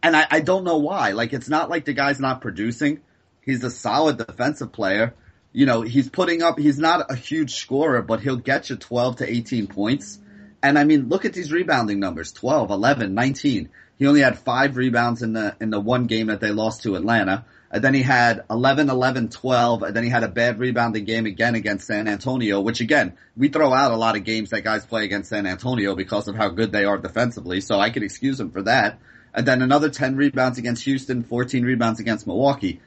And 0.03 0.15
I, 0.15 0.27
I 0.29 0.39
don't 0.41 0.65
know 0.65 0.77
why. 0.77 1.11
Like, 1.11 1.31
it's 1.31 1.47
not 1.47 1.69
like 1.69 1.85
the 1.85 1.93
guy's 1.93 2.19
not 2.19 2.41
producing. 2.41 2.99
He's 3.45 3.63
a 3.63 3.69
solid 3.69 4.17
defensive 4.17 4.71
player. 4.71 5.13
You 5.53 5.65
know, 5.65 5.81
he's 5.81 6.09
putting 6.09 6.41
up, 6.41 6.59
he's 6.59 6.79
not 6.79 7.11
a 7.11 7.15
huge 7.15 7.55
scorer, 7.55 8.01
but 8.01 8.19
he'll 8.19 8.35
get 8.35 8.69
you 8.69 8.75
12 8.75 9.17
to 9.17 9.29
18 9.29 9.67
points. 9.67 10.19
And 10.61 10.77
I 10.77 10.83
mean, 10.83 11.09
look 11.09 11.25
at 11.25 11.33
these 11.33 11.51
rebounding 11.51 11.99
numbers. 11.99 12.31
12, 12.33 12.71
11, 12.71 13.13
19. 13.13 13.69
He 13.97 14.07
only 14.07 14.21
had 14.21 14.37
five 14.37 14.75
rebounds 14.75 15.21
in 15.21 15.33
the, 15.33 15.55
in 15.61 15.69
the 15.69 15.79
one 15.79 16.07
game 16.07 16.27
that 16.27 16.41
they 16.41 16.51
lost 16.51 16.83
to 16.83 16.95
Atlanta. 16.95 17.45
And 17.71 17.83
then 17.83 17.93
he 17.93 18.01
had 18.01 18.43
11, 18.49 18.89
11, 18.89 19.29
12, 19.29 19.83
and 19.83 19.95
then 19.95 20.03
he 20.03 20.09
had 20.09 20.23
a 20.23 20.27
bad 20.27 20.59
rebounding 20.59 21.05
game 21.05 21.25
again 21.25 21.55
against 21.55 21.87
San 21.87 22.07
Antonio, 22.07 22.61
which 22.61 22.81
again, 22.81 23.17
we 23.37 23.49
throw 23.49 23.73
out 23.73 23.91
a 23.91 23.97
lot 23.97 24.15
of 24.15 24.23
games 24.23 24.49
that 24.49 24.63
guys 24.63 24.85
play 24.85 25.03
against 25.03 25.29
San 25.29 25.45
Antonio 25.45 25.95
because 25.95 26.27
of 26.27 26.35
how 26.35 26.49
good 26.49 26.71
they 26.71 26.85
are 26.85 26.97
defensively, 26.97 27.61
so 27.61 27.79
I 27.79 27.89
could 27.89 28.03
excuse 28.03 28.39
him 28.39 28.51
for 28.51 28.63
that 28.63 28.99
and 29.35 29.45
then 29.45 29.61
another 29.61 29.89
10 29.89 30.15
rebounds 30.15 30.57
against 30.57 30.85
Houston, 30.85 31.23
14 31.23 31.63
rebounds 31.63 31.99
against 31.99 32.25
Milwaukee. 32.25 32.79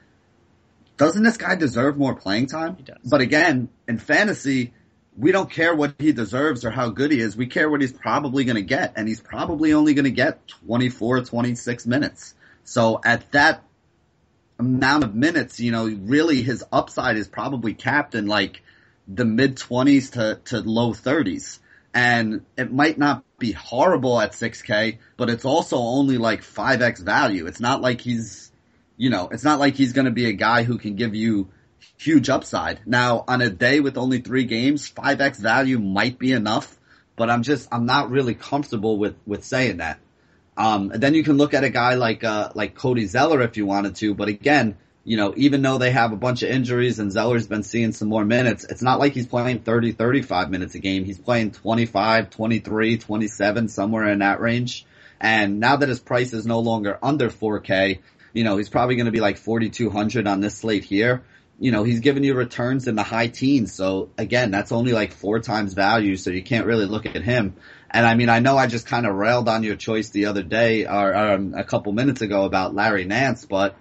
Doesn't 0.99 1.23
this 1.23 1.37
guy 1.37 1.55
deserve 1.55 1.97
more 1.97 2.13
playing 2.13 2.47
time? 2.47 2.75
He 2.75 2.83
does. 2.83 2.97
But 3.03 3.21
again, 3.21 3.69
in 3.87 3.97
fantasy, 3.97 4.73
we 5.17 5.31
don't 5.31 5.49
care 5.49 5.73
what 5.73 5.95
he 5.97 6.11
deserves 6.11 6.65
or 6.65 6.71
how 6.71 6.89
good 6.89 7.11
he 7.11 7.19
is. 7.19 7.35
We 7.35 7.47
care 7.47 7.69
what 7.69 7.81
he's 7.81 7.93
probably 7.93 8.43
going 8.43 8.57
to 8.57 8.61
get. 8.61 8.93
And 8.97 9.07
he's 9.07 9.21
probably 9.21 9.73
only 9.73 9.93
going 9.95 10.05
to 10.05 10.11
get 10.11 10.47
24, 10.67 11.21
26 11.21 11.87
minutes. 11.87 12.35
So 12.65 13.01
at 13.03 13.31
that 13.31 13.63
amount 14.59 15.05
of 15.05 15.15
minutes, 15.15 15.59
you 15.59 15.71
know, 15.71 15.87
really 15.87 16.41
his 16.41 16.63
upside 16.71 17.17
is 17.17 17.27
probably 17.27 17.73
capped 17.73 18.13
in 18.13 18.27
like 18.27 18.61
the 19.07 19.25
mid 19.25 19.55
20s 19.55 20.11
to, 20.11 20.39
to 20.45 20.59
low 20.59 20.93
30s 20.93 21.59
and 21.93 22.45
it 22.57 22.71
might 22.71 22.97
not 22.97 23.23
be 23.39 23.51
horrible 23.51 24.19
at 24.19 24.33
6K, 24.33 24.99
but 25.17 25.29
it's 25.29 25.45
also 25.45 25.77
only 25.77 26.17
like 26.17 26.41
5x 26.41 27.03
value. 27.03 27.47
It's 27.47 27.59
not 27.59 27.81
like 27.81 28.01
he's, 28.01 28.51
you 28.99 29.09
know, 29.09 29.29
it's 29.31 29.45
not 29.45 29.59
like 29.59 29.75
he's 29.75 29.93
going 29.93 30.05
to 30.05 30.11
be 30.11 30.25
a 30.25 30.33
guy 30.33 30.63
who 30.63 30.77
can 30.77 30.95
give 30.95 31.15
you 31.15 31.47
huge 31.97 32.29
upside. 32.29 32.81
Now, 32.85 33.23
on 33.29 33.41
a 33.41 33.49
day 33.49 33.79
with 33.79 33.97
only 33.97 34.19
three 34.19 34.43
games, 34.43 34.91
5x 34.91 35.37
value 35.37 35.79
might 35.79 36.19
be 36.19 36.33
enough, 36.33 36.77
but 37.15 37.29
I'm 37.29 37.41
just, 37.41 37.69
I'm 37.71 37.85
not 37.85 38.11
really 38.11 38.33
comfortable 38.33 38.97
with, 38.97 39.15
with 39.25 39.45
saying 39.45 39.77
that. 39.77 39.99
Um, 40.57 40.91
and 40.91 41.01
then 41.01 41.13
you 41.13 41.23
can 41.23 41.37
look 41.37 41.53
at 41.53 41.63
a 41.63 41.69
guy 41.69 41.93
like, 41.93 42.25
uh, 42.25 42.49
like 42.55 42.75
Cody 42.75 43.05
Zeller 43.05 43.41
if 43.41 43.55
you 43.55 43.65
wanted 43.65 43.95
to, 43.95 44.13
but 44.13 44.27
again, 44.27 44.77
you 45.05 45.15
know, 45.15 45.33
even 45.37 45.61
though 45.61 45.77
they 45.77 45.91
have 45.91 46.11
a 46.11 46.17
bunch 46.17 46.43
of 46.43 46.49
injuries 46.49 46.99
and 46.99 47.09
Zeller's 47.09 47.47
been 47.47 47.63
seeing 47.63 47.93
some 47.93 48.09
more 48.09 48.25
minutes, 48.25 48.65
it's 48.65 48.81
not 48.81 48.99
like 48.99 49.13
he's 49.13 49.27
playing 49.27 49.61
30, 49.61 49.93
35 49.93 50.51
minutes 50.51 50.75
a 50.75 50.79
game. 50.79 51.05
He's 51.05 51.17
playing 51.17 51.51
25, 51.51 52.29
23, 52.29 52.97
27, 52.97 53.69
somewhere 53.69 54.09
in 54.09 54.19
that 54.19 54.41
range. 54.41 54.85
And 55.21 55.61
now 55.61 55.77
that 55.77 55.87
his 55.87 56.01
price 56.01 56.33
is 56.33 56.45
no 56.45 56.59
longer 56.59 56.99
under 57.01 57.29
4K, 57.29 57.99
you 58.39 58.45
know, 58.45 58.55
he's 58.55 58.69
probably 58.69 58.95
going 58.95 59.07
to 59.07 59.11
be 59.11 59.19
like 59.19 59.37
4,200 59.37 60.25
on 60.25 60.39
this 60.39 60.55
slate 60.55 60.85
here. 60.85 61.23
You 61.59 61.73
know, 61.73 61.83
he's 61.83 61.99
giving 61.99 62.23
you 62.23 62.35
returns 62.35 62.87
in 62.87 62.95
the 62.95 63.03
high 63.03 63.27
teens. 63.27 63.73
So 63.73 64.11
again, 64.17 64.49
that's 64.49 64.71
only 64.71 64.93
like 64.93 65.11
four 65.11 65.41
times 65.41 65.73
value. 65.73 66.15
So 66.15 66.29
you 66.29 66.41
can't 66.41 66.65
really 66.65 66.85
look 66.85 67.05
at 67.05 67.21
him. 67.21 67.57
And 67.91 68.05
I 68.05 68.15
mean, 68.15 68.29
I 68.29 68.39
know 68.39 68.55
I 68.55 68.67
just 68.67 68.87
kind 68.87 69.05
of 69.05 69.13
railed 69.13 69.49
on 69.49 69.63
your 69.63 69.75
choice 69.75 70.11
the 70.11 70.27
other 70.27 70.41
day 70.41 70.85
or 70.85 71.13
um, 71.13 71.53
a 71.53 71.65
couple 71.65 71.91
minutes 71.91 72.21
ago 72.21 72.45
about 72.45 72.73
Larry 72.73 73.03
Nance, 73.03 73.43
but 73.43 73.75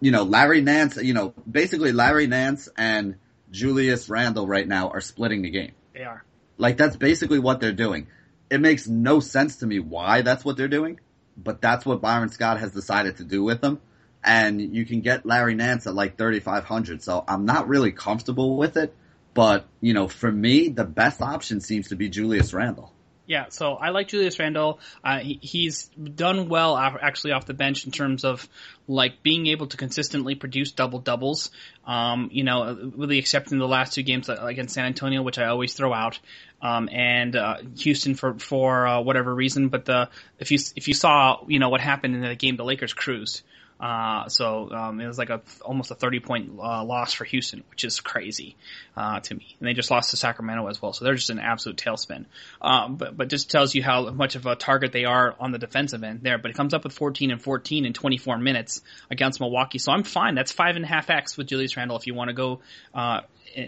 you 0.00 0.10
know, 0.10 0.24
Larry 0.24 0.60
Nance, 0.60 0.96
you 0.96 1.14
know, 1.14 1.32
basically 1.48 1.92
Larry 1.92 2.26
Nance 2.26 2.68
and 2.76 3.14
Julius 3.52 4.08
Randle 4.08 4.48
right 4.48 4.66
now 4.66 4.88
are 4.88 5.00
splitting 5.00 5.42
the 5.42 5.50
game. 5.50 5.70
They 5.92 6.02
are. 6.02 6.24
Like 6.58 6.78
that's 6.78 6.96
basically 6.96 7.38
what 7.38 7.60
they're 7.60 7.70
doing. 7.72 8.08
It 8.50 8.60
makes 8.60 8.88
no 8.88 9.20
sense 9.20 9.58
to 9.58 9.66
me 9.68 9.78
why 9.78 10.22
that's 10.22 10.44
what 10.44 10.56
they're 10.56 10.66
doing, 10.66 10.98
but 11.36 11.60
that's 11.60 11.84
what 11.84 12.00
Byron 12.00 12.28
Scott 12.28 12.60
has 12.60 12.72
decided 12.72 13.18
to 13.18 13.24
do 13.24 13.42
with 13.42 13.60
them. 13.60 13.80
And 14.22 14.74
you 14.74 14.86
can 14.86 15.00
get 15.00 15.26
Larry 15.26 15.54
Nance 15.54 15.86
at 15.86 15.94
like 15.94 16.16
3,500. 16.16 17.02
So 17.02 17.24
I'm 17.26 17.44
not 17.44 17.68
really 17.68 17.92
comfortable 17.92 18.56
with 18.56 18.76
it, 18.76 18.94
but 19.34 19.66
you 19.80 19.92
know, 19.92 20.08
for 20.08 20.30
me, 20.30 20.68
the 20.68 20.84
best 20.84 21.20
option 21.20 21.60
seems 21.60 21.88
to 21.88 21.96
be 21.96 22.08
Julius 22.08 22.54
Randle. 22.54 22.94
Yeah, 23.26 23.46
so 23.48 23.72
I 23.74 23.88
like 23.88 24.08
Julius 24.08 24.38
Randle. 24.38 24.80
Uh, 25.02 25.18
he, 25.20 25.38
he's 25.40 25.86
done 25.86 26.48
well 26.50 26.76
actually 26.76 27.32
off 27.32 27.46
the 27.46 27.54
bench 27.54 27.86
in 27.86 27.90
terms 27.90 28.22
of 28.22 28.46
like 28.86 29.22
being 29.22 29.46
able 29.46 29.66
to 29.68 29.78
consistently 29.78 30.34
produce 30.34 30.72
double 30.72 30.98
doubles. 30.98 31.50
Um, 31.86 32.28
you 32.32 32.44
know, 32.44 32.92
with 32.94 33.08
the 33.08 33.18
exception 33.18 33.56
of 33.56 33.60
the 33.60 33.72
last 33.72 33.94
two 33.94 34.02
games 34.02 34.28
against 34.28 34.74
San 34.74 34.84
Antonio, 34.84 35.22
which 35.22 35.38
I 35.38 35.46
always 35.46 35.72
throw 35.72 35.92
out, 35.94 36.18
um, 36.64 36.88
and 36.90 37.36
uh, 37.36 37.58
Houston 37.76 38.14
for 38.14 38.34
for 38.38 38.86
uh, 38.86 39.00
whatever 39.02 39.32
reason. 39.32 39.68
But 39.68 39.84
the 39.84 40.08
if 40.38 40.50
you 40.50 40.58
if 40.74 40.88
you 40.88 40.94
saw 40.94 41.44
you 41.46 41.58
know 41.58 41.68
what 41.68 41.80
happened 41.80 42.16
in 42.16 42.22
the 42.22 42.34
game, 42.34 42.56
the 42.56 42.64
Lakers 42.64 42.94
cruised. 42.94 43.42
Uh, 43.84 44.26
so 44.30 44.70
um, 44.70 44.98
it 44.98 45.06
was 45.06 45.18
like 45.18 45.28
a 45.28 45.42
almost 45.62 45.90
a 45.90 45.94
30 45.94 46.20
point 46.20 46.50
uh, 46.58 46.82
loss 46.82 47.12
for 47.12 47.24
Houston, 47.24 47.62
which 47.68 47.84
is 47.84 48.00
crazy 48.00 48.56
uh, 48.96 49.20
to 49.20 49.34
me. 49.34 49.56
And 49.60 49.68
they 49.68 49.74
just 49.74 49.90
lost 49.90 50.12
to 50.12 50.16
Sacramento 50.16 50.66
as 50.68 50.80
well, 50.80 50.94
so 50.94 51.04
they're 51.04 51.14
just 51.14 51.28
an 51.28 51.38
absolute 51.38 51.76
tailspin. 51.76 52.24
Um, 52.62 52.96
but 52.96 53.14
but 53.14 53.28
just 53.28 53.50
tells 53.50 53.74
you 53.74 53.82
how 53.82 54.08
much 54.08 54.36
of 54.36 54.46
a 54.46 54.56
target 54.56 54.92
they 54.92 55.04
are 55.04 55.36
on 55.38 55.52
the 55.52 55.58
defensive 55.58 56.02
end 56.02 56.20
there. 56.22 56.38
But 56.38 56.50
it 56.50 56.56
comes 56.56 56.72
up 56.72 56.84
with 56.84 56.94
14 56.94 57.30
and 57.30 57.42
14 57.42 57.84
in 57.84 57.92
24 57.92 58.38
minutes 58.38 58.80
against 59.10 59.38
Milwaukee, 59.38 59.76
so 59.76 59.92
I'm 59.92 60.02
fine. 60.02 60.34
That's 60.34 60.50
five 60.50 60.76
and 60.76 60.84
a 60.86 60.88
half 60.88 61.10
x 61.10 61.36
with 61.36 61.48
Julius 61.48 61.76
Randle 61.76 61.98
if 61.98 62.06
you 62.06 62.14
want 62.14 62.28
to 62.28 62.34
go 62.34 62.60
uh, 62.94 63.20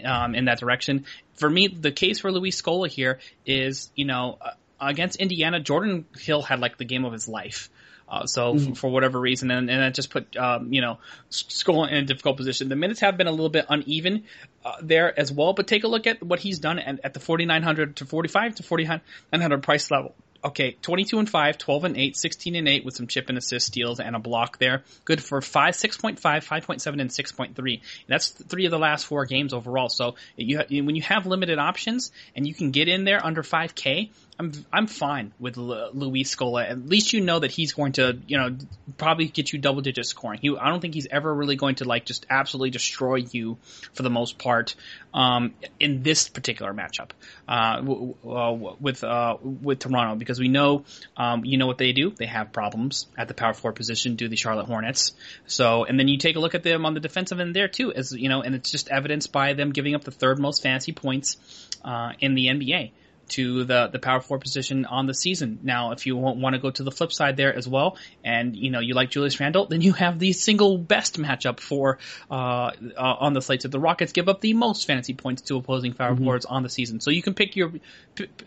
um, 0.03 0.33
in 0.33 0.45
that 0.45 0.59
direction. 0.59 1.05
For 1.35 1.47
me, 1.47 1.67
the 1.67 1.91
case 1.91 2.21
for 2.21 2.31
Luis 2.31 2.59
Scola 2.59 2.89
here 2.89 3.19
is 3.45 3.91
you 3.93 4.05
know 4.05 4.39
uh, 4.41 4.49
against 4.79 5.17
Indiana, 5.17 5.59
Jordan 5.59 6.07
Hill 6.19 6.41
had 6.41 6.59
like 6.59 6.79
the 6.79 6.85
game 6.85 7.05
of 7.05 7.13
his 7.13 7.27
life. 7.27 7.69
Uh, 8.09 8.25
so 8.25 8.53
mm-hmm. 8.53 8.69
for, 8.69 8.75
for, 8.75 8.89
whatever 8.89 9.19
reason, 9.19 9.51
and, 9.51 9.69
and 9.69 9.81
that 9.81 9.93
just 9.93 10.09
put 10.09 10.35
um, 10.37 10.71
you 10.71 10.81
know 10.81 10.97
Scola 11.29 11.89
in 11.89 11.95
a 11.95 12.03
difficult 12.03 12.37
position. 12.37 12.69
The 12.69 12.75
minutes 12.75 13.01
have 13.01 13.17
been 13.17 13.27
a 13.27 13.31
little 13.31 13.49
bit 13.49 13.65
uneven 13.69 14.23
uh, 14.63 14.75
there 14.81 15.17
as 15.19 15.31
well, 15.31 15.53
but 15.53 15.67
take 15.67 15.83
a 15.83 15.87
look 15.87 16.07
at 16.07 16.23
what 16.23 16.39
he's 16.39 16.59
done 16.59 16.79
at, 16.79 16.99
at 17.03 17.13
the 17.13 17.19
4900 17.19 17.97
to 17.97 18.05
45 18.05 18.55
to 18.55 18.63
4900 18.63 19.63
price 19.63 19.91
level 19.91 20.15
okay, 20.43 20.77
22 20.81 21.19
and 21.19 21.29
5, 21.29 21.57
12 21.57 21.83
and 21.83 21.97
8, 21.97 22.17
16 22.17 22.55
and 22.55 22.67
8 22.67 22.85
with 22.85 22.95
some 22.95 23.07
chip 23.07 23.29
and 23.29 23.37
assist 23.37 23.67
steals 23.67 23.99
and 23.99 24.15
a 24.15 24.19
block 24.19 24.57
there. 24.57 24.83
Good 25.05 25.21
for 25.21 25.41
5, 25.41 25.73
6.5, 25.73 26.19
5.7 26.19 27.01
and 27.01 27.09
6.3. 27.09 27.81
That's 28.07 28.29
three 28.29 28.65
of 28.65 28.71
the 28.71 28.79
last 28.79 29.05
four 29.05 29.25
games 29.25 29.53
overall. 29.53 29.89
So 29.89 30.15
you, 30.35 30.59
when 30.83 30.95
you 30.95 31.01
have 31.03 31.25
limited 31.25 31.59
options 31.59 32.11
and 32.35 32.47
you 32.47 32.53
can 32.53 32.71
get 32.71 32.87
in 32.87 33.03
there 33.03 33.23
under 33.23 33.43
5k, 33.43 34.09
I'm 34.39 34.51
I'm 34.71 34.87
fine 34.87 35.33
with 35.39 35.57
L- 35.57 35.89
Luis 35.93 36.35
Scola. 36.35 36.69
At 36.69 36.87
least 36.87 37.11
you 37.11 37.21
know 37.21 37.39
that 37.39 37.51
he's 37.51 37.73
going 37.73 37.93
to, 37.93 38.19
you 38.27 38.37
know, 38.37 38.55
probably 38.97 39.27
get 39.27 39.51
you 39.51 39.57
double 39.57 39.81
digit 39.81 40.05
scoring. 40.05 40.39
He, 40.41 40.55
I 40.55 40.69
don't 40.69 40.79
think 40.79 40.93
he's 40.93 41.07
ever 41.09 41.33
really 41.33 41.55
going 41.55 41.75
to 41.75 41.85
like 41.85 42.05
just 42.05 42.27
absolutely 42.29 42.69
destroy 42.69 43.15
you 43.15 43.57
for 43.93 44.03
the 44.03 44.11
most 44.11 44.37
part 44.37 44.75
um, 45.13 45.55
in 45.79 46.03
this 46.03 46.29
particular 46.29 46.71
matchup 46.71 47.11
uh, 47.47 47.77
w- 47.77 48.15
uh, 48.27 48.75
with 48.79 49.03
uh, 49.03 49.37
with 49.41 49.79
Toronto 49.79 50.15
because 50.15 50.39
we 50.39 50.49
know 50.49 50.85
um, 51.15 51.43
you 51.43 51.57
know 51.57 51.65
what 51.65 51.79
they 51.79 51.91
do. 51.91 52.11
They 52.11 52.27
have 52.27 52.53
problems 52.53 53.07
at 53.17 53.27
the 53.27 53.33
power 53.33 53.55
forward 53.55 53.75
position 53.75 54.17
to 54.17 54.29
the 54.29 54.35
Charlotte 54.35 54.67
Hornets. 54.67 55.13
So 55.47 55.85
and 55.85 55.99
then 55.99 56.07
you 56.07 56.19
take 56.19 56.35
a 56.35 56.39
look 56.39 56.53
at 56.53 56.61
them 56.61 56.85
on 56.85 56.93
the 56.93 56.99
defensive 56.99 57.39
end 57.39 57.55
there 57.55 57.67
too, 57.67 57.91
as 57.91 58.11
you 58.11 58.29
know, 58.29 58.43
and 58.43 58.53
it's 58.53 58.69
just 58.69 58.89
evidenced 58.89 59.31
by 59.31 59.53
them 59.53 59.71
giving 59.71 59.95
up 59.95 60.03
the 60.03 60.11
third 60.11 60.37
most 60.37 60.61
fancy 60.61 60.91
points 60.91 61.37
uh, 61.83 62.11
in 62.19 62.35
the 62.35 62.47
NBA 62.47 62.91
to 63.29 63.63
the 63.63 63.87
the 63.87 63.99
power 63.99 64.21
forward 64.21 64.41
position 64.41 64.85
on 64.85 65.07
the 65.07 65.13
season. 65.13 65.59
Now, 65.63 65.91
if 65.91 66.05
you 66.05 66.15
want 66.15 66.53
to 66.53 66.59
go 66.59 66.71
to 66.71 66.83
the 66.83 66.91
flip 66.91 67.11
side 67.11 67.37
there 67.37 67.55
as 67.55 67.67
well, 67.67 67.97
and 68.23 68.55
you 68.55 68.71
know 68.71 68.79
you 68.79 68.93
like 68.93 69.09
Julius 69.09 69.39
Randle, 69.39 69.65
then 69.65 69.81
you 69.81 69.93
have 69.93 70.19
the 70.19 70.33
single 70.33 70.77
best 70.77 71.17
matchup 71.19 71.59
for 71.59 71.99
uh, 72.29 72.33
uh, 72.33 72.71
on 72.97 73.33
the 73.33 73.41
slate. 73.41 73.61
So 73.61 73.67
the 73.67 73.79
Rockets 73.79 74.13
give 74.13 74.29
up 74.29 74.41
the 74.41 74.53
most 74.53 74.87
fantasy 74.87 75.13
points 75.13 75.43
to 75.43 75.57
opposing 75.57 75.93
power 75.93 76.13
mm-hmm. 76.13 76.23
forwards 76.23 76.45
on 76.45 76.63
the 76.63 76.69
season. 76.69 76.99
So 76.99 77.11
you 77.11 77.21
can 77.21 77.33
pick 77.33 77.55
your 77.55 77.71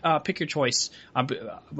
uh, 0.03 0.19
pick 0.19 0.39
your 0.39 0.47
choice 0.47 0.89
uh, 1.15 1.25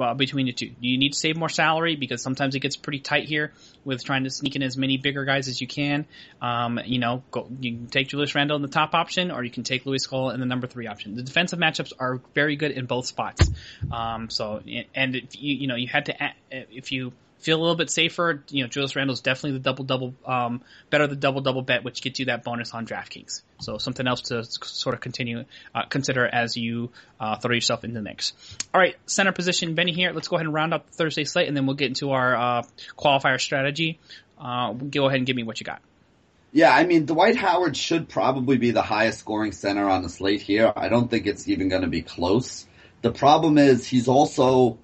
uh, 0.00 0.14
between 0.14 0.46
the 0.46 0.52
two. 0.52 0.70
You 0.80 0.98
need 0.98 1.12
to 1.12 1.18
save 1.18 1.36
more 1.36 1.48
salary 1.48 1.96
because 1.96 2.22
sometimes 2.22 2.54
it 2.54 2.60
gets 2.60 2.76
pretty 2.76 3.00
tight 3.00 3.24
here 3.24 3.52
with 3.84 4.04
trying 4.04 4.24
to 4.24 4.30
sneak 4.30 4.56
in 4.56 4.62
as 4.62 4.76
many 4.76 4.96
bigger 4.96 5.24
guys 5.24 5.48
as 5.48 5.60
you 5.60 5.66
can. 5.66 6.06
Um, 6.40 6.80
you 6.84 6.98
know, 6.98 7.22
go, 7.30 7.48
you 7.60 7.72
can 7.72 7.86
take 7.86 8.08
Julius 8.08 8.34
Randle 8.34 8.56
in 8.56 8.62
the 8.62 8.68
top 8.68 8.94
option, 8.94 9.30
or 9.30 9.42
you 9.42 9.50
can 9.50 9.64
take 9.64 9.86
Luis 9.86 10.06
Scola 10.06 10.34
in 10.34 10.40
the 10.40 10.46
number 10.46 10.66
three 10.66 10.86
option. 10.86 11.14
The 11.14 11.22
defensive 11.22 11.58
matchups 11.58 11.92
are 11.98 12.20
very 12.34 12.56
good 12.56 12.72
in 12.72 12.86
both 12.92 13.06
spots. 13.06 13.50
Um, 13.90 14.28
so, 14.28 14.60
and 14.94 15.16
if 15.16 15.40
you, 15.40 15.56
you 15.56 15.66
know, 15.66 15.76
you 15.76 15.88
had 15.88 16.06
to, 16.06 16.14
if 16.50 16.92
you 16.92 17.14
feel 17.38 17.58
a 17.58 17.62
little 17.62 17.74
bit 17.74 17.88
safer, 17.88 18.44
you 18.50 18.62
know, 18.62 18.68
Julius 18.68 18.94
Randle 18.94 19.14
is 19.14 19.22
definitely 19.22 19.52
the 19.52 19.62
double 19.62 19.84
double, 19.84 20.14
um, 20.26 20.60
better 20.90 21.06
the 21.06 21.16
double 21.16 21.40
double 21.40 21.62
bet, 21.62 21.84
which 21.84 22.02
gets 22.02 22.20
you 22.20 22.26
that 22.26 22.44
bonus 22.44 22.74
on 22.74 22.86
DraftKings. 22.86 23.40
So 23.60 23.78
something 23.78 24.06
else 24.06 24.20
to 24.28 24.44
sort 24.44 24.94
of 24.94 25.00
continue, 25.00 25.46
uh, 25.74 25.84
consider 25.88 26.26
as 26.26 26.54
you, 26.54 26.90
uh, 27.18 27.36
throw 27.36 27.54
yourself 27.54 27.82
in 27.82 27.94
the 27.94 28.02
mix. 28.02 28.34
All 28.74 28.80
right, 28.80 28.94
center 29.06 29.32
position, 29.32 29.74
Benny 29.74 29.92
here. 29.92 30.12
Let's 30.12 30.28
go 30.28 30.36
ahead 30.36 30.44
and 30.44 30.54
round 30.54 30.74
up 30.74 30.90
the 30.90 30.92
Thursday 30.92 31.24
slate 31.24 31.48
and 31.48 31.56
then 31.56 31.64
we'll 31.64 31.76
get 31.76 31.88
into 31.88 32.10
our, 32.10 32.36
uh, 32.36 32.62
qualifier 32.98 33.40
strategy. 33.40 33.98
Uh, 34.38 34.74
go 34.74 35.06
ahead 35.06 35.16
and 35.16 35.26
give 35.26 35.36
me 35.36 35.44
what 35.44 35.60
you 35.60 35.64
got. 35.64 35.80
Yeah, 36.54 36.70
I 36.70 36.84
mean, 36.84 37.06
Dwight 37.06 37.36
Howard 37.36 37.74
should 37.74 38.10
probably 38.10 38.58
be 38.58 38.72
the 38.72 38.82
highest 38.82 39.18
scoring 39.20 39.52
center 39.52 39.88
on 39.88 40.02
the 40.02 40.10
slate 40.10 40.42
here. 40.42 40.70
I 40.76 40.90
don't 40.90 41.10
think 41.10 41.26
it's 41.26 41.48
even 41.48 41.70
going 41.70 41.80
to 41.80 41.88
be 41.88 42.02
close. 42.02 42.66
The 43.02 43.12
problem 43.12 43.58
is 43.58 43.86
he's 43.86 44.08
also 44.08 44.78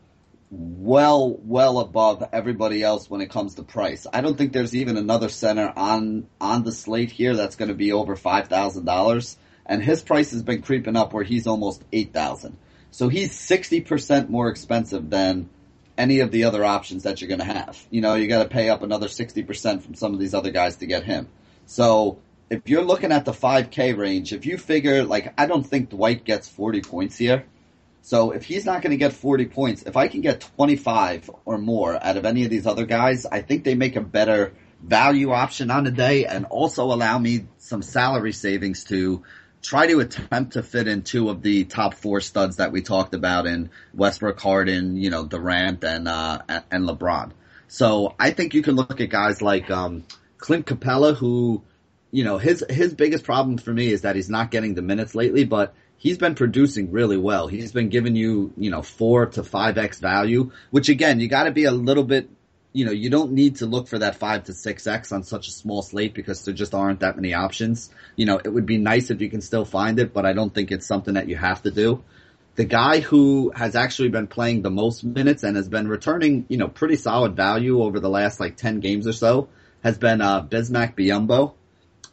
well, 0.50 1.38
well 1.42 1.78
above 1.78 2.28
everybody 2.32 2.82
else 2.82 3.08
when 3.08 3.20
it 3.20 3.30
comes 3.30 3.54
to 3.54 3.62
price. 3.62 4.06
I 4.12 4.20
don't 4.20 4.36
think 4.36 4.52
there's 4.52 4.74
even 4.74 4.96
another 4.96 5.28
center 5.28 5.72
on, 5.76 6.26
on 6.40 6.64
the 6.64 6.72
slate 6.72 7.10
here 7.10 7.36
that's 7.36 7.56
going 7.56 7.68
to 7.68 7.74
be 7.74 7.92
over 7.92 8.16
$5,000. 8.16 9.36
And 9.66 9.82
his 9.82 10.02
price 10.02 10.30
has 10.32 10.42
been 10.42 10.62
creeping 10.62 10.96
up 10.96 11.12
where 11.12 11.24
he's 11.24 11.46
almost 11.46 11.84
8,000. 11.92 12.56
So 12.90 13.08
he's 13.08 13.32
60% 13.32 14.30
more 14.30 14.48
expensive 14.48 15.10
than 15.10 15.50
any 15.98 16.20
of 16.20 16.30
the 16.30 16.44
other 16.44 16.64
options 16.64 17.02
that 17.02 17.20
you're 17.20 17.28
going 17.28 17.40
to 17.40 17.44
have. 17.44 17.78
You 17.90 18.00
know, 18.00 18.14
you 18.14 18.28
got 18.28 18.42
to 18.42 18.48
pay 18.48 18.70
up 18.70 18.82
another 18.82 19.08
60% 19.08 19.82
from 19.82 19.94
some 19.94 20.14
of 20.14 20.20
these 20.20 20.32
other 20.32 20.50
guys 20.50 20.76
to 20.76 20.86
get 20.86 21.04
him. 21.04 21.28
So 21.66 22.18
if 22.48 22.68
you're 22.68 22.84
looking 22.84 23.12
at 23.12 23.26
the 23.26 23.32
5K 23.32 23.96
range, 23.96 24.32
if 24.32 24.46
you 24.46 24.56
figure, 24.56 25.04
like, 25.04 25.34
I 25.38 25.46
don't 25.46 25.66
think 25.66 25.90
Dwight 25.90 26.24
gets 26.24 26.48
40 26.48 26.80
points 26.80 27.18
here. 27.18 27.44
So 28.02 28.30
if 28.30 28.44
he's 28.44 28.64
not 28.64 28.82
going 28.82 28.92
to 28.92 28.96
get 28.96 29.12
40 29.12 29.46
points, 29.46 29.82
if 29.82 29.96
I 29.96 30.08
can 30.08 30.20
get 30.20 30.48
25 30.56 31.30
or 31.44 31.58
more 31.58 32.02
out 32.02 32.16
of 32.16 32.24
any 32.24 32.44
of 32.44 32.50
these 32.50 32.66
other 32.66 32.86
guys, 32.86 33.26
I 33.26 33.42
think 33.42 33.64
they 33.64 33.74
make 33.74 33.96
a 33.96 34.00
better 34.00 34.54
value 34.82 35.32
option 35.32 35.70
on 35.70 35.84
the 35.84 35.90
day 35.90 36.24
and 36.24 36.46
also 36.46 36.84
allow 36.84 37.18
me 37.18 37.46
some 37.58 37.82
salary 37.82 38.32
savings 38.32 38.84
to 38.84 39.22
try 39.60 39.86
to 39.88 40.00
attempt 40.00 40.52
to 40.52 40.62
fit 40.62 40.86
in 40.86 41.02
two 41.02 41.28
of 41.30 41.42
the 41.42 41.64
top 41.64 41.94
four 41.94 42.20
studs 42.20 42.56
that 42.56 42.70
we 42.70 42.80
talked 42.80 43.14
about 43.14 43.46
in 43.46 43.70
Westbrook, 43.92 44.40
Harden, 44.40 44.96
you 44.96 45.10
know, 45.10 45.26
Durant 45.26 45.82
and, 45.82 46.06
uh, 46.06 46.40
and 46.70 46.88
LeBron. 46.88 47.32
So 47.66 48.14
I 48.18 48.30
think 48.30 48.54
you 48.54 48.62
can 48.62 48.76
look 48.76 49.00
at 49.00 49.10
guys 49.10 49.42
like, 49.42 49.70
um, 49.70 50.04
Clint 50.38 50.66
Capela 50.66 51.16
who, 51.16 51.64
you 52.12 52.24
know, 52.24 52.38
his, 52.38 52.64
his 52.70 52.94
biggest 52.94 53.24
problem 53.24 53.58
for 53.58 53.72
me 53.72 53.88
is 53.88 54.02
that 54.02 54.14
he's 54.14 54.30
not 54.30 54.50
getting 54.50 54.74
the 54.74 54.82
minutes 54.82 55.14
lately, 55.14 55.44
but 55.44 55.74
he's 55.98 56.16
been 56.16 56.34
producing 56.34 56.90
really 56.90 57.18
well. 57.18 57.48
He's 57.48 57.72
been 57.72 57.90
giving 57.90 58.16
you, 58.16 58.52
you 58.56 58.70
know, 58.70 58.82
four 58.82 59.26
to 59.26 59.42
five 59.42 59.76
X 59.76 59.98
value, 59.98 60.52
which 60.70 60.88
again, 60.88 61.20
you 61.20 61.28
gotta 61.28 61.50
be 61.50 61.64
a 61.64 61.72
little 61.72 62.04
bit, 62.04 62.30
you 62.72 62.86
know, 62.86 62.92
you 62.92 63.10
don't 63.10 63.32
need 63.32 63.56
to 63.56 63.66
look 63.66 63.88
for 63.88 63.98
that 63.98 64.16
five 64.16 64.44
to 64.44 64.54
six 64.54 64.86
X 64.86 65.12
on 65.12 65.24
such 65.24 65.48
a 65.48 65.50
small 65.50 65.82
slate 65.82 66.14
because 66.14 66.44
there 66.44 66.54
just 66.54 66.72
aren't 66.74 67.00
that 67.00 67.16
many 67.16 67.34
options. 67.34 67.90
You 68.16 68.26
know, 68.26 68.40
it 68.42 68.48
would 68.48 68.66
be 68.66 68.78
nice 68.78 69.10
if 69.10 69.20
you 69.20 69.28
can 69.28 69.40
still 69.42 69.64
find 69.64 69.98
it, 69.98 70.14
but 70.14 70.24
I 70.24 70.32
don't 70.32 70.54
think 70.54 70.70
it's 70.70 70.86
something 70.86 71.14
that 71.14 71.28
you 71.28 71.36
have 71.36 71.62
to 71.62 71.70
do. 71.70 72.02
The 72.54 72.64
guy 72.64 73.00
who 73.00 73.52
has 73.54 73.76
actually 73.76 74.08
been 74.08 74.26
playing 74.26 74.62
the 74.62 74.70
most 74.70 75.04
minutes 75.04 75.42
and 75.42 75.56
has 75.56 75.68
been 75.68 75.88
returning, 75.88 76.46
you 76.48 76.56
know, 76.56 76.68
pretty 76.68 76.96
solid 76.96 77.36
value 77.36 77.82
over 77.82 78.00
the 78.00 78.08
last 78.08 78.40
like 78.40 78.56
10 78.56 78.80
games 78.80 79.06
or 79.06 79.12
so 79.12 79.48
has 79.82 79.96
been, 79.96 80.20
uh, 80.20 80.44
Bismack 80.44 80.96
Biyombo. 80.96 81.54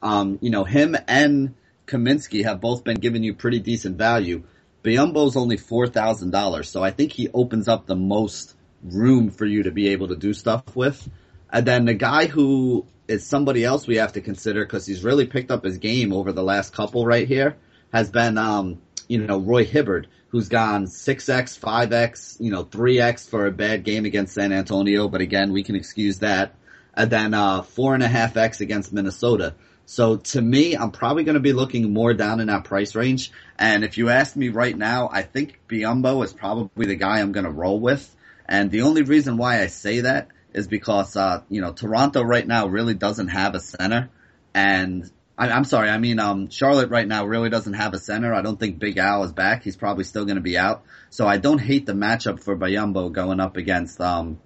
Um, 0.04 0.38
you 0.42 0.52
know, 0.52 0.64
him 0.64 0.96
and, 1.08 1.56
Kaminsky 1.86 2.44
have 2.44 2.62
both 2.62 2.84
been 2.84 2.98
giving 3.00 3.24
you 3.24 3.34
pretty 3.34 3.60
decent 3.60 3.98
value. 3.98 4.44
Biyombo's 4.84 5.36
only 5.36 5.58
four 5.58 5.88
thousand 5.88 6.32
dollars, 6.32 6.70
so 6.70 6.84
I 6.84 6.92
think 6.92 7.12
he 7.12 7.30
opens 7.34 7.68
up 7.68 7.86
the 7.86 7.96
most 7.96 8.56
room 8.84 9.32
for 9.32 9.46
you 9.46 9.64
to 9.64 9.72
be 9.72 9.90
able 9.90 10.10
to 10.10 10.16
do 10.16 10.34
stuff 10.34 10.76
with. 10.76 11.10
And 11.52 11.66
then 11.66 11.86
the 11.86 11.94
guy 11.94 12.28
who 12.28 12.86
is 13.08 13.26
somebody 13.26 13.64
else 13.64 13.88
we 13.88 13.98
have 13.98 14.14
to 14.14 14.22
consider 14.22 14.66
because 14.66 14.86
he's 14.86 15.04
really 15.04 15.26
picked 15.26 15.52
up 15.52 15.64
his 15.64 15.78
game 15.78 16.12
over 16.12 16.32
the 16.32 16.44
last 16.44 16.74
couple 16.74 17.06
right 17.06 17.28
here 17.28 17.56
has 17.94 18.10
been 18.10 18.38
um, 18.38 18.82
you 19.08 19.20
know 19.20 19.40
Roy 19.40 19.66
Hibbert, 19.66 20.08
who's 20.30 20.50
gone 20.50 20.88
six 20.88 21.30
x, 21.30 21.56
five 21.56 21.94
x, 21.94 22.38
you 22.40 22.52
know 22.52 22.64
three 22.64 23.00
x 23.00 23.28
for 23.28 23.46
a 23.46 23.52
bad 23.52 23.84
game 23.84 24.06
against 24.06 24.34
San 24.34 24.52
Antonio, 24.52 25.08
but 25.08 25.22
again 25.22 25.52
we 25.52 25.64
can 25.64 25.76
excuse 25.76 26.20
that. 26.20 26.56
And 26.94 27.12
then 27.12 27.34
uh, 27.34 27.62
four 27.62 27.94
and 27.94 28.04
a 28.04 28.08
half 28.08 28.38
x 28.38 28.62
against 28.62 28.94
Minnesota. 28.94 29.56
So 29.86 30.18
to 30.18 30.42
me, 30.42 30.76
I'm 30.76 30.92
probably 30.92 31.24
going 31.24 31.36
to 31.36 31.42
be 31.42 31.54
looking 31.54 31.94
more 31.94 32.14
down 32.14 32.40
in 32.40 32.48
that 32.48 32.64
price 32.64 32.96
range. 32.96 33.32
And 33.58 33.84
if 33.84 33.98
you 33.98 34.10
ask 34.10 34.36
me 34.36 34.50
right 34.50 34.76
now, 34.76 35.10
I 35.12 35.22
think 35.22 35.60
Biyombo 35.70 36.24
is 36.24 36.34
probably 36.34 36.88
the 36.88 36.96
guy 36.96 37.20
I'm 37.20 37.32
going 37.32 37.46
to 37.46 37.52
roll 37.52 37.80
with. 37.80 38.14
And 38.48 38.72
the 38.72 38.82
only 38.82 39.04
reason 39.04 39.38
why 39.38 39.62
I 39.62 39.68
say 39.68 40.02
that 40.02 40.30
is 40.54 40.68
because, 40.68 41.16
uh, 41.16 41.44
you 41.50 41.62
know, 41.62 41.74
Toronto 41.74 42.24
right 42.24 42.46
now 42.46 42.68
really 42.68 42.94
doesn't 42.94 43.28
have 43.28 43.56
a 43.56 43.60
center. 43.60 44.10
And 44.54 45.10
I, 45.38 45.50
am 45.50 45.66
sorry. 45.66 45.90
I 45.90 45.98
mean, 45.98 46.20
um, 46.20 46.50
Charlotte 46.50 46.90
right 46.90 47.08
now 47.08 47.26
really 47.26 47.50
doesn't 47.50 47.74
have 47.74 47.94
a 47.94 48.00
center. 48.00 48.34
I 48.34 48.42
don't 48.42 48.60
think 48.60 48.80
Big 48.80 48.98
Al 48.98 49.24
is 49.24 49.34
back. 49.34 49.64
He's 49.64 49.76
probably 49.76 50.06
still 50.06 50.26
going 50.26 50.38
to 50.38 50.42
be 50.42 50.58
out. 50.58 50.84
So 51.10 51.28
I 51.28 51.38
don't 51.38 51.60
hate 51.60 51.86
the 51.86 51.94
matchup 51.94 52.42
for 52.42 52.56
Biyombo 52.56 53.12
going 53.12 53.40
up 53.40 53.58
against, 53.58 54.00
um, 54.00 54.40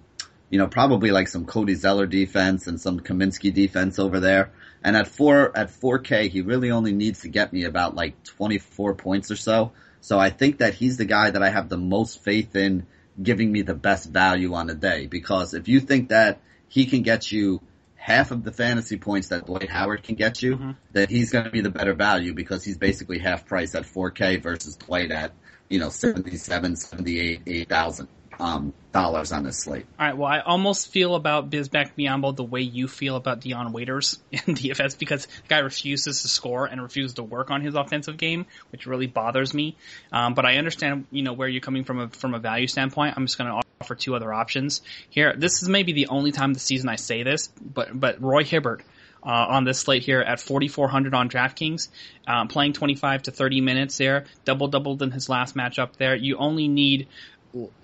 you 0.50 0.58
know, 0.58 0.68
probably 0.68 1.12
like 1.12 1.28
some 1.28 1.46
Cody 1.46 1.76
Zeller 1.76 2.06
defense 2.06 2.68
and 2.68 2.82
some 2.82 3.00
Kaminsky 3.00 3.54
defense 3.54 4.00
over 4.00 4.20
there. 4.20 4.52
And 4.84 4.96
at 4.96 5.08
four, 5.08 5.56
at 5.56 5.70
4K, 5.70 6.30
he 6.30 6.42
really 6.42 6.72
only 6.72 6.92
needs 6.92 7.22
to 7.22 7.30
get 7.30 7.54
me 7.54 7.66
about 7.66 7.96
like 7.96 8.24
24 8.24 8.96
points 8.96 9.30
or 9.30 9.36
so. 9.36 9.74
So 10.02 10.18
I 10.18 10.30
think 10.30 10.60
that 10.60 10.74
he's 10.74 10.98
the 10.98 11.06
guy 11.06 11.32
that 11.32 11.44
I 11.44 11.50
have 11.50 11.70
the 11.70 11.78
most 11.78 12.24
faith 12.24 12.56
in 12.56 12.88
giving 13.22 13.52
me 13.52 13.62
the 13.62 13.76
best 13.76 14.10
value 14.10 14.54
on 14.54 14.68
the 14.68 14.76
day. 14.76 15.06
Because 15.08 15.54
if 15.54 15.68
you 15.68 15.82
think 15.82 16.10
that 16.10 16.42
he 16.70 16.86
can 16.86 17.02
get 17.02 17.32
you 17.32 17.62
half 17.96 18.32
of 18.32 18.44
the 18.44 18.52
fantasy 18.52 18.98
points 18.98 19.28
that 19.28 19.46
Dwight 19.46 19.70
Howard 19.70 20.04
can 20.04 20.16
get 20.16 20.42
you, 20.42 20.56
mm-hmm. 20.56 20.72
that 20.94 21.10
he's 21.10 21.32
going 21.32 21.46
to 21.46 21.52
be 21.52 21.62
the 21.62 21.70
better 21.70 21.94
value 21.94 22.34
because 22.34 22.64
he's 22.64 22.78
basically 22.78 23.20
half 23.20 23.46
price 23.46 23.76
at 23.76 23.84
4K 23.84 24.42
versus 24.42 24.78
Dwight 24.78 25.12
at, 25.12 25.34
you 25.68 25.80
know, 25.80 25.90
77, 25.90 26.78
78, 26.78 27.42
8,000 27.46 28.08
um, 28.40 28.74
dollars 28.92 29.32
on 29.32 29.44
this 29.44 29.58
slate. 29.60 29.86
All 30.00 30.06
right. 30.06 30.18
Well, 30.18 30.32
I 30.32 30.40
almost 30.40 30.92
feel 30.92 31.16
about 31.16 31.50
Bismack 31.50 31.92
Biyombo 31.98 32.36
the 32.36 32.44
way 32.44 32.62
you 32.62 32.88
feel 32.88 33.16
about 33.16 33.42
Dion 33.42 33.72
Waiters 33.72 34.20
in 34.32 34.40
DFS 34.56 34.98
because 34.98 35.26
the 35.26 35.48
guy 35.48 35.60
refuses 35.60 36.22
to 36.22 36.28
score 36.28 36.66
and 36.66 36.82
refuses 36.82 37.16
to 37.16 37.24
work 37.24 37.52
on 37.52 37.62
his 37.62 37.76
offensive 37.76 38.18
game, 38.18 38.46
which 38.72 38.86
really 38.88 39.08
bothers 39.08 39.54
me. 39.54 39.76
Um, 40.12 40.34
but 40.34 40.46
I 40.46 40.56
understand, 40.56 41.06
you 41.12 41.24
know, 41.24 41.34
where 41.34 41.48
you're 41.48 41.62
coming 41.62 41.84
from 41.84 42.00
a, 42.00 42.10
from 42.10 42.34
a 42.34 42.40
value 42.40 42.68
standpoint. 42.68 43.16
I'm 43.18 43.26
just 43.26 43.38
going 43.38 43.50
to 43.52 43.62
offer 43.82 43.96
two 43.96 44.16
other 44.16 44.34
options 44.34 44.82
here. 45.10 45.34
This 45.36 45.62
is 45.62 45.70
maybe 45.70 45.94
the 45.94 46.08
only 46.08 46.32
time 46.32 46.54
this 46.54 46.64
season 46.64 46.90
I 46.90 46.96
say 46.96 47.24
this, 47.24 47.48
but 47.48 47.98
but 47.98 48.22
Roy 48.22 48.44
Hibbert. 48.44 48.82
Uh, 49.22 49.48
on 49.50 49.66
this 49.66 49.80
slate 49.80 50.02
here 50.02 50.22
at 50.22 50.40
4,400 50.40 51.14
on 51.14 51.30
DraftKings, 51.30 51.90
um, 52.26 52.48
playing 52.48 52.72
25 52.72 53.24
to 53.24 53.32
30 53.32 53.60
minutes 53.60 53.98
there, 53.98 54.24
double 54.46 54.70
doubled 54.70 55.02
in 55.02 55.12
his 55.12 55.28
last 55.28 55.58
matchup 55.58 55.98
there. 55.98 56.16
You 56.16 56.38
only 56.38 56.70
need 56.70 57.10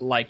like 0.00 0.28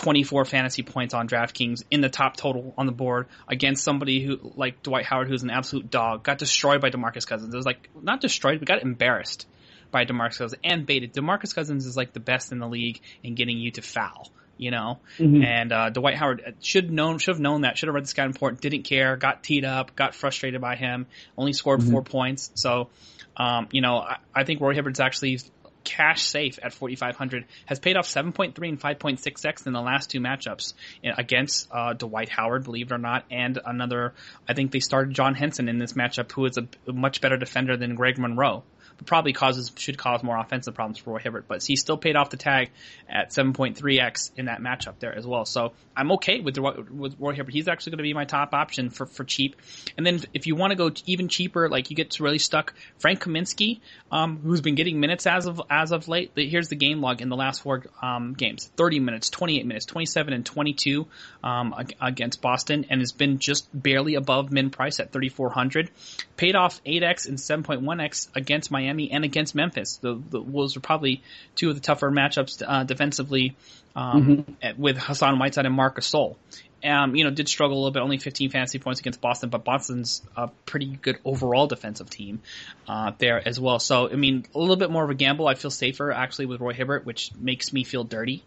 24 0.00 0.46
fantasy 0.46 0.82
points 0.82 1.12
on 1.12 1.28
DraftKings 1.28 1.84
in 1.90 2.00
the 2.00 2.08
top 2.08 2.34
total 2.34 2.72
on 2.78 2.86
the 2.86 2.92
board 2.92 3.26
against 3.46 3.84
somebody 3.84 4.24
who 4.24 4.38
like 4.56 4.82
Dwight 4.82 5.04
Howard, 5.04 5.28
who's 5.28 5.42
an 5.42 5.50
absolute 5.50 5.90
dog, 5.90 6.22
got 6.22 6.38
destroyed 6.38 6.80
by 6.80 6.88
Demarcus 6.88 7.26
Cousins. 7.26 7.52
It 7.52 7.56
was 7.56 7.66
like 7.66 7.90
not 8.00 8.22
destroyed, 8.22 8.60
but 8.60 8.68
got 8.68 8.82
embarrassed 8.82 9.46
by 9.90 10.06
Demarcus 10.06 10.38
Cousins 10.38 10.60
and 10.64 10.86
baited. 10.86 11.12
Demarcus 11.12 11.54
Cousins 11.54 11.84
is 11.84 11.98
like 11.98 12.14
the 12.14 12.20
best 12.20 12.50
in 12.50 12.60
the 12.60 12.66
league 12.66 13.00
in 13.22 13.34
getting 13.34 13.58
you 13.58 13.72
to 13.72 13.82
foul. 13.82 14.30
You 14.56 14.70
know, 14.70 14.98
mm-hmm. 15.18 15.42
and 15.42 15.72
uh, 15.72 15.88
Dwight 15.88 16.16
Howard 16.16 16.54
should 16.60 16.90
known 16.90 17.16
should 17.16 17.32
have 17.32 17.40
known 17.40 17.62
that 17.62 17.78
should 17.78 17.86
have 17.86 17.94
read 17.94 18.04
the 18.04 18.08
scout 18.08 18.28
report. 18.28 18.60
Didn't 18.60 18.82
care, 18.82 19.16
got 19.16 19.42
teed 19.42 19.64
up, 19.64 19.96
got 19.96 20.14
frustrated 20.14 20.60
by 20.60 20.76
him. 20.76 21.06
Only 21.36 21.54
scored 21.54 21.80
mm-hmm. 21.80 21.92
four 21.92 22.02
points. 22.02 22.50
So, 22.56 22.90
um, 23.38 23.68
you 23.70 23.80
know, 23.80 23.96
I, 23.96 24.18
I 24.34 24.44
think 24.44 24.60
Roy 24.60 24.74
Hibbert's 24.74 25.00
actually 25.00 25.40
cash 25.84 26.22
safe 26.22 26.58
at 26.62 26.72
4,500 26.72 27.46
has 27.66 27.78
paid 27.78 27.96
off 27.96 28.06
7.3 28.06 28.68
and 28.68 28.80
5.6x 28.80 29.66
in 29.66 29.72
the 29.72 29.80
last 29.80 30.10
two 30.10 30.20
matchups 30.20 30.74
against 31.02 31.68
uh, 31.72 31.92
Dwight 31.94 32.28
Howard, 32.28 32.64
believe 32.64 32.90
it 32.90 32.94
or 32.94 32.98
not, 32.98 33.24
and 33.30 33.58
another. 33.64 34.14
I 34.48 34.54
think 34.54 34.70
they 34.72 34.80
started 34.80 35.14
John 35.14 35.34
Henson 35.34 35.68
in 35.68 35.78
this 35.78 35.94
matchup, 35.94 36.32
who 36.32 36.44
is 36.46 36.58
a 36.58 36.66
much 36.92 37.20
better 37.20 37.36
defender 37.36 37.76
than 37.76 37.94
Greg 37.94 38.18
Monroe 38.18 38.64
probably 39.06 39.32
causes 39.32 39.72
should 39.76 39.98
cause 39.98 40.22
more 40.22 40.38
offensive 40.38 40.74
problems 40.74 40.98
for 40.98 41.12
Roy 41.12 41.18
Hibbert. 41.18 41.46
But 41.48 41.62
he 41.64 41.76
still 41.76 41.96
paid 41.96 42.16
off 42.16 42.30
the 42.30 42.36
tag 42.36 42.70
at 43.08 43.30
7.3x 43.30 44.32
in 44.36 44.46
that 44.46 44.60
matchup 44.60 44.98
there 44.98 45.14
as 45.16 45.26
well. 45.26 45.44
So 45.44 45.72
I'm 45.96 46.12
okay 46.12 46.40
with 46.40 46.58
with 46.58 47.16
Roy 47.18 47.34
Hibbert. 47.34 47.52
He's 47.52 47.68
actually 47.68 47.90
going 47.92 47.98
to 47.98 48.02
be 48.04 48.14
my 48.14 48.24
top 48.24 48.54
option 48.54 48.90
for 48.90 49.06
for 49.06 49.24
cheap. 49.24 49.56
And 49.96 50.06
then 50.06 50.20
if 50.34 50.46
you 50.46 50.56
want 50.56 50.70
to 50.72 50.76
go 50.76 50.90
even 51.06 51.28
cheaper, 51.28 51.68
like 51.68 51.90
you 51.90 51.96
get 51.96 52.18
really 52.20 52.38
stuck, 52.38 52.74
Frank 52.98 53.20
Kaminsky, 53.22 53.80
um, 54.10 54.38
who's 54.38 54.60
been 54.60 54.74
getting 54.74 55.00
minutes 55.00 55.26
as 55.26 55.46
of 55.46 55.60
as 55.70 55.92
of 55.92 56.08
late. 56.08 56.32
Here's 56.36 56.68
the 56.68 56.76
game 56.76 57.00
log 57.00 57.20
in 57.20 57.28
the 57.28 57.36
last 57.36 57.62
four 57.62 57.84
um, 58.02 58.34
games: 58.34 58.70
30 58.76 59.00
minutes, 59.00 59.30
28 59.30 59.66
minutes, 59.66 59.86
27 59.86 60.32
and 60.32 60.46
22 60.46 61.06
um, 61.42 61.74
against 62.00 62.40
Boston, 62.40 62.86
and 62.90 63.00
has 63.00 63.12
been 63.12 63.38
just 63.38 63.68
barely 63.74 64.14
above 64.14 64.50
min 64.50 64.70
price 64.70 65.00
at 65.00 65.12
3,400. 65.12 65.90
Paid 66.36 66.56
off 66.56 66.82
8x 66.84 67.28
and 67.28 67.38
7.1x 67.38 68.28
against 68.34 68.70
Miami 68.70 68.89
Miami 68.90 69.10
and 69.10 69.24
against 69.24 69.54
Memphis. 69.54 69.96
The, 69.96 70.20
the 70.30 70.40
Wolves 70.40 70.74
were 70.74 70.82
probably 70.82 71.22
two 71.54 71.70
of 71.70 71.74
the 71.76 71.80
tougher 71.80 72.10
matchups 72.10 72.62
uh, 72.66 72.84
defensively 72.84 73.56
um, 73.94 74.46
mm-hmm. 74.62 74.82
with 74.82 74.98
Hassan 74.98 75.38
Whiteside 75.38 75.66
and 75.66 75.74
Marcus 75.74 76.10
Gasol. 76.10 76.36
Um, 76.82 77.14
you 77.14 77.24
know, 77.24 77.30
did 77.30 77.46
struggle 77.46 77.76
a 77.76 77.80
little 77.80 77.90
bit, 77.90 78.02
only 78.02 78.16
15 78.16 78.50
fantasy 78.50 78.78
points 78.78 79.00
against 79.00 79.20
Boston, 79.20 79.50
but 79.50 79.64
Boston's 79.64 80.22
a 80.34 80.48
pretty 80.64 80.86
good 80.86 81.18
overall 81.26 81.66
defensive 81.66 82.08
team 82.08 82.40
uh, 82.88 83.12
there 83.18 83.46
as 83.46 83.60
well. 83.60 83.78
So, 83.78 84.10
I 84.10 84.14
mean, 84.14 84.46
a 84.54 84.58
little 84.58 84.76
bit 84.76 84.90
more 84.90 85.04
of 85.04 85.10
a 85.10 85.14
gamble. 85.14 85.46
I 85.46 85.56
feel 85.56 85.70
safer 85.70 86.10
actually 86.10 86.46
with 86.46 86.60
Roy 86.60 86.72
Hibbert, 86.72 87.04
which 87.04 87.32
makes 87.38 87.74
me 87.74 87.84
feel 87.84 88.04
dirty 88.04 88.42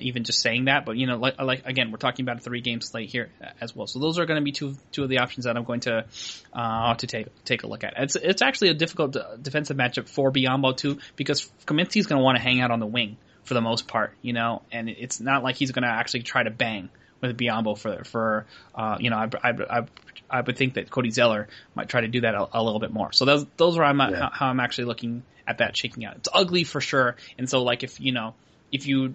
even 0.00 0.24
just 0.24 0.40
saying 0.40 0.66
that. 0.66 0.84
But 0.84 0.96
you 0.96 1.06
know, 1.06 1.16
like, 1.16 1.40
like 1.40 1.62
again, 1.66 1.90
we're 1.90 1.98
talking 1.98 2.24
about 2.24 2.38
a 2.38 2.40
three 2.40 2.60
game 2.60 2.80
slate 2.80 3.10
here 3.10 3.30
as 3.60 3.74
well. 3.74 3.86
So 3.86 3.98
those 3.98 4.18
are 4.18 4.26
going 4.26 4.38
to 4.38 4.44
be 4.44 4.52
two 4.52 4.76
two 4.92 5.02
of 5.02 5.08
the 5.08 5.18
options 5.18 5.44
that 5.44 5.56
I'm 5.56 5.64
going 5.64 5.80
to 5.80 6.04
uh, 6.52 6.94
to 6.94 7.06
take 7.06 7.44
take 7.44 7.62
a 7.62 7.66
look 7.66 7.84
at. 7.84 7.94
It's 7.96 8.16
it's 8.16 8.42
actually 8.42 8.70
a 8.70 8.74
difficult 8.74 9.16
uh, 9.16 9.36
defensive 9.36 9.76
matchup 9.76 10.08
for 10.08 10.30
Biyombo 10.30 10.76
too 10.76 10.98
because 11.16 11.50
Kaminsky's 11.66 12.06
going 12.06 12.18
to 12.18 12.24
want 12.24 12.36
to 12.36 12.42
hang 12.42 12.60
out 12.60 12.70
on 12.70 12.80
the 12.80 12.86
wing 12.86 13.16
for 13.44 13.54
the 13.54 13.60
most 13.60 13.86
part, 13.86 14.14
you 14.22 14.32
know, 14.32 14.62
and 14.72 14.88
it's 14.88 15.20
not 15.20 15.42
like 15.42 15.56
he's 15.56 15.70
going 15.70 15.82
to 15.82 15.88
actually 15.88 16.22
try 16.22 16.42
to 16.42 16.50
bang 16.50 16.88
with 17.20 17.36
Biyombo 17.36 17.78
for 17.78 18.04
for 18.04 18.46
uh, 18.74 18.96
you 19.00 19.10
know 19.10 19.16
I, 19.16 19.28
I, 19.42 19.50
I, 19.50 19.86
I 20.30 20.40
would 20.40 20.56
think 20.56 20.74
that 20.74 20.90
Cody 20.90 21.10
Zeller 21.10 21.48
might 21.74 21.88
try 21.88 22.00
to 22.02 22.08
do 22.08 22.22
that 22.22 22.34
a, 22.34 22.48
a 22.52 22.62
little 22.62 22.80
bit 22.80 22.92
more. 22.92 23.12
So 23.12 23.24
those 23.24 23.46
those 23.56 23.78
are 23.78 23.84
I'm, 23.84 23.98
yeah. 23.98 24.30
how 24.32 24.46
I'm 24.46 24.60
actually 24.60 24.86
looking 24.86 25.22
at 25.46 25.58
that 25.58 25.76
shaking 25.76 26.04
out. 26.04 26.16
It's 26.16 26.28
ugly 26.32 26.64
for 26.64 26.80
sure, 26.80 27.16
and 27.38 27.48
so 27.48 27.62
like 27.62 27.82
if 27.82 28.00
you 28.00 28.12
know 28.12 28.34
if 28.74 28.88
you 28.88 29.14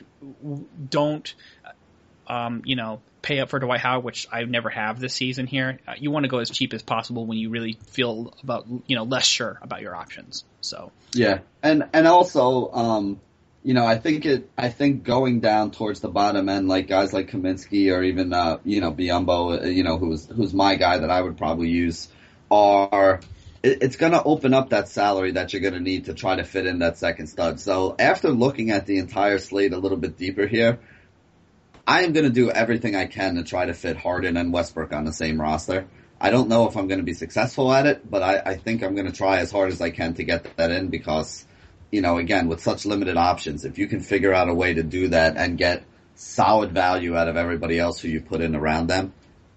don't, 0.90 1.34
um, 2.28 2.62
you 2.64 2.78
know, 2.78 3.02
pay 3.22 3.42
up 3.42 3.50
for 3.50 3.60
Dwight 3.60 3.82
Howard, 3.82 4.06
which 4.06 4.26
I 4.32 4.44
never 4.44 4.70
have 4.70 5.00
this 5.00 5.14
season 5.14 5.48
here, 5.48 5.80
uh, 5.86 5.96
you 5.98 6.12
want 6.12 6.24
to 6.24 6.30
go 6.30 6.40
as 6.40 6.50
cheap 6.50 6.74
as 6.74 6.82
possible 6.82 7.26
when 7.26 7.38
you 7.38 7.50
really 7.50 7.78
feel 7.88 8.34
about, 8.42 8.68
you 8.88 8.96
know, 8.96 9.04
less 9.04 9.26
sure 9.26 9.60
about 9.62 9.82
your 9.82 9.94
options. 9.96 10.46
So 10.62 10.94
yeah, 11.14 11.40
and 11.62 11.90
and 11.92 12.08
also, 12.08 12.72
um, 12.72 13.20
you 13.64 13.74
know, 13.74 13.86
I 13.86 13.98
think 13.98 14.26
it, 14.26 14.50
I 14.58 14.70
think 14.70 15.04
going 15.04 15.42
down 15.42 15.72
towards 15.72 16.00
the 16.00 16.08
bottom 16.08 16.48
end, 16.48 16.70
like 16.70 16.88
guys 16.88 17.12
like 17.12 17.30
Kaminsky 17.30 17.94
or 17.94 18.02
even, 18.02 18.32
uh, 18.32 18.60
you 18.64 18.80
know, 18.80 18.94
Biyombo, 18.94 19.64
uh, 19.64 19.66
you 19.68 19.84
know, 19.84 19.98
who's 19.98 20.26
who's 20.26 20.54
my 20.54 20.76
guy 20.76 21.00
that 21.00 21.10
I 21.10 21.22
would 21.22 21.38
probably 21.38 21.70
use, 21.70 22.08
are 22.50 23.20
it's 23.62 23.98
going 23.98 24.14
to 24.14 24.24
open 24.24 24.54
up 24.54 24.70
that 24.70 24.88
salary 24.88 25.32
that 25.32 25.52
you're 25.52 25.62
going 25.62 25.74
to 25.74 25.80
need 25.80 26.06
to 26.06 26.14
try 26.14 26.36
to 26.36 26.44
fit 26.44 26.66
in 26.66 26.80
that 26.80 26.98
second 26.98 27.28
stud. 27.28 27.60
So 27.60 27.96
after 28.00 28.30
looking 28.30 28.72
at 28.72 28.86
the 28.86 28.98
entire 29.00 29.38
slate 29.38 29.74
a 29.74 29.78
little 29.78 29.98
bit 29.98 30.18
deeper 30.18 30.48
here, 30.48 30.80
I 31.86 32.04
am 32.04 32.14
going 32.14 32.26
to 32.26 32.32
do 32.32 32.52
everything 32.52 32.96
I 32.96 33.08
can 33.08 33.36
to 33.36 33.44
try 33.44 33.66
to 33.66 33.74
fit 33.74 33.98
Harden 33.98 34.38
and 34.38 34.54
Westbrook 34.54 34.94
on 34.94 35.06
the 35.06 35.12
same 35.12 35.42
roster. 35.42 35.88
I 36.22 36.30
don't 36.30 36.48
know 36.48 36.68
if 36.68 36.78
I'm 36.78 36.88
going 36.88 37.00
to 37.00 37.06
be 37.06 37.14
successful 37.14 37.74
at 37.74 37.86
it, 37.86 38.10
but 38.10 38.22
I, 38.22 38.52
I 38.52 38.56
think 38.58 38.84
I'm 38.84 38.94
going 38.94 39.08
to 39.08 39.14
try 39.14 39.40
as 39.40 39.52
hard 39.52 39.72
as 39.72 39.82
I 39.82 39.90
can 39.90 40.14
to 40.16 40.24
get 40.24 40.56
that 40.58 40.72
in 40.72 40.90
because, 40.90 41.46
you 41.92 42.02
know, 42.02 42.18
again, 42.18 42.48
with 42.48 42.62
such 42.62 42.86
limited 42.86 43.18
options, 43.18 43.66
if 43.66 43.78
you 43.78 43.88
can 43.88 44.02
figure 44.02 44.34
out 44.34 44.50
a 44.50 44.54
way 44.54 44.74
to 44.74 44.84
do 44.84 45.10
that 45.10 45.36
and 45.36 45.58
get 45.58 45.84
solid 46.16 46.72
value 46.72 47.16
out 47.16 47.28
of 47.28 47.38
everybody 47.38 47.80
else 47.80 48.00
who 48.00 48.10
you 48.10 48.22
put 48.22 48.42
in 48.42 48.56
around 48.56 48.88
them, 48.88 49.14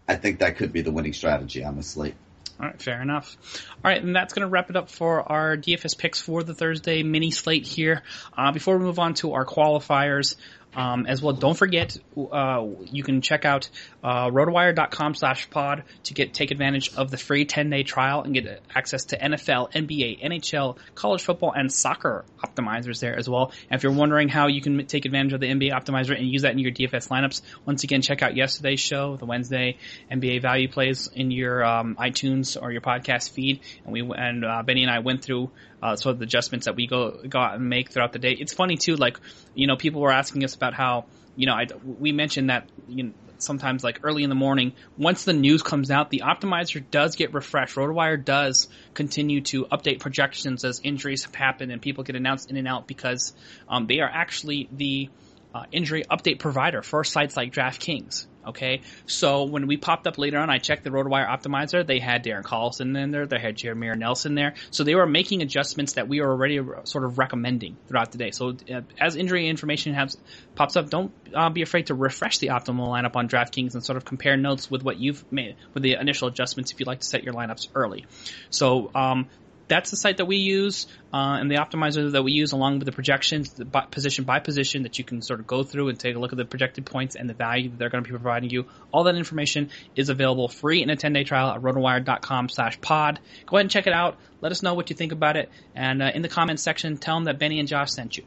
I 0.09 0.17
think 0.17 0.39
that 0.39 0.57
could 0.57 0.73
be 0.73 0.83
the 0.83 0.93
winning 0.93 1.13
strategy 1.13 1.65
on 1.65 1.77
the 1.77 1.83
slate. 1.83 2.15
All 2.63 2.69
right, 2.69 2.81
fair 2.81 3.03
enough. 3.03 3.37
All 3.85 3.91
right, 3.91 4.01
and 4.01 4.15
that's 4.15 4.35
going 4.35 4.47
to 4.47 4.49
wrap 4.49 4.71
it 4.71 4.77
up 4.77 4.89
for 4.89 5.33
our 5.33 5.57
DFS 5.57 5.99
picks 5.99 6.21
for 6.21 6.45
the 6.45 6.55
Thursday 6.55 7.03
mini 7.03 7.33
slate 7.33 7.67
here. 7.67 8.05
Uh, 8.39 8.53
before 8.53 8.79
we 8.79 8.85
move 8.85 9.01
on 9.01 9.15
to 9.15 9.33
our 9.33 9.45
qualifiers, 9.45 10.37
um, 10.75 11.07
as 11.07 11.21
well, 11.21 11.35
don't 11.35 11.57
forget, 11.57 11.97
uh, 12.17 12.67
you 12.85 13.03
can 13.03 13.21
check 13.21 13.45
out 13.45 13.69
uh, 14.03 14.29
rotowire.com 14.29 15.15
slash 15.15 15.51
pod 15.51 15.85
to 16.05 16.15
get 16.15 16.33
take 16.33 16.51
advantage 16.51 16.95
of 16.95 17.11
the 17.11 17.17
free 17.17 17.45
10 17.45 17.71
day 17.71 17.83
trial 17.83 18.23
and 18.23 18.33
get 18.33 18.63
access 18.75 19.07
to 19.07 19.19
NFL, 19.19 19.73
NBA, 19.73 20.23
NHL, 20.25 20.79
college 20.95 21.23
football, 21.23 21.53
and 21.53 21.73
soccer 21.73 22.25
optimizers 22.43 23.01
there 23.01 23.17
as 23.17 23.29
well. 23.29 23.53
And 23.71 23.79
if 23.79 23.83
you're 23.83 23.93
wondering 23.93 24.29
how 24.29 24.49
you 24.49 24.63
can 24.63 24.87
take 24.87 25.05
advantage 25.05 25.35
of 25.35 25.41
the 25.41 25.49
NBA 25.49 25.73
optimizer 25.73 26.17
and 26.17 26.27
use 26.27 26.43
that 26.43 26.53
in 26.53 26.59
your 26.59 26.73
DFS 26.73 27.09
lineups, 27.09 27.43
once 27.67 27.85
again, 27.85 28.01
check 28.01 28.23
out 28.23 28.37
yesterday's 28.37 28.81
show, 28.81 29.17
the 29.17 29.27
Wednesday 29.27 29.77
NBA 30.11 30.43
value 30.43 30.69
plays 30.69 31.09
in 31.15 31.31
your 31.31 31.65
um, 31.65 31.97
iTunes 31.97 32.61
or 32.61 32.73
your 32.73 32.81
podcast 32.81 33.31
feed. 33.31 33.61
And 33.85 33.93
we 33.93 34.01
and 34.01 34.45
uh, 34.45 34.63
Benny 34.63 34.83
and 34.83 34.91
I 34.91 35.01
went 35.01 35.23
through 35.23 35.51
uh, 35.83 35.97
sort 35.97 36.15
of 36.15 36.19
the 36.19 36.25
adjustments 36.25 36.67
that 36.67 36.77
we 36.77 36.87
go 36.87 37.21
go 37.29 37.39
out 37.39 37.57
and 37.57 37.69
make 37.69 37.91
throughout 37.91 38.13
the 38.13 38.19
day. 38.19 38.33
It's 38.33 38.55
funny 38.55 38.77
too, 38.77 38.97
like 38.97 39.19
you 39.55 39.67
know, 39.67 39.77
people 39.77 40.01
were 40.01 40.13
asking 40.13 40.45
us 40.45 40.55
about 40.55 40.75
how 40.75 41.07
you 41.37 41.47
know 41.47 41.55
I, 41.55 41.67
we 41.85 42.13
mentioned 42.13 42.51
that 42.51 42.69
you 42.89 43.05
know, 43.05 43.13
sometimes 43.39 43.83
like 43.83 44.01
early 44.03 44.23
in 44.23 44.29
the 44.29 44.37
morning, 44.37 44.73
once 44.97 45.25
the 45.25 45.33
news 45.33 45.63
comes 45.63 45.91
out, 45.91 46.11
the 46.11 46.23
optimizer 46.25 46.83
does 46.91 47.17
get 47.17 47.35
refreshed. 47.35 47.75
RotoWire 47.75 48.25
does 48.25 48.69
continue 48.95 49.41
to 49.43 49.65
update 49.67 49.99
projections 50.01 50.65
as 50.65 50.81
injuries 50.83 51.25
have 51.25 51.35
happened 51.35 51.73
and 51.73 51.83
people 51.83 52.05
get 52.05 52.17
announced 52.17 52.51
in 52.51 52.57
and 52.57 52.69
out 52.69 52.87
because 52.87 53.33
um, 53.69 53.87
they 53.87 54.01
are 54.01 54.11
actually 54.11 54.69
the 54.73 55.11
uh, 55.55 55.65
injury 55.73 56.05
update 56.11 56.39
provider 56.39 56.83
for 56.83 57.05
sites 57.05 57.37
like 57.37 57.53
DraftKings. 57.53 58.27
Okay, 58.45 58.81
so 59.07 59.45
when 59.45 59.69
we 59.69 59.77
popped 59.77 60.09
up 60.09 60.19
later 60.19 60.39
on, 60.39 60.51
I 60.51 60.59
checked 60.59 60.83
the 60.83 60.91
RotoWire 60.91 61.29
optimizer. 61.29 61.87
They 61.87 62.01
had 62.01 62.25
Darren 62.25 62.43
Collison 62.43 63.01
in 63.01 63.13
there. 63.13 63.25
They 63.25 63.39
had 63.39 63.57
Jameer 63.57 63.97
Nelson 63.97 64.35
there. 64.35 64.55
So 64.73 64.83
they 64.83 64.97
were 64.97 65.07
making 65.07 65.43
adjustments 65.43 65.93
that 65.93 66.09
we 66.09 66.21
were 66.21 66.29
already 66.29 66.61
sort 66.83 67.05
of 67.05 67.19
recommending 67.19 67.77
throughout 67.87 68.11
the 68.11 68.19
day. 68.19 68.33
So 68.33 68.57
uh, 68.69 68.81
as 68.99 69.15
injury 69.15 69.49
information 69.49 69.95
has, 69.95 70.17
pops 70.57 70.75
up, 70.75 70.91
don't 70.91 71.13
uh, 71.33 71.51
be 71.51 71.63
afraid 71.63 71.87
to 71.87 71.95
refresh 71.95 72.39
the 72.39 72.49
optimal 72.49 72.89
lineup 72.89 73.15
on 73.15 73.29
DraftKings 73.29 73.75
and 73.75 73.85
sort 73.85 73.97
of 73.97 74.05
compare 74.05 74.37
notes 74.37 74.69
with 74.69 74.83
what 74.83 74.99
you've 74.99 75.25
made 75.31 75.55
with 75.73 75.85
the 75.85 75.95
initial 75.95 76.27
adjustments 76.27 76.73
if 76.73 76.81
you'd 76.81 76.89
like 76.89 77.01
to 77.01 77.07
set 77.07 77.23
your 77.23 77.35
lineups 77.35 77.69
early. 77.77 78.07
So 78.51 78.91
um, 78.93 79.29
that's 79.73 79.91
the 79.91 79.97
site 79.97 80.19
that 80.19 80.27
we 80.27 80.37
use 80.37 80.87
uh, 81.15 81.39
and 81.41 81.51
the 81.51 81.55
optimizer 81.55 82.13
that 82.13 82.23
we 82.23 82.33
use 82.33 82.53
along 82.53 82.79
with 82.79 82.85
the 82.85 82.93
projections 82.93 83.55
the 83.55 83.65
by, 83.65 83.87
position 83.87 84.25
by 84.25 84.39
position 84.39 84.83
that 84.83 84.99
you 84.99 85.05
can 85.05 85.23
sort 85.23 85.41
of 85.41 85.47
go 85.47 85.63
through 85.63 85.89
and 85.89 85.99
take 85.99 86.15
a 86.15 86.19
look 86.19 86.31
at 86.31 86.37
the 86.37 86.45
projected 86.45 86.85
points 86.85 87.17
and 87.17 87.29
the 87.29 87.33
value 87.33 87.71
that 87.71 87.79
they're 87.79 87.89
going 87.89 88.05
to 88.05 88.09
be 88.09 88.13
providing 88.13 88.51
you. 88.51 88.67
All 88.93 89.05
that 89.05 89.15
information 89.15 89.71
is 89.97 90.11
available 90.11 90.49
free 90.49 90.83
in 90.83 90.91
a 90.91 90.97
10-day 90.97 91.25
trial 91.25 91.51
at 91.51 91.63
rotowire.com 91.63 92.51
slash 92.51 92.83
pod. 92.83 93.19
Go 93.47 93.57
ahead 93.57 93.65
and 93.65 93.71
check 93.71 93.87
it 93.87 93.95
out. 93.95 94.19
Let 94.43 94.53
us 94.53 94.63
know 94.63 94.75
what 94.75 94.91
you 94.91 94.97
think 94.97 95.13
about 95.13 95.39
it. 95.39 95.49
And 95.75 96.03
uh, 96.03 96.11
in 96.15 96.21
the 96.21 96.29
comments 96.29 96.63
section 96.63 96.99
tell 96.99 97.17
them 97.17 97.25
that 97.25 97.39
benny 97.39 97.59
and 97.59 97.67
josh 97.67 97.93
sent 97.93 98.19
you. 98.19 98.25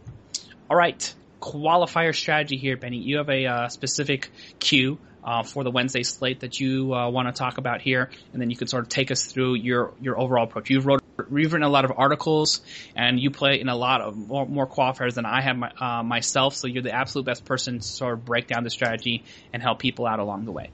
All 0.68 0.76
right. 0.76 1.14
Qualifier 1.42 2.16
strategy 2.16 2.58
here 2.58 2.76
benny. 2.76 2.98
You 2.98 3.18
have 3.18 3.30
a 3.30 3.46
uh, 3.46 3.68
specific 3.70 4.32
cue 4.58 4.98
uh, 5.24 5.44
for 5.44 5.64
the 5.64 5.70
Wednesday 5.70 6.02
slate 6.02 6.40
that 6.40 6.60
you 6.60 6.92
uh, 6.94 7.10
want 7.10 7.28
to 7.28 7.34
talk 7.34 7.60
about 7.60 7.82
here, 7.82 8.10
and 8.32 8.42
then 8.42 8.50
you 8.50 8.56
can 8.56 8.68
sort 8.68 8.84
of 8.84 8.90
take 8.90 9.12
us 9.12 9.26
through 9.26 9.56
your 9.56 9.94
your 10.02 10.20
overall 10.20 10.46
approach. 10.46 10.70
You've 10.70 10.86
wrote 10.86 11.04
you've 11.18 11.54
written 11.54 11.64
a 11.64 11.70
lot 11.70 11.86
of 11.86 11.94
articles, 11.98 12.62
and 12.96 13.20
you 13.20 13.32
play 13.32 13.60
in 13.60 13.70
a 13.70 13.76
lot 13.76 14.02
of 14.02 14.16
more, 14.16 14.46
more 14.46 14.68
qualifiers 14.68 15.14
than 15.14 15.26
I 15.26 15.42
have 15.42 15.58
my, 15.58 15.72
uh, 15.80 16.04
myself. 16.04 16.56
So 16.56 16.68
you're 16.68 16.84
the 16.84 16.96
absolute 16.96 17.26
best 17.26 17.46
person 17.46 17.80
to 17.80 17.86
sort 17.86 18.14
of 18.14 18.26
break 18.26 18.48
down 18.48 18.64
the 18.64 18.70
strategy 18.70 19.24
and 19.54 19.62
help 19.62 19.80
people 19.80 20.06
out 20.06 20.20
along 20.20 20.46
the 20.46 20.52
way. 20.52 20.70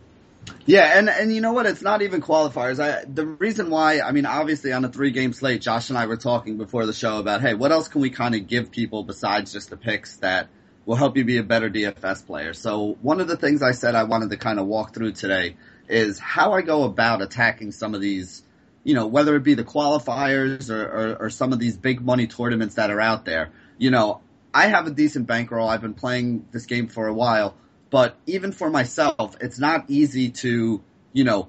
Yeah, 0.65 0.97
and 0.97 1.09
and 1.09 1.33
you 1.33 1.41
know 1.41 1.53
what? 1.53 1.65
It's 1.65 1.83
not 1.83 2.01
even 2.01 2.21
qualifiers. 2.21 2.79
I 2.79 3.05
the 3.05 3.25
reason 3.25 3.69
why 3.69 4.01
I 4.01 4.11
mean, 4.11 4.25
obviously 4.25 4.73
on 4.73 4.83
a 4.83 4.89
three 4.89 5.11
game 5.11 5.33
slate, 5.33 5.61
Josh 5.61 5.89
and 5.89 5.97
I 5.97 6.07
were 6.07 6.17
talking 6.17 6.57
before 6.57 6.85
the 6.85 6.93
show 6.93 7.19
about 7.19 7.41
hey, 7.41 7.53
what 7.53 7.71
else 7.71 7.87
can 7.87 8.01
we 8.01 8.09
kind 8.09 8.33
of 8.33 8.47
give 8.47 8.71
people 8.71 9.03
besides 9.03 9.53
just 9.53 9.69
the 9.69 9.77
picks 9.77 10.17
that 10.17 10.49
will 10.85 10.95
help 10.95 11.15
you 11.17 11.23
be 11.23 11.37
a 11.37 11.43
better 11.43 11.69
DFS 11.69 12.25
player. 12.25 12.53
So 12.53 12.97
one 13.01 13.21
of 13.21 13.27
the 13.27 13.37
things 13.37 13.61
I 13.61 13.71
said 13.71 13.95
I 13.95 14.03
wanted 14.03 14.31
to 14.31 14.37
kind 14.37 14.59
of 14.59 14.65
walk 14.65 14.93
through 14.93 15.13
today 15.13 15.55
is 15.87 16.19
how 16.19 16.53
I 16.53 16.61
go 16.61 16.83
about 16.83 17.21
attacking 17.21 17.71
some 17.71 17.93
of 17.93 18.01
these, 18.01 18.43
you 18.83 18.93
know, 18.93 19.07
whether 19.07 19.35
it 19.35 19.43
be 19.43 19.53
the 19.53 19.63
qualifiers 19.63 20.69
or, 20.69 20.83
or, 20.83 21.15
or 21.25 21.29
some 21.29 21.53
of 21.53 21.59
these 21.59 21.77
big 21.77 22.01
money 22.01 22.27
tournaments 22.27 22.75
that 22.75 22.89
are 22.89 23.01
out 23.01 23.25
there. 23.25 23.51
You 23.77 23.91
know, 23.91 24.21
I 24.53 24.67
have 24.67 24.87
a 24.87 24.91
decent 24.91 25.27
bankroll. 25.27 25.67
I've 25.67 25.81
been 25.81 25.93
playing 25.93 26.45
this 26.51 26.65
game 26.65 26.87
for 26.87 27.07
a 27.07 27.13
while, 27.13 27.55
but 27.89 28.15
even 28.25 28.51
for 28.51 28.69
myself, 28.69 29.37
it's 29.39 29.59
not 29.59 29.85
easy 29.87 30.29
to, 30.29 30.81
you 31.13 31.23
know, 31.23 31.47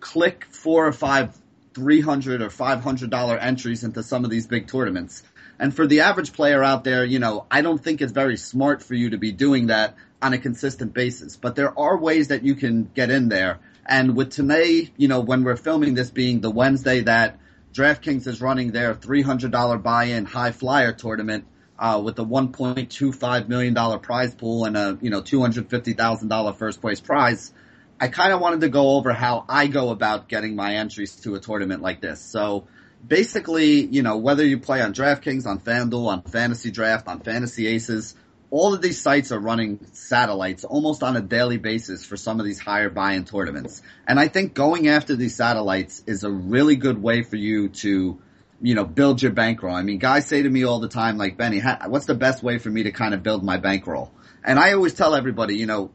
click 0.00 0.46
four 0.50 0.86
or 0.86 0.92
five 0.92 1.36
300 1.74 2.42
or 2.42 2.48
$500 2.48 3.38
entries 3.40 3.84
into 3.84 4.02
some 4.02 4.24
of 4.24 4.30
these 4.30 4.46
big 4.46 4.66
tournaments. 4.66 5.22
And 5.58 5.74
for 5.74 5.86
the 5.86 6.00
average 6.00 6.32
player 6.32 6.64
out 6.64 6.84
there, 6.84 7.04
you 7.04 7.18
know, 7.18 7.46
I 7.50 7.60
don't 7.62 7.82
think 7.82 8.00
it's 8.00 8.12
very 8.12 8.36
smart 8.36 8.82
for 8.82 8.94
you 8.94 9.10
to 9.10 9.18
be 9.18 9.30
doing 9.30 9.66
that 9.66 9.94
on 10.22 10.32
a 10.32 10.38
consistent 10.38 10.94
basis. 10.94 11.36
But 11.36 11.54
there 11.54 11.78
are 11.78 11.98
ways 11.98 12.28
that 12.28 12.42
you 12.42 12.54
can 12.54 12.90
get 12.94 13.10
in 13.10 13.28
there. 13.28 13.60
And 13.90 14.16
with 14.16 14.30
today, 14.30 14.88
you 14.96 15.08
know, 15.08 15.20
when 15.20 15.42
we're 15.42 15.56
filming 15.56 15.94
this 15.94 16.10
being 16.10 16.40
the 16.40 16.50
Wednesday 16.50 17.00
that 17.00 17.40
DraftKings 17.74 18.26
is 18.28 18.40
running 18.40 18.70
their 18.70 18.94
$300 18.94 19.82
buy-in 19.82 20.24
high 20.24 20.52
flyer 20.52 20.92
tournament, 20.92 21.44
uh, 21.80 22.00
with 22.04 22.18
a 22.18 22.24
$1.25 22.24 23.48
million 23.48 24.00
prize 24.00 24.34
pool 24.34 24.66
and 24.66 24.76
a, 24.76 24.98
you 25.00 25.10
know, 25.10 25.22
$250,000 25.22 26.56
first 26.56 26.80
place 26.80 27.00
prize. 27.00 27.52
I 27.98 28.08
kind 28.08 28.32
of 28.32 28.40
wanted 28.40 28.60
to 28.60 28.68
go 28.68 28.90
over 28.90 29.12
how 29.12 29.44
I 29.48 29.66
go 29.66 29.90
about 29.90 30.28
getting 30.28 30.54
my 30.54 30.76
entries 30.76 31.16
to 31.22 31.34
a 31.34 31.40
tournament 31.40 31.82
like 31.82 32.00
this. 32.00 32.20
So, 32.20 32.68
basically, 33.06 33.86
you 33.86 34.02
know, 34.02 34.18
whether 34.18 34.44
you 34.44 34.58
play 34.58 34.82
on 34.82 34.92
DraftKings, 34.92 35.46
on 35.46 35.58
FanDuel, 35.58 36.06
on 36.06 36.22
Fantasy 36.22 36.70
Draft, 36.70 37.08
on 37.08 37.20
Fantasy 37.20 37.66
Aces, 37.66 38.14
all 38.50 38.74
of 38.74 38.82
these 38.82 39.00
sites 39.00 39.30
are 39.30 39.38
running 39.38 39.86
satellites 39.92 40.64
almost 40.64 41.02
on 41.02 41.16
a 41.16 41.20
daily 41.20 41.56
basis 41.56 42.04
for 42.04 42.16
some 42.16 42.40
of 42.40 42.46
these 42.46 42.58
higher 42.58 42.90
buy-in 42.90 43.24
tournaments. 43.24 43.82
And 44.06 44.18
I 44.18 44.28
think 44.28 44.54
going 44.54 44.88
after 44.88 45.14
these 45.14 45.36
satellites 45.36 46.02
is 46.06 46.24
a 46.24 46.30
really 46.30 46.76
good 46.76 47.00
way 47.00 47.22
for 47.22 47.36
you 47.36 47.68
to, 47.68 48.20
you 48.60 48.74
know, 48.74 48.84
build 48.84 49.22
your 49.22 49.32
bankroll. 49.32 49.74
I 49.74 49.82
mean, 49.82 49.98
guys 49.98 50.26
say 50.26 50.42
to 50.42 50.48
me 50.48 50.64
all 50.64 50.80
the 50.80 50.88
time, 50.88 51.16
like, 51.16 51.36
Benny, 51.36 51.60
what's 51.86 52.06
the 52.06 52.14
best 52.14 52.42
way 52.42 52.58
for 52.58 52.70
me 52.70 52.82
to 52.84 52.92
kind 52.92 53.14
of 53.14 53.22
build 53.22 53.44
my 53.44 53.56
bankroll? 53.56 54.12
And 54.44 54.58
I 54.58 54.72
always 54.72 54.94
tell 54.94 55.14
everybody, 55.14 55.56
you 55.56 55.66
know, 55.66 55.92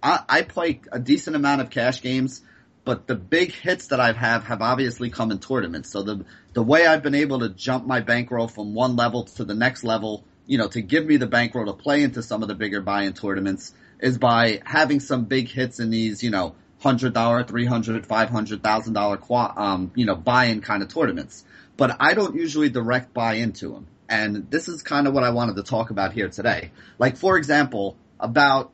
I, 0.00 0.20
I 0.28 0.42
play 0.42 0.80
a 0.92 1.00
decent 1.00 1.34
amount 1.34 1.62
of 1.62 1.70
cash 1.70 2.00
games 2.00 2.42
but 2.88 3.06
the 3.06 3.14
big 3.14 3.52
hits 3.52 3.88
that 3.88 4.00
I've 4.00 4.16
have 4.16 4.44
have 4.44 4.62
obviously 4.62 5.10
come 5.10 5.30
in 5.30 5.40
tournaments. 5.40 5.92
So 5.92 6.02
the 6.02 6.24
the 6.54 6.62
way 6.62 6.86
I've 6.86 7.02
been 7.02 7.14
able 7.14 7.40
to 7.40 7.50
jump 7.50 7.86
my 7.86 8.00
bankroll 8.00 8.48
from 8.48 8.72
one 8.72 8.96
level 8.96 9.24
to 9.24 9.44
the 9.44 9.52
next 9.52 9.84
level, 9.84 10.24
you 10.48 10.58
know, 10.58 10.66
to 10.66 10.80
give 10.80 11.06
me 11.06 11.16
the 11.16 11.26
bankroll 11.26 11.66
to 11.66 11.72
play 11.72 12.02
into 12.02 12.22
some 12.22 12.42
of 12.42 12.48
the 12.48 12.56
bigger 12.56 12.80
buy-in 12.80 13.12
tournaments 13.12 13.72
is 14.00 14.18
by 14.18 14.60
having 14.64 14.98
some 14.98 15.26
big 15.26 15.48
hits 15.48 15.78
in 15.78 15.90
these, 15.90 16.24
you 16.24 16.30
know, 16.30 16.56
hundred 16.80 17.12
dollar, 17.12 17.44
three 17.44 17.66
hundred, 17.66 18.04
five 18.06 18.30
hundred 18.30 18.62
thousand 18.62 18.94
dollar, 18.94 19.20
um, 19.30 19.92
you 19.94 20.06
know, 20.06 20.16
buy-in 20.16 20.60
kind 20.60 20.82
of 20.82 20.92
tournaments. 20.92 21.44
But 21.76 21.96
I 22.00 22.14
don't 22.14 22.34
usually 22.34 22.70
direct 22.70 23.14
buy 23.14 23.34
into 23.34 23.72
them, 23.72 23.86
and 24.08 24.50
this 24.50 24.68
is 24.68 24.82
kind 24.82 25.06
of 25.06 25.14
what 25.14 25.22
I 25.22 25.30
wanted 25.30 25.56
to 25.56 25.62
talk 25.62 25.90
about 25.90 26.12
here 26.12 26.28
today. 26.28 26.72
Like 26.98 27.16
for 27.16 27.36
example, 27.36 27.96
about 28.18 28.72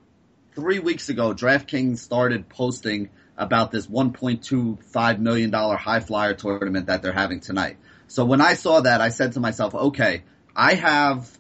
three 0.55 0.79
weeks 0.79 1.09
ago, 1.09 1.35
DraftKings 1.35 1.99
started 1.99 2.49
posting 2.49 3.11
about 3.37 3.73
this 3.73 3.87
$1.25 3.87 5.19
million 5.19 5.53
high 5.53 6.01
flyer 6.01 6.35
tournament 6.35 6.87
that 6.87 7.03
they're 7.03 7.13
having 7.13 7.41
tonight. 7.41 7.77
So 8.07 8.25
when 8.25 8.41
I 8.41 8.55
saw 8.55 8.81
that, 8.81 9.01
I 9.01 9.09
said 9.09 9.33
to 9.33 9.41
myself, 9.41 9.75
okay, 9.75 10.23
I 10.55 10.75
have, 10.75 11.37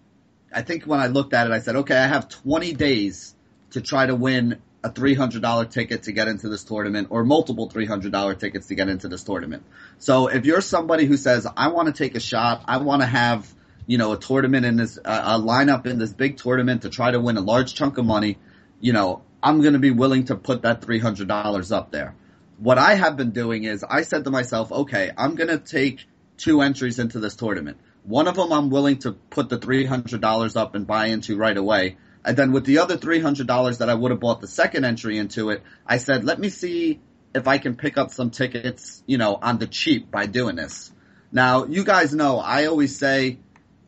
I 0.54 0.62
think 0.62 0.84
when 0.84 1.00
I 1.00 1.08
looked 1.08 1.34
at 1.34 1.46
it, 1.46 1.52
I 1.52 1.58
said, 1.60 1.76
okay, 1.76 1.96
I 1.96 2.06
have 2.06 2.28
20 2.28 2.72
days 2.74 3.34
to 3.70 3.80
try 3.80 4.06
to 4.06 4.14
win 4.14 4.60
a 4.84 4.90
$300 4.90 5.70
ticket 5.70 6.04
to 6.04 6.12
get 6.12 6.28
into 6.28 6.48
this 6.48 6.62
tournament 6.62 7.08
or 7.10 7.24
multiple 7.24 7.68
$300 7.70 8.38
tickets 8.38 8.68
to 8.68 8.74
get 8.74 8.88
into 8.88 9.08
this 9.08 9.24
tournament. 9.24 9.64
So 9.98 10.28
if 10.28 10.44
you're 10.44 10.60
somebody 10.60 11.06
who 11.06 11.16
says, 11.16 11.46
I 11.56 11.68
want 11.68 11.88
to 11.88 11.94
take 11.94 12.14
a 12.14 12.20
shot, 12.20 12.64
I 12.68 12.76
want 12.76 13.00
to 13.00 13.06
have, 13.06 13.52
you 13.86 13.98
know, 13.98 14.12
a 14.12 14.18
tournament 14.18 14.66
in 14.66 14.76
this, 14.76 14.98
uh, 15.02 15.38
a 15.38 15.40
lineup 15.40 15.86
in 15.86 15.98
this 15.98 16.12
big 16.12 16.36
tournament 16.36 16.82
to 16.82 16.90
try 16.90 17.10
to 17.10 17.18
win 17.18 17.36
a 17.38 17.40
large 17.40 17.74
chunk 17.74 17.96
of 17.96 18.04
money, 18.04 18.38
you 18.78 18.92
know, 18.92 19.22
I'm 19.42 19.62
going 19.62 19.72
to 19.72 19.78
be 19.78 19.90
willing 19.90 20.26
to 20.26 20.36
put 20.36 20.62
that 20.62 20.82
$300 20.82 21.72
up 21.76 21.90
there. 21.90 22.14
What 22.58 22.78
I 22.78 22.94
have 22.94 23.16
been 23.16 23.30
doing 23.30 23.64
is 23.64 23.82
I 23.82 24.02
said 24.02 24.24
to 24.24 24.30
myself, 24.30 24.70
okay, 24.70 25.10
I'm 25.16 25.34
going 25.34 25.48
to 25.48 25.58
take 25.58 26.04
two 26.36 26.60
entries 26.60 26.98
into 26.98 27.20
this 27.20 27.36
tournament. 27.36 27.78
One 28.04 28.28
of 28.28 28.36
them 28.36 28.52
I'm 28.52 28.70
willing 28.70 28.98
to 28.98 29.12
put 29.12 29.48
the 29.48 29.58
$300 29.58 30.56
up 30.56 30.74
and 30.74 30.86
buy 30.86 31.06
into 31.06 31.36
right 31.36 31.56
away. 31.56 31.96
And 32.24 32.36
then 32.36 32.52
with 32.52 32.64
the 32.64 32.78
other 32.78 32.96
$300 32.96 33.78
that 33.78 33.90
I 33.90 33.94
would 33.94 34.10
have 34.10 34.20
bought 34.20 34.40
the 34.40 34.46
second 34.46 34.84
entry 34.84 35.18
into 35.18 35.50
it, 35.50 35.62
I 35.86 35.98
said, 35.98 36.24
let 36.24 36.38
me 36.38 36.48
see 36.48 37.00
if 37.34 37.48
I 37.48 37.58
can 37.58 37.76
pick 37.76 37.98
up 37.98 38.10
some 38.10 38.30
tickets, 38.30 39.02
you 39.06 39.18
know, 39.18 39.38
on 39.40 39.58
the 39.58 39.66
cheap 39.66 40.10
by 40.10 40.26
doing 40.26 40.56
this. 40.56 40.92
Now, 41.32 41.64
you 41.64 41.82
guys 41.84 42.14
know 42.14 42.38
I 42.38 42.66
always 42.66 42.96
say, 42.96 43.38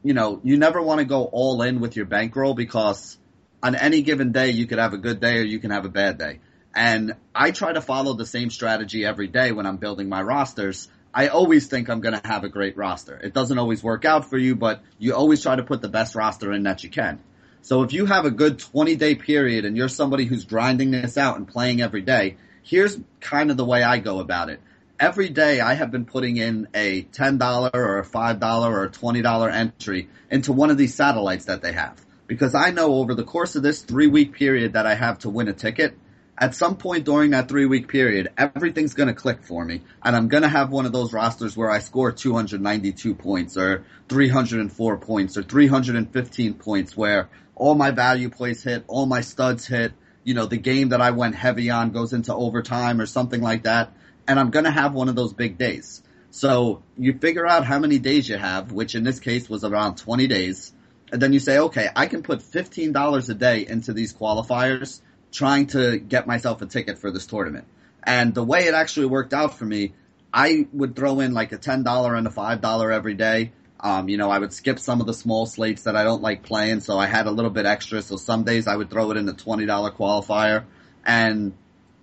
you 0.03 0.15
know, 0.15 0.41
you 0.43 0.57
never 0.57 0.83
want 0.83 0.99
to 0.99 1.05
go 1.05 1.25
all 1.25 1.63
in 1.63 1.81
with 1.81 1.97
your 1.97 2.07
bankroll 2.07 2.55
because 2.55 3.19
on 3.63 3.75
any 3.75 4.03
given 4.03 4.33
day, 4.33 4.51
you 4.51 4.67
could 4.67 4.79
have 4.79 4.93
a 4.93 4.99
good 4.99 5.21
day 5.21 5.39
or 5.39 5.45
you 5.45 5.59
can 5.59 5.71
have 5.71 5.85
a 5.85 5.91
bad 5.91 6.19
day. 6.19 6.41
And 6.75 7.15
I 7.35 7.53
try 7.53 7.73
to 7.73 7.81
follow 7.81 8.15
the 8.15 8.27
same 8.27 8.51
strategy 8.51 9.05
every 9.05 9.29
day 9.29 9.53
when 9.53 9.65
I'm 9.67 9.79
building 9.79 10.09
my 10.09 10.23
rosters. 10.23 10.89
I 11.17 11.29
always 11.29 11.67
think 11.67 11.89
I'm 11.89 12.03
going 12.03 12.21
to 12.21 12.29
have 12.29 12.45
a 12.45 12.51
great 12.51 12.77
roster. 12.77 13.17
It 13.17 13.33
doesn't 13.33 13.57
always 13.57 13.83
work 13.83 14.05
out 14.05 14.29
for 14.29 14.37
you, 14.37 14.55
but 14.55 14.83
you 14.99 15.15
always 15.15 15.43
try 15.43 15.57
to 15.57 15.63
put 15.63 15.81
the 15.81 15.89
best 15.89 16.15
roster 16.15 16.53
in 16.53 16.65
that 16.65 16.85
you 16.85 16.91
can. 16.91 17.21
So 17.63 17.83
if 17.85 17.95
you 17.95 18.05
have 18.05 18.27
a 18.27 18.31
good 18.31 18.59
20 18.59 18.97
day 18.97 19.15
period 19.15 19.65
and 19.65 19.79
you're 19.79 19.89
somebody 19.89 20.27
who's 20.27 20.45
grinding 20.45 20.91
this 20.91 21.17
out 21.17 21.39
and 21.39 21.49
playing 21.49 21.81
every 21.81 22.03
day, 22.03 22.37
here's 22.63 22.99
kind 23.21 23.51
of 23.51 23.57
the 23.57 23.65
way 23.65 23.83
I 23.83 23.97
go 23.97 24.21
about 24.21 24.51
it. 24.51 24.61
Every 25.01 25.31
day 25.31 25.59
I 25.59 25.73
have 25.73 25.91
been 25.91 26.05
putting 26.05 26.37
in 26.37 26.69
a 26.75 27.05
$10 27.05 27.71
or 27.73 27.99
a 27.99 28.05
$5 28.05 28.71
or 28.71 28.85
a 28.85 28.91
$20 28.91 29.53
entry 29.55 30.11
into 30.31 30.53
one 30.53 30.69
of 30.69 30.77
these 30.77 30.95
satellites 30.95 31.47
that 31.47 31.63
they 31.63 31.73
have 31.73 31.99
because 32.27 32.55
I 32.55 32.73
know 32.73 32.97
over 32.97 33.15
the 33.15 33.25
course 33.25 33.57
of 33.57 33.63
this 33.63 33.81
three 33.81 34.07
week 34.07 34.35
period 34.35 34.75
that 34.75 34.85
I 34.85 34.95
have 34.95 35.21
to 35.21 35.31
win 35.31 35.49
a 35.49 35.55
ticket, 35.55 35.97
at 36.39 36.55
some 36.55 36.77
point 36.77 37.05
during 37.05 37.31
that 37.31 37.49
three 37.49 37.67
week 37.67 37.89
period, 37.89 38.31
everything's 38.37 38.95
going 38.95 39.09
to 39.09 39.15
click 39.15 39.43
for 39.43 39.65
me. 39.65 39.83
And 40.03 40.15
I'm 40.15 40.29
going 40.29 40.43
to 40.43 40.49
have 40.49 40.71
one 40.71 40.87
of 40.87 40.93
those 40.93 41.13
rosters 41.13 41.57
where 41.57 41.71
I 41.71 41.79
score 41.79 42.13
292 42.13 43.15
points 43.15 43.57
or 43.57 43.85
304 44.09 44.99
points 44.99 45.37
or 45.37 45.43
315 45.43 46.55
points 46.55 46.97
where 46.97 47.29
all 47.55 47.75
my 47.75 47.91
value 47.91 48.29
plays 48.29 48.63
hit, 48.63 48.85
all 48.87 49.07
my 49.07 49.23
studs 49.23 49.67
hit, 49.67 49.93
you 50.25 50.35
know, 50.35 50.47
the 50.47 50.59
game 50.59 50.91
that 50.91 51.01
I 51.01 51.13
went 51.13 51.35
heavy 51.35 51.71
on 51.71 51.91
goes 51.91 52.13
into 52.13 52.35
overtime 52.35 53.01
or 53.01 53.07
something 53.07 53.41
like 53.41 53.63
that. 53.63 53.93
And 54.29 54.39
I'm 54.39 54.51
going 54.51 54.65
to 54.65 54.71
have 54.71 54.93
one 54.93 55.09
of 55.09 55.17
those 55.17 55.33
big 55.33 55.57
days. 55.57 56.03
So 56.31 56.83
you 56.99 57.19
figure 57.19 57.47
out 57.47 57.65
how 57.65 57.79
many 57.79 57.99
days 57.99 58.29
you 58.29 58.37
have, 58.37 58.73
which 58.73 58.95
in 58.95 59.05
this 59.05 59.21
case 59.21 59.49
was 59.49 59.65
around 59.65 59.97
20 59.97 60.27
days 60.27 60.73
and 61.13 61.23
then 61.23 61.33
you 61.33 61.39
say, 61.39 61.59
okay, 61.59 61.89
I 61.95 62.07
can 62.07 62.23
put 62.23 62.41
$15 62.41 63.31
a 63.31 63.35
day 63.35 63.67
into 63.67 63.93
these 63.93 64.13
qualifiers 64.13 65.01
trying 65.37 65.67
to 65.67 65.99
get 65.99 66.27
myself 66.27 66.63
a 66.63 66.67
ticket 66.67 66.99
for 66.99 67.11
this 67.11 67.27
tournament. 67.27 67.67
And 68.03 68.35
the 68.35 68.43
way 68.43 68.65
it 68.65 68.75
actually 68.75 69.07
worked 69.07 69.35
out 69.35 69.59
for 69.59 69.67
me, 69.67 69.93
I 70.33 70.67
would 70.73 70.97
throw 70.97 71.21
in 71.21 71.35
like 71.35 71.53
a 71.53 71.59
$10 71.59 72.19
and 72.19 72.27
a 72.27 72.31
$5 72.31 72.95
every 72.95 73.15
day. 73.15 73.53
Um, 73.79 74.09
you 74.09 74.17
know, 74.17 74.31
I 74.31 74.39
would 74.39 74.55
skip 74.55 74.79
some 74.79 75.01
of 75.01 75.07
the 75.07 75.13
small 75.13 75.45
slates 75.45 75.83
that 75.83 75.95
I 75.95 76.05
don't 76.05 76.23
like 76.23 76.43
playing, 76.43 76.81
so 76.81 76.99
I 76.99 77.07
had 77.07 77.27
a 77.27 77.31
little 77.31 77.51
bit 77.51 77.67
extra. 77.67 78.01
So 78.01 78.17
some 78.17 78.45
days 78.45 78.67
I 78.67 78.75
would 78.75 78.89
throw 78.89 79.11
it 79.11 79.19
in 79.19 79.29
a 79.29 79.35
$20 79.35 79.67
qualifier. 79.95 80.65
And 81.05 81.53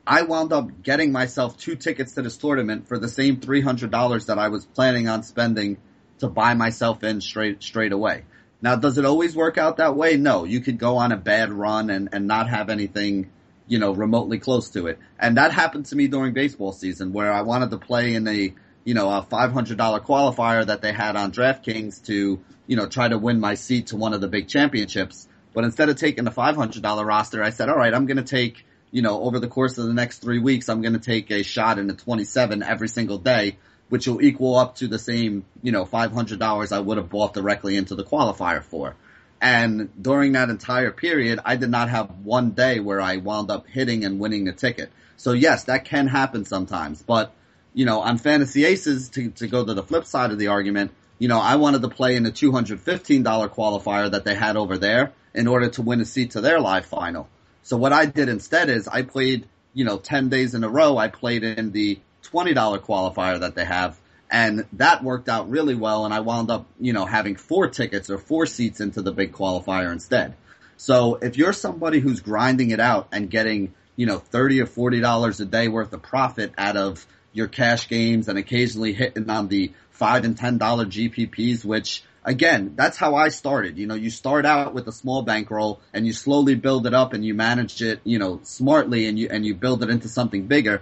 I 0.06 0.22
wound 0.22 0.54
up 0.54 0.84
getting 0.84 1.12
myself 1.12 1.58
two 1.58 1.76
tickets 1.76 2.14
to 2.14 2.22
this 2.22 2.38
tournament 2.38 2.88
for 2.88 3.00
the 3.00 3.08
same 3.08 3.38
$300 3.38 4.26
that 4.28 4.38
I 4.38 4.50
was 4.50 4.66
planning 4.66 5.08
on 5.10 5.24
spending 5.24 5.78
to 6.20 6.28
buy 6.28 6.54
myself 6.54 7.04
in 7.04 7.22
straight, 7.22 7.64
straight 7.64 7.92
away. 7.92 8.26
Now, 8.64 8.78
does 8.78 8.98
it 8.98 9.04
always 9.04 9.36
work 9.36 9.58
out 9.58 9.78
that 9.78 9.98
way? 9.98 10.16
No, 10.16 10.46
you 10.46 10.62
could 10.62 10.78
go 10.78 10.96
on 10.96 11.12
a 11.12 11.18
bad 11.18 11.52
run 11.52 11.90
and, 11.90 12.08
and 12.14 12.28
not 12.28 12.50
have 12.50 12.70
anything, 12.70 13.30
you 13.68 13.78
know, 13.78 13.92
remotely 13.92 14.40
close 14.40 14.70
to 14.70 14.88
it. 14.88 15.00
And 15.20 15.36
that 15.36 15.52
happened 15.52 15.88
to 15.88 15.98
me 15.98 16.08
during 16.08 16.34
baseball 16.34 16.72
season 16.72 17.12
where 17.12 17.34
I 17.34 17.42
wanted 17.42 17.72
to 17.72 17.78
play 17.78 18.16
in 18.16 18.26
a, 18.26 18.54
you 18.86 18.94
know, 18.94 19.10
a 19.10 19.22
$500 19.22 19.76
qualifier 20.06 20.66
that 20.66 20.82
they 20.82 20.94
had 20.94 21.18
on 21.18 21.34
DraftKings 21.34 22.06
to, 22.06 22.40
you 22.66 22.76
know, 22.78 22.88
try 22.88 23.10
to 23.10 23.18
win 23.18 23.42
my 23.42 23.56
seat 23.56 23.88
to 23.88 23.98
one 23.98 24.14
of 24.14 24.22
the 24.22 24.30
big 24.30 24.48
championships. 24.48 25.28
But 25.54 25.66
instead 25.66 25.90
of 25.90 25.98
taking 25.98 26.24
the 26.24 26.32
$500 26.32 27.06
roster, 27.06 27.44
I 27.44 27.50
said, 27.50 27.68
all 27.68 27.76
right, 27.76 27.94
I'm 27.94 28.06
going 28.06 28.16
to 28.16 28.24
take, 28.24 28.66
you 28.92 29.02
know, 29.02 29.24
over 29.24 29.40
the 29.40 29.50
course 29.50 29.78
of 29.78 29.88
the 29.88 29.94
next 29.94 30.20
three 30.20 30.40
weeks, 30.40 30.70
I'm 30.70 30.82
going 30.82 30.94
to 30.94 31.00
take 31.00 31.32
a 31.32 31.44
shot 31.44 31.80
in 31.80 31.88
the 31.88 31.96
27 31.96 32.64
every 32.64 32.88
single 32.88 33.18
day 33.18 33.58
which 33.90 34.08
will 34.08 34.22
equal 34.22 34.58
up 34.58 34.76
to 34.76 34.88
the 34.88 35.00
same, 35.00 35.46
you 35.62 35.72
know, 35.72 35.86
$500 35.86 36.72
I 36.72 36.80
would 36.80 36.98
have 36.98 37.10
bought 37.10 37.34
directly 37.34 37.78
into 37.78 37.96
the 37.96 38.04
qualifier 38.04 38.64
for. 38.64 38.96
And 39.42 39.90
during 40.02 40.32
that 40.32 40.50
entire 40.50 40.92
period, 40.92 41.40
I 41.44 41.58
did 41.58 41.70
not 41.70 41.90
have 41.90 42.10
one 42.24 42.52
day 42.52 42.80
where 42.80 43.02
I 43.02 43.18
wound 43.18 43.52
up 43.52 43.68
hitting 43.68 44.06
and 44.06 44.20
winning 44.20 44.48
a 44.48 44.54
ticket. 44.54 44.92
So 45.18 45.34
yes, 45.34 45.66
that 45.66 45.86
can 45.86 46.08
happen 46.08 46.46
sometimes, 46.46 47.02
but 47.02 47.34
you 47.74 47.86
know, 47.86 48.02
on 48.02 48.18
Fantasy 48.18 48.66
Aces, 48.66 49.10
to, 49.10 49.32
to 49.32 49.48
go 49.48 49.66
to 49.66 49.74
the 49.74 49.84
flip 49.84 50.06
side 50.06 50.32
of 50.32 50.40
the 50.40 50.48
argument, 50.48 50.92
you 51.20 51.28
know, 51.28 51.40
I 51.40 51.56
wanted 51.56 51.82
to 51.82 51.90
play 51.90 52.16
in 52.16 52.24
the 52.24 52.32
$215 52.32 53.24
qualifier 53.50 54.12
that 54.12 54.26
they 54.26 54.36
had 54.36 54.58
over 54.58 54.78
there 54.78 55.14
in 55.34 55.48
order 55.48 55.70
to 55.70 55.82
win 55.82 56.02
a 56.02 56.06
seat 56.06 56.32
to 56.32 56.42
their 56.42 56.60
live 56.60 56.86
final. 56.86 57.28
So 57.64 57.78
what 57.78 57.94
I 57.94 58.06
did 58.06 58.30
instead 58.30 58.70
is 58.70 58.88
I 58.88 59.04
played, 59.04 59.48
you 59.74 59.86
know, 59.86 59.98
10 59.98 60.30
days 60.30 60.54
in 60.54 60.64
a 60.64 60.70
row. 60.70 60.98
I 60.98 61.08
played 61.08 61.44
in 61.44 61.72
the 61.72 62.00
$20 62.32 62.56
qualifier 62.82 63.40
that 63.40 63.56
they 63.56 63.66
have. 63.66 64.00
And 64.30 64.66
that 64.74 65.04
worked 65.04 65.30
out 65.30 65.50
really 65.50 65.76
well. 65.76 66.06
And 66.06 66.14
I 66.14 66.22
wound 66.22 66.50
up, 66.50 66.66
you 66.80 66.94
know, 66.94 67.06
having 67.06 67.36
four 67.36 67.68
tickets 67.68 68.10
or 68.10 68.18
four 68.18 68.46
seats 68.46 68.80
into 68.80 69.02
the 69.02 69.12
big 69.12 69.32
qualifier 69.32 69.92
instead. 69.92 70.36
So 70.78 71.16
if 71.16 71.38
you're 71.38 71.54
somebody 71.54 72.00
who's 72.00 72.20
grinding 72.20 72.72
it 72.72 72.80
out 72.80 73.10
and 73.12 73.30
getting, 73.30 73.74
you 73.96 74.06
know, 74.08 74.18
30 74.18 74.62
or 74.62 74.66
$40 74.66 75.40
a 75.40 75.46
day 75.46 75.68
worth 75.68 75.94
of 75.94 76.02
profit 76.02 76.54
out 76.58 76.78
of 76.78 77.06
your 77.32 77.48
cash 77.48 77.88
games 77.88 78.28
and 78.28 78.40
occasionally 78.40 78.94
hitting 78.94 79.30
on 79.30 79.48
the 79.48 79.72
five 79.92 80.26
and 80.26 80.38
$10 80.38 80.60
GPPs, 80.60 81.64
which 81.64 82.04
again, 82.24 82.74
that's 82.76 82.98
how 82.98 83.16
I 83.16 83.30
started. 83.30 83.78
You 83.78 83.88
know, 83.88 83.96
you 83.96 84.10
start 84.10 84.46
out 84.46 84.74
with 84.74 84.88
a 84.88 84.92
small 84.92 85.22
bankroll 85.22 85.82
and 85.94 86.08
you 86.08 86.14
slowly 86.14 86.56
build 86.56 86.88
it 86.88 86.94
up 86.94 87.14
and 87.14 87.24
you 87.26 87.34
manage 87.34 87.82
it, 87.82 88.00
you 88.04 88.20
know, 88.20 88.40
smartly 88.44 89.08
and 89.08 89.20
you, 89.20 89.28
and 89.30 89.46
you 89.46 89.56
build 89.56 89.84
it 89.84 89.90
into 89.90 90.08
something 90.08 90.48
bigger. 90.48 90.82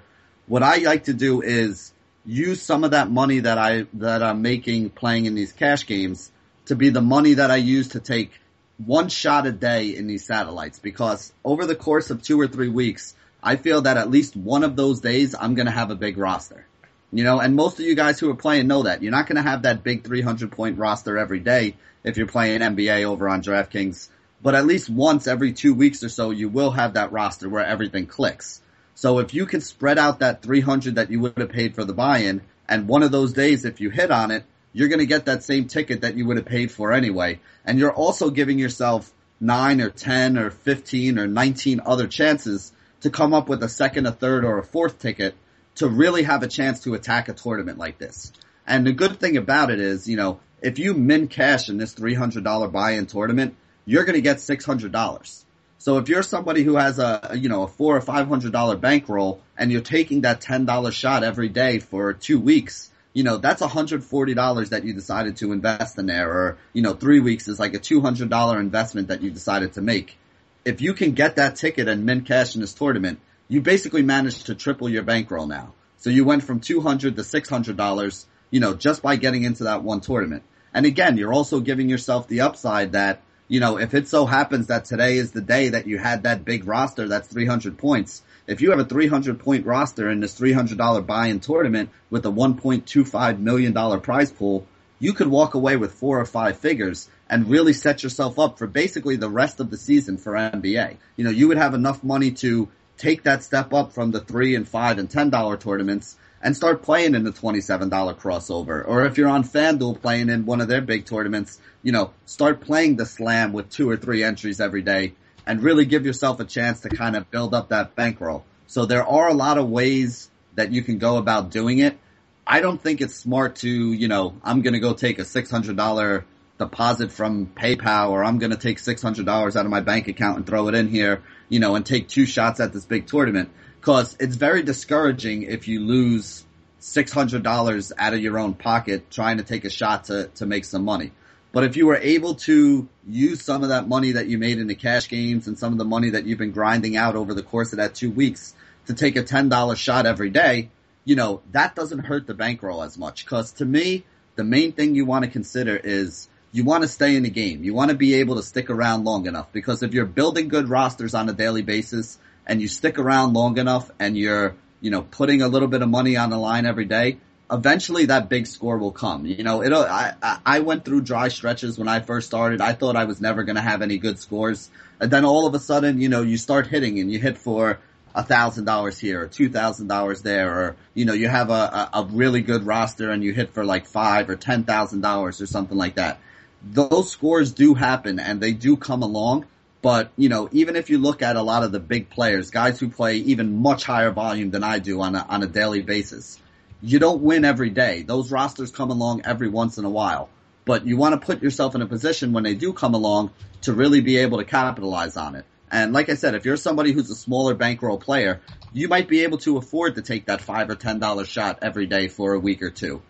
What 0.51 0.63
I 0.63 0.79
like 0.79 1.05
to 1.05 1.13
do 1.13 1.41
is 1.41 1.93
use 2.25 2.61
some 2.61 2.83
of 2.83 2.91
that 2.91 3.09
money 3.09 3.39
that 3.39 3.57
I 3.57 3.85
that 3.93 4.21
I'm 4.21 4.41
making 4.41 4.89
playing 4.89 5.23
in 5.23 5.33
these 5.33 5.53
cash 5.53 5.85
games 5.85 6.29
to 6.65 6.75
be 6.75 6.89
the 6.89 6.99
money 6.99 7.35
that 7.35 7.49
I 7.49 7.55
use 7.55 7.87
to 7.95 8.01
take 8.01 8.31
one 8.77 9.07
shot 9.07 9.47
a 9.47 9.53
day 9.53 9.95
in 9.95 10.07
these 10.07 10.25
satellites 10.25 10.77
because 10.77 11.31
over 11.45 11.65
the 11.65 11.73
course 11.73 12.09
of 12.09 12.21
two 12.21 12.37
or 12.37 12.49
three 12.49 12.67
weeks, 12.67 13.15
I 13.41 13.55
feel 13.55 13.83
that 13.83 13.95
at 13.95 14.09
least 14.11 14.35
one 14.35 14.65
of 14.65 14.75
those 14.75 14.99
days 14.99 15.35
I'm 15.39 15.55
going 15.55 15.67
to 15.67 15.71
have 15.71 15.89
a 15.89 15.95
big 15.95 16.17
roster. 16.17 16.65
You 17.13 17.23
know, 17.23 17.39
and 17.39 17.55
most 17.55 17.79
of 17.79 17.85
you 17.85 17.95
guys 17.95 18.19
who 18.19 18.29
are 18.29 18.35
playing 18.35 18.67
know 18.67 18.83
that. 18.83 19.01
You're 19.01 19.13
not 19.13 19.27
going 19.27 19.41
to 19.41 19.49
have 19.49 19.61
that 19.61 19.85
big 19.85 20.03
300 20.03 20.51
point 20.51 20.77
roster 20.77 21.17
every 21.17 21.39
day 21.39 21.77
if 22.03 22.17
you're 22.17 22.27
playing 22.27 22.59
NBA 22.59 23.05
over 23.05 23.29
on 23.29 23.41
DraftKings, 23.41 24.09
but 24.41 24.55
at 24.55 24.65
least 24.65 24.89
once 24.89 25.27
every 25.27 25.53
two 25.53 25.73
weeks 25.73 26.03
or 26.03 26.09
so 26.09 26.31
you 26.31 26.49
will 26.49 26.71
have 26.71 26.95
that 26.95 27.13
roster 27.13 27.47
where 27.47 27.65
everything 27.65 28.05
clicks. 28.05 28.60
So 28.95 29.19
if 29.19 29.33
you 29.33 29.45
can 29.45 29.61
spread 29.61 29.97
out 29.97 30.19
that 30.19 30.41
300 30.41 30.95
that 30.95 31.11
you 31.11 31.19
would 31.21 31.37
have 31.37 31.49
paid 31.49 31.75
for 31.75 31.83
the 31.83 31.93
buy-in, 31.93 32.41
and 32.67 32.87
one 32.87 33.03
of 33.03 33.11
those 33.11 33.33
days, 33.33 33.65
if 33.65 33.81
you 33.81 33.89
hit 33.89 34.11
on 34.11 34.31
it, 34.31 34.45
you're 34.73 34.87
going 34.87 34.99
to 34.99 35.05
get 35.05 35.25
that 35.25 35.43
same 35.43 35.67
ticket 35.67 36.01
that 36.01 36.15
you 36.15 36.25
would 36.25 36.37
have 36.37 36.45
paid 36.45 36.71
for 36.71 36.93
anyway. 36.93 37.39
And 37.65 37.77
you're 37.77 37.93
also 37.93 38.29
giving 38.29 38.59
yourself 38.59 39.11
nine 39.39 39.81
or 39.81 39.89
10 39.89 40.37
or 40.37 40.51
15 40.51 41.19
or 41.19 41.27
19 41.27 41.81
other 41.85 42.07
chances 42.07 42.71
to 43.01 43.09
come 43.09 43.33
up 43.33 43.49
with 43.49 43.63
a 43.63 43.69
second, 43.69 44.05
a 44.05 44.11
third, 44.11 44.45
or 44.45 44.59
a 44.59 44.63
fourth 44.63 44.99
ticket 44.99 45.35
to 45.75 45.87
really 45.87 46.23
have 46.23 46.43
a 46.43 46.47
chance 46.47 46.81
to 46.81 46.93
attack 46.93 47.27
a 47.27 47.33
tournament 47.33 47.77
like 47.77 47.97
this. 47.97 48.31
And 48.67 48.85
the 48.85 48.93
good 48.93 49.19
thing 49.19 49.37
about 49.37 49.71
it 49.71 49.79
is, 49.79 50.07
you 50.07 50.15
know, 50.15 50.39
if 50.61 50.77
you 50.77 50.93
min 50.93 51.27
cash 51.27 51.69
in 51.69 51.77
this 51.77 51.95
$300 51.95 52.71
buy-in 52.71 53.07
tournament, 53.07 53.55
you're 53.85 54.05
going 54.05 54.15
to 54.15 54.21
get 54.21 54.37
$600. 54.37 55.45
So 55.81 55.97
if 55.97 56.09
you're 56.09 56.21
somebody 56.21 56.61
who 56.61 56.75
has 56.75 56.99
a, 56.99 57.31
you 57.33 57.49
know, 57.49 57.63
a 57.63 57.67
four 57.67 57.97
or 57.97 58.01
five 58.01 58.27
hundred 58.27 58.51
dollar 58.51 58.77
bankroll 58.77 59.41
and 59.57 59.71
you're 59.71 59.81
taking 59.81 60.21
that 60.21 60.39
ten 60.39 60.65
dollar 60.65 60.91
shot 60.91 61.23
every 61.23 61.49
day 61.49 61.79
for 61.79 62.13
two 62.13 62.39
weeks, 62.39 62.91
you 63.13 63.23
know, 63.23 63.37
that's 63.37 63.63
$140 63.63 64.69
that 64.69 64.83
you 64.83 64.93
decided 64.93 65.37
to 65.37 65.51
invest 65.51 65.97
in 65.97 66.05
there 66.05 66.31
or, 66.31 66.59
you 66.73 66.83
know, 66.83 66.93
three 66.93 67.19
weeks 67.19 67.47
is 67.47 67.59
like 67.59 67.73
a 67.73 67.79
$200 67.79 68.59
investment 68.59 69.07
that 69.07 69.23
you 69.23 69.31
decided 69.31 69.73
to 69.73 69.81
make. 69.81 70.19
If 70.65 70.81
you 70.81 70.93
can 70.93 71.13
get 71.13 71.37
that 71.37 71.55
ticket 71.55 71.87
and 71.87 72.05
mint 72.05 72.27
cash 72.27 72.53
in 72.53 72.61
this 72.61 72.75
tournament, 72.75 73.19
you 73.47 73.59
basically 73.59 74.03
managed 74.03 74.45
to 74.45 74.55
triple 74.55 74.87
your 74.87 75.01
bankroll 75.01 75.47
now. 75.47 75.73
So 75.97 76.11
you 76.11 76.25
went 76.25 76.43
from 76.43 76.59
200 76.59 77.15
to 77.15 77.23
$600, 77.23 78.25
you 78.51 78.59
know, 78.59 78.75
just 78.75 79.01
by 79.01 79.15
getting 79.15 79.45
into 79.45 79.63
that 79.63 79.81
one 79.81 80.01
tournament. 80.01 80.43
And 80.75 80.85
again, 80.85 81.17
you're 81.17 81.33
also 81.33 81.59
giving 81.59 81.89
yourself 81.89 82.27
the 82.27 82.41
upside 82.41 82.91
that 82.91 83.23
you 83.51 83.59
know, 83.59 83.77
if 83.77 83.93
it 83.93 84.07
so 84.07 84.25
happens 84.25 84.67
that 84.67 84.85
today 84.85 85.17
is 85.17 85.31
the 85.31 85.41
day 85.41 85.67
that 85.67 85.85
you 85.85 85.97
had 85.97 86.23
that 86.23 86.45
big 86.45 86.65
roster 86.65 87.09
that's 87.09 87.27
300 87.27 87.77
points, 87.77 88.21
if 88.47 88.61
you 88.61 88.69
have 88.69 88.79
a 88.79 88.85
300 88.85 89.41
point 89.41 89.65
roster 89.65 90.09
in 90.09 90.21
this 90.21 90.39
$300 90.39 91.05
buy-in 91.05 91.41
tournament 91.41 91.89
with 92.09 92.25
a 92.25 92.31
$1.25 92.31 93.39
million 93.39 93.99
prize 93.99 94.31
pool, 94.31 94.65
you 94.99 95.11
could 95.11 95.27
walk 95.27 95.53
away 95.53 95.75
with 95.75 95.91
four 95.91 96.21
or 96.21 96.25
five 96.25 96.59
figures 96.59 97.09
and 97.29 97.49
really 97.49 97.73
set 97.73 98.03
yourself 98.03 98.39
up 98.39 98.57
for 98.57 98.67
basically 98.67 99.17
the 99.17 99.29
rest 99.29 99.59
of 99.59 99.69
the 99.69 99.75
season 99.77 100.15
for 100.17 100.31
NBA. 100.31 100.95
You 101.17 101.25
know, 101.25 101.29
you 101.29 101.49
would 101.49 101.57
have 101.57 101.73
enough 101.73 102.05
money 102.05 102.31
to 102.31 102.69
take 102.97 103.23
that 103.23 103.43
step 103.43 103.73
up 103.73 103.91
from 103.91 104.11
the 104.11 104.21
three 104.21 104.55
and 104.55 104.65
five 104.65 104.97
and 104.97 105.09
ten 105.09 105.29
dollar 105.29 105.57
tournaments 105.57 106.15
and 106.41 106.55
start 106.55 106.81
playing 106.81 107.15
in 107.15 107.23
the 107.23 107.31
$27 107.31 107.89
crossover. 108.17 108.83
Or 108.87 109.05
if 109.05 109.17
you're 109.17 109.29
on 109.29 109.43
FanDuel 109.43 110.01
playing 110.01 110.29
in 110.29 110.45
one 110.45 110.61
of 110.61 110.67
their 110.67 110.81
big 110.81 111.05
tournaments, 111.05 111.59
you 111.83 111.91
know, 111.91 112.11
start 112.25 112.61
playing 112.61 112.95
the 112.95 113.05
slam 113.05 113.53
with 113.53 113.69
two 113.69 113.89
or 113.89 113.97
three 113.97 114.23
entries 114.23 114.59
every 114.59 114.81
day 114.81 115.13
and 115.45 115.63
really 115.63 115.85
give 115.85 116.05
yourself 116.05 116.39
a 116.39 116.45
chance 116.45 116.81
to 116.81 116.89
kind 116.89 117.15
of 117.15 117.29
build 117.31 117.53
up 117.53 117.69
that 117.69 117.95
bankroll. 117.95 118.45
So 118.67 118.85
there 118.85 119.05
are 119.05 119.27
a 119.27 119.33
lot 119.33 119.57
of 119.57 119.69
ways 119.69 120.29
that 120.55 120.71
you 120.71 120.81
can 120.83 120.97
go 120.97 121.17
about 121.17 121.51
doing 121.51 121.79
it. 121.79 121.97
I 122.45 122.61
don't 122.61 122.81
think 122.81 123.01
it's 123.01 123.15
smart 123.15 123.57
to, 123.57 123.69
you 123.69 124.07
know, 124.07 124.35
I'm 124.43 124.61
going 124.61 124.73
to 124.73 124.79
go 124.79 124.93
take 124.93 125.19
a 125.19 125.23
$600 125.23 126.23
deposit 126.57 127.11
from 127.11 127.47
PayPal 127.47 128.09
or 128.09 128.23
I'm 128.23 128.37
going 128.37 128.51
to 128.51 128.57
take 128.57 128.77
$600 128.77 129.55
out 129.55 129.65
of 129.65 129.71
my 129.71 129.81
bank 129.81 130.07
account 130.07 130.37
and 130.37 130.45
throw 130.45 130.67
it 130.67 130.75
in 130.75 130.87
here, 130.87 131.23
you 131.49 131.59
know, 131.59 131.75
and 131.75 131.85
take 131.85 132.07
two 132.07 132.25
shots 132.25 132.59
at 132.59 132.73
this 132.73 132.85
big 132.85 133.07
tournament. 133.07 133.49
Cause 133.81 134.15
it's 134.19 134.35
very 134.35 134.61
discouraging 134.61 135.43
if 135.43 135.67
you 135.67 135.79
lose 135.79 136.45
$600 136.81 137.91
out 137.97 138.13
of 138.13 138.19
your 138.19 138.37
own 138.37 138.53
pocket 138.53 139.09
trying 139.09 139.37
to 139.37 139.43
take 139.43 139.65
a 139.65 139.69
shot 139.69 140.05
to, 140.05 140.27
to 140.35 140.45
make 140.45 140.65
some 140.65 140.85
money. 140.85 141.11
But 141.51 141.65
if 141.65 141.75
you 141.75 141.85
were 141.87 141.97
able 141.97 142.35
to 142.35 142.87
use 143.05 143.43
some 143.43 143.63
of 143.63 143.69
that 143.69 143.87
money 143.87 144.13
that 144.13 144.27
you 144.27 144.37
made 144.37 144.57
in 144.57 144.67
the 144.67 144.75
cash 144.75 145.09
games 145.09 145.47
and 145.47 145.59
some 145.59 145.73
of 145.73 145.77
the 145.77 145.85
money 145.85 146.11
that 146.11 146.25
you've 146.25 146.37
been 146.37 146.51
grinding 146.51 146.95
out 146.95 147.15
over 147.15 147.33
the 147.33 147.43
course 147.43 147.73
of 147.73 147.77
that 147.77 147.93
two 147.93 148.09
weeks 148.09 148.53
to 148.87 148.93
take 148.93 149.17
a 149.17 149.23
$10 149.23 149.75
shot 149.75 150.05
every 150.05 150.29
day, 150.29 150.69
you 151.03 151.15
know, 151.15 151.41
that 151.51 151.75
doesn't 151.75 151.99
hurt 151.99 152.25
the 152.25 152.33
bankroll 152.33 152.83
as 152.83 152.97
much. 152.97 153.25
Cause 153.25 153.51
to 153.53 153.65
me, 153.65 154.05
the 154.35 154.43
main 154.43 154.71
thing 154.71 154.95
you 154.95 155.05
want 155.05 155.25
to 155.25 155.31
consider 155.31 155.75
is 155.75 156.29
you 156.53 156.63
want 156.63 156.83
to 156.83 156.87
stay 156.87 157.15
in 157.15 157.23
the 157.23 157.29
game. 157.29 157.63
You 157.63 157.73
want 157.73 157.91
to 157.91 157.97
be 157.97 158.15
able 158.15 158.35
to 158.35 158.43
stick 158.43 158.69
around 158.69 159.03
long 159.03 159.25
enough 159.25 159.51
because 159.51 159.83
if 159.83 159.93
you're 159.93 160.05
building 160.05 160.47
good 160.47 160.69
rosters 160.69 161.13
on 161.13 161.27
a 161.27 161.33
daily 161.33 161.61
basis 161.63 162.17
and 162.47 162.61
you 162.61 162.67
stick 162.69 162.97
around 162.97 163.33
long 163.33 163.57
enough 163.57 163.91
and 163.99 164.17
you're, 164.17 164.55
you 164.79 164.89
know, 164.89 165.01
putting 165.01 165.41
a 165.41 165.47
little 165.49 165.67
bit 165.67 165.81
of 165.81 165.89
money 165.89 166.15
on 166.15 166.29
the 166.29 166.37
line 166.37 166.65
every 166.65 166.85
day, 166.85 167.17
eventually 167.51 168.05
that 168.05 168.29
big 168.29 168.47
score 168.47 168.77
will 168.77 168.91
come. 168.91 169.25
You 169.25 169.43
know, 169.43 169.61
it 169.61 169.73
I 169.73 170.13
I 170.45 170.59
went 170.59 170.85
through 170.85 171.01
dry 171.01 171.27
stretches 171.27 171.77
when 171.77 171.87
I 171.87 171.99
first 171.99 172.27
started. 172.27 172.61
I 172.61 172.73
thought 172.73 172.95
I 172.95 173.05
was 173.05 173.19
never 173.21 173.43
going 173.43 173.57
to 173.57 173.61
have 173.61 173.81
any 173.81 173.97
good 173.97 174.19
scores, 174.19 174.69
and 174.99 175.11
then 175.11 175.25
all 175.25 175.45
of 175.45 175.53
a 175.53 175.59
sudden, 175.59 175.99
you 175.99 176.09
know, 176.09 176.21
you 176.21 176.37
start 176.37 176.67
hitting 176.67 176.99
and 176.99 177.11
you 177.11 177.19
hit 177.19 177.37
for 177.37 177.79
a 178.13 178.23
thousand 178.23 178.65
dollars 178.65 178.99
here 178.99 179.21
or 179.23 179.27
two 179.27 179.49
thousand 179.49 179.87
dollars 179.87 180.21
there, 180.21 180.49
or 180.51 180.75
you 180.93 181.05
know, 181.05 181.13
you 181.13 181.27
have 181.27 181.49
a, 181.49 181.53
a, 181.53 181.89
a 181.93 182.07
really 182.11 182.41
good 182.41 182.65
roster 182.65 183.09
and 183.09 183.23
you 183.23 183.33
hit 183.33 183.53
for 183.53 183.63
like 183.65 183.85
five 183.85 184.29
or 184.29 184.35
ten 184.35 184.63
thousand 184.63 185.01
dollars 185.01 185.41
or 185.41 185.45
something 185.45 185.77
like 185.77 185.95
that. 185.95 186.19
those 186.61 187.11
scores 187.11 187.51
do 187.51 187.73
happen 187.73 188.19
and 188.19 188.39
they 188.41 188.53
do 188.53 188.77
come 188.77 189.03
along. 189.03 189.45
But, 189.81 190.11
you 190.15 190.29
know, 190.29 190.47
even 190.51 190.75
if 190.75 190.91
you 190.91 190.99
look 190.99 191.23
at 191.23 191.35
a 191.35 191.41
lot 191.41 191.63
of 191.63 191.71
the 191.71 191.79
big 191.79 192.09
players, 192.09 192.51
guys 192.51 192.79
who 192.79 192.89
play 192.89 193.17
even 193.17 193.61
much 193.61 193.83
higher 193.83 194.11
volume 194.11 194.51
than 194.51 194.63
I 194.63 194.77
do 194.77 195.01
on 195.01 195.15
a, 195.15 195.25
on 195.27 195.41
a 195.41 195.47
daily 195.47 195.81
basis, 195.81 196.37
you 196.81 196.99
don't 196.99 197.21
win 197.21 197.45
every 197.45 197.69
day. 197.69 198.01
Those 198.01 198.31
rosters 198.31 198.71
come 198.71 198.89
along 198.89 199.21
every 199.25 199.49
once 199.49 199.77
in 199.77 199.85
a 199.85 199.89
while. 199.89 200.29
But 200.65 200.85
you 200.85 200.97
want 200.97 201.19
to 201.19 201.25
put 201.25 201.41
yourself 201.41 201.75
in 201.75 201.81
a 201.81 201.87
position 201.87 202.33
when 202.33 202.43
they 202.43 202.55
do 202.55 202.73
come 202.73 202.93
along 202.93 203.31
to 203.61 203.73
really 203.73 204.01
be 204.01 204.17
able 204.17 204.37
to 204.39 204.45
capitalize 204.45 205.17
on 205.17 205.35
it. 205.35 205.45
And 205.71 205.93
like 205.93 206.09
I 206.09 206.15
said, 206.15 206.35
if 206.35 206.45
you're 206.45 206.57
somebody 206.57 206.91
who's 206.91 207.09
a 207.09 207.15
smaller 207.15 207.53
bankroll 207.53 207.97
player, 207.97 208.41
you 208.73 208.87
might 208.87 209.07
be 209.07 209.23
able 209.23 209.37
to 209.39 209.57
afford 209.57 209.95
to 209.95 210.01
take 210.01 210.25
that 210.25 210.41
five 210.41 210.69
or 210.69 210.75
ten 210.75 210.99
dollar 210.99 211.25
shot 211.25 211.59
every 211.61 211.85
day 211.85 212.07
for 212.07 212.33
a 212.33 212.39
week 212.39 212.61
or 212.61 212.69
two. 212.69 213.01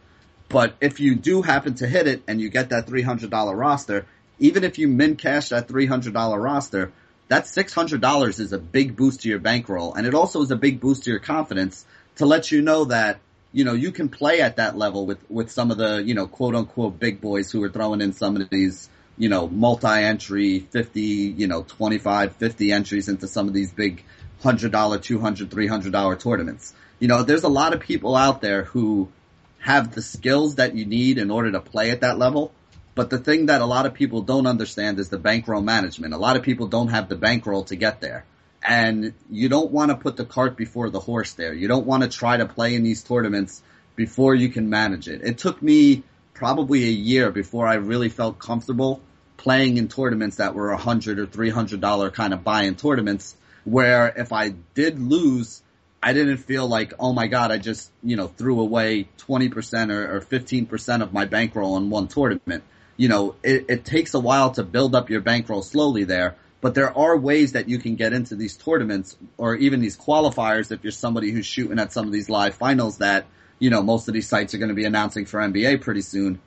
But 0.47 0.75
if 0.81 0.99
you 0.99 1.15
do 1.15 1.41
happen 1.41 1.75
to 1.75 1.87
hit 1.87 2.07
it 2.07 2.23
and 2.27 2.39
you 2.39 2.49
get 2.49 2.69
that 2.69 2.87
three 2.87 3.01
hundred 3.01 3.31
dollar 3.31 3.55
roster, 3.55 4.05
even 4.37 4.63
if 4.63 4.77
you 4.77 4.87
min 4.87 5.15
cash 5.15 5.49
that 5.49 5.67
three 5.67 5.85
hundred 5.85 6.13
dollar 6.13 6.39
roster, 6.39 6.91
that 7.29 7.47
six 7.47 7.73
hundred 7.73 8.01
dollars 8.01 8.39
is 8.39 8.53
a 8.53 8.59
big 8.59 8.95
boost 8.95 9.21
to 9.21 9.29
your 9.29 9.39
bankroll, 9.39 9.93
and 9.93 10.05
it 10.05 10.13
also 10.13 10.41
is 10.41 10.51
a 10.51 10.55
big 10.55 10.79
boost 10.79 11.05
to 11.05 11.09
your 11.09 11.19
confidence 11.19 11.85
to 12.17 12.25
let 12.25 12.51
you 12.51 12.61
know 12.61 12.85
that 12.85 13.19
you 13.53 13.63
know 13.63 13.73
you 13.73 13.91
can 13.91 14.09
play 14.09 14.41
at 14.41 14.55
that 14.57 14.77
level 14.77 15.05
with 15.05 15.29
with 15.29 15.51
some 15.51 15.71
of 15.71 15.77
the 15.77 16.01
you 16.03 16.13
know 16.13 16.27
quote 16.27 16.55
unquote 16.55 16.99
big 16.99 17.21
boys 17.21 17.51
who 17.51 17.63
are 17.63 17.69
throwing 17.69 18.01
in 18.01 18.13
some 18.13 18.35
of 18.37 18.49
these 18.49 18.89
you 19.21 19.29
know, 19.29 19.47
multi-entry, 19.47 20.59
50, 20.59 21.01
you 21.01 21.45
know, 21.45 21.61
25, 21.61 22.35
50 22.35 22.71
entries 22.71 23.07
into 23.07 23.27
some 23.27 23.47
of 23.47 23.53
these 23.53 23.71
big 23.71 24.03
$100, 24.43 24.71
$200, 24.71 25.47
$300 25.47 26.19
tournaments. 26.19 26.73
You 26.99 27.07
know, 27.07 27.21
there's 27.21 27.43
a 27.43 27.47
lot 27.47 27.73
of 27.73 27.79
people 27.79 28.15
out 28.15 28.41
there 28.41 28.63
who 28.63 29.11
have 29.59 29.93
the 29.93 30.01
skills 30.01 30.55
that 30.55 30.73
you 30.73 30.85
need 30.85 31.19
in 31.19 31.29
order 31.29 31.51
to 31.51 31.59
play 31.59 31.91
at 31.91 32.01
that 32.01 32.17
level. 32.17 32.51
But 32.95 33.11
the 33.11 33.19
thing 33.19 33.45
that 33.45 33.61
a 33.61 33.65
lot 33.65 33.85
of 33.85 33.93
people 33.93 34.23
don't 34.23 34.47
understand 34.47 34.99
is 34.99 35.09
the 35.09 35.19
bankroll 35.19 35.61
management. 35.61 36.15
A 36.15 36.17
lot 36.17 36.35
of 36.35 36.41
people 36.41 36.67
don't 36.67 36.89
have 36.89 37.07
the 37.07 37.15
bankroll 37.15 37.63
to 37.65 37.75
get 37.75 38.01
there. 38.01 38.25
And 38.63 39.13
you 39.29 39.49
don't 39.49 39.71
want 39.71 39.89
to 39.89 39.97
put 39.97 40.17
the 40.17 40.25
cart 40.25 40.55
before 40.55 40.89
the 40.89 40.99
horse 40.99 41.33
there. 41.33 41.53
You 41.53 41.67
don't 41.67 41.85
want 41.85 42.03
to 42.03 42.09
try 42.09 42.37
to 42.37 42.45
play 42.45 42.75
in 42.75 42.83
these 42.83 43.03
tournaments 43.03 43.61
before 43.95 44.35
you 44.35 44.49
can 44.49 44.69
manage 44.69 45.07
it. 45.07 45.21
It 45.23 45.37
took 45.39 45.61
me 45.61 46.03
probably 46.33 46.83
a 46.83 46.91
year 46.91 47.31
before 47.31 47.67
I 47.67 47.75
really 47.75 48.09
felt 48.09 48.39
comfortable 48.39 49.01
playing 49.37 49.77
in 49.77 49.87
tournaments 49.87 50.37
that 50.37 50.53
were 50.53 50.69
a 50.69 50.77
hundred 50.77 51.19
or 51.19 51.25
three 51.25 51.49
hundred 51.49 51.81
dollar 51.81 52.11
kind 52.11 52.33
of 52.33 52.43
buy-in 52.43 52.75
tournaments 52.75 53.35
where 53.63 54.07
if 54.15 54.31
I 54.31 54.49
did 54.75 54.99
lose, 54.99 55.61
I 56.01 56.13
didn't 56.13 56.37
feel 56.37 56.67
like, 56.67 56.93
oh 56.99 57.13
my 57.13 57.27
god, 57.27 57.51
I 57.51 57.57
just, 57.57 57.91
you 58.03 58.15
know, 58.15 58.27
threw 58.27 58.59
away 58.59 59.07
20% 59.19 59.91
or, 59.91 60.17
or 60.17 60.21
15% 60.21 61.01
of 61.01 61.13
my 61.13 61.25
bankroll 61.25 61.77
in 61.77 61.89
one 61.89 62.07
tournament. 62.07 62.63
You 62.97 63.09
know, 63.09 63.35
it, 63.43 63.65
it 63.69 63.85
takes 63.85 64.13
a 64.13 64.19
while 64.19 64.51
to 64.51 64.63
build 64.63 64.95
up 64.95 65.09
your 65.09 65.21
bankroll 65.21 65.61
slowly 65.61 66.03
there, 66.03 66.35
but 66.61 66.75
there 66.75 66.95
are 66.95 67.17
ways 67.17 67.53
that 67.53 67.67
you 67.67 67.79
can 67.79 67.95
get 67.95 68.13
into 68.13 68.35
these 68.35 68.55
tournaments 68.55 69.17
or 69.37 69.55
even 69.55 69.81
these 69.81 69.97
qualifiers 69.97 70.71
if 70.71 70.83
you're 70.83 70.91
somebody 70.91 71.31
who's 71.31 71.45
shooting 71.45 71.79
at 71.79 71.91
some 71.91 72.05
of 72.05 72.13
these 72.13 72.29
live 72.29 72.55
finals 72.55 72.99
that 72.99 73.25
you 73.61 73.69
know, 73.69 73.83
most 73.83 74.07
of 74.07 74.15
these 74.15 74.27
sites 74.27 74.55
are 74.55 74.57
going 74.57 74.69
to 74.69 74.75
be 74.75 74.85
announcing 74.85 75.25
for 75.25 75.39
NBA 75.39 75.81
pretty 75.81 76.01
soon. 76.01 76.41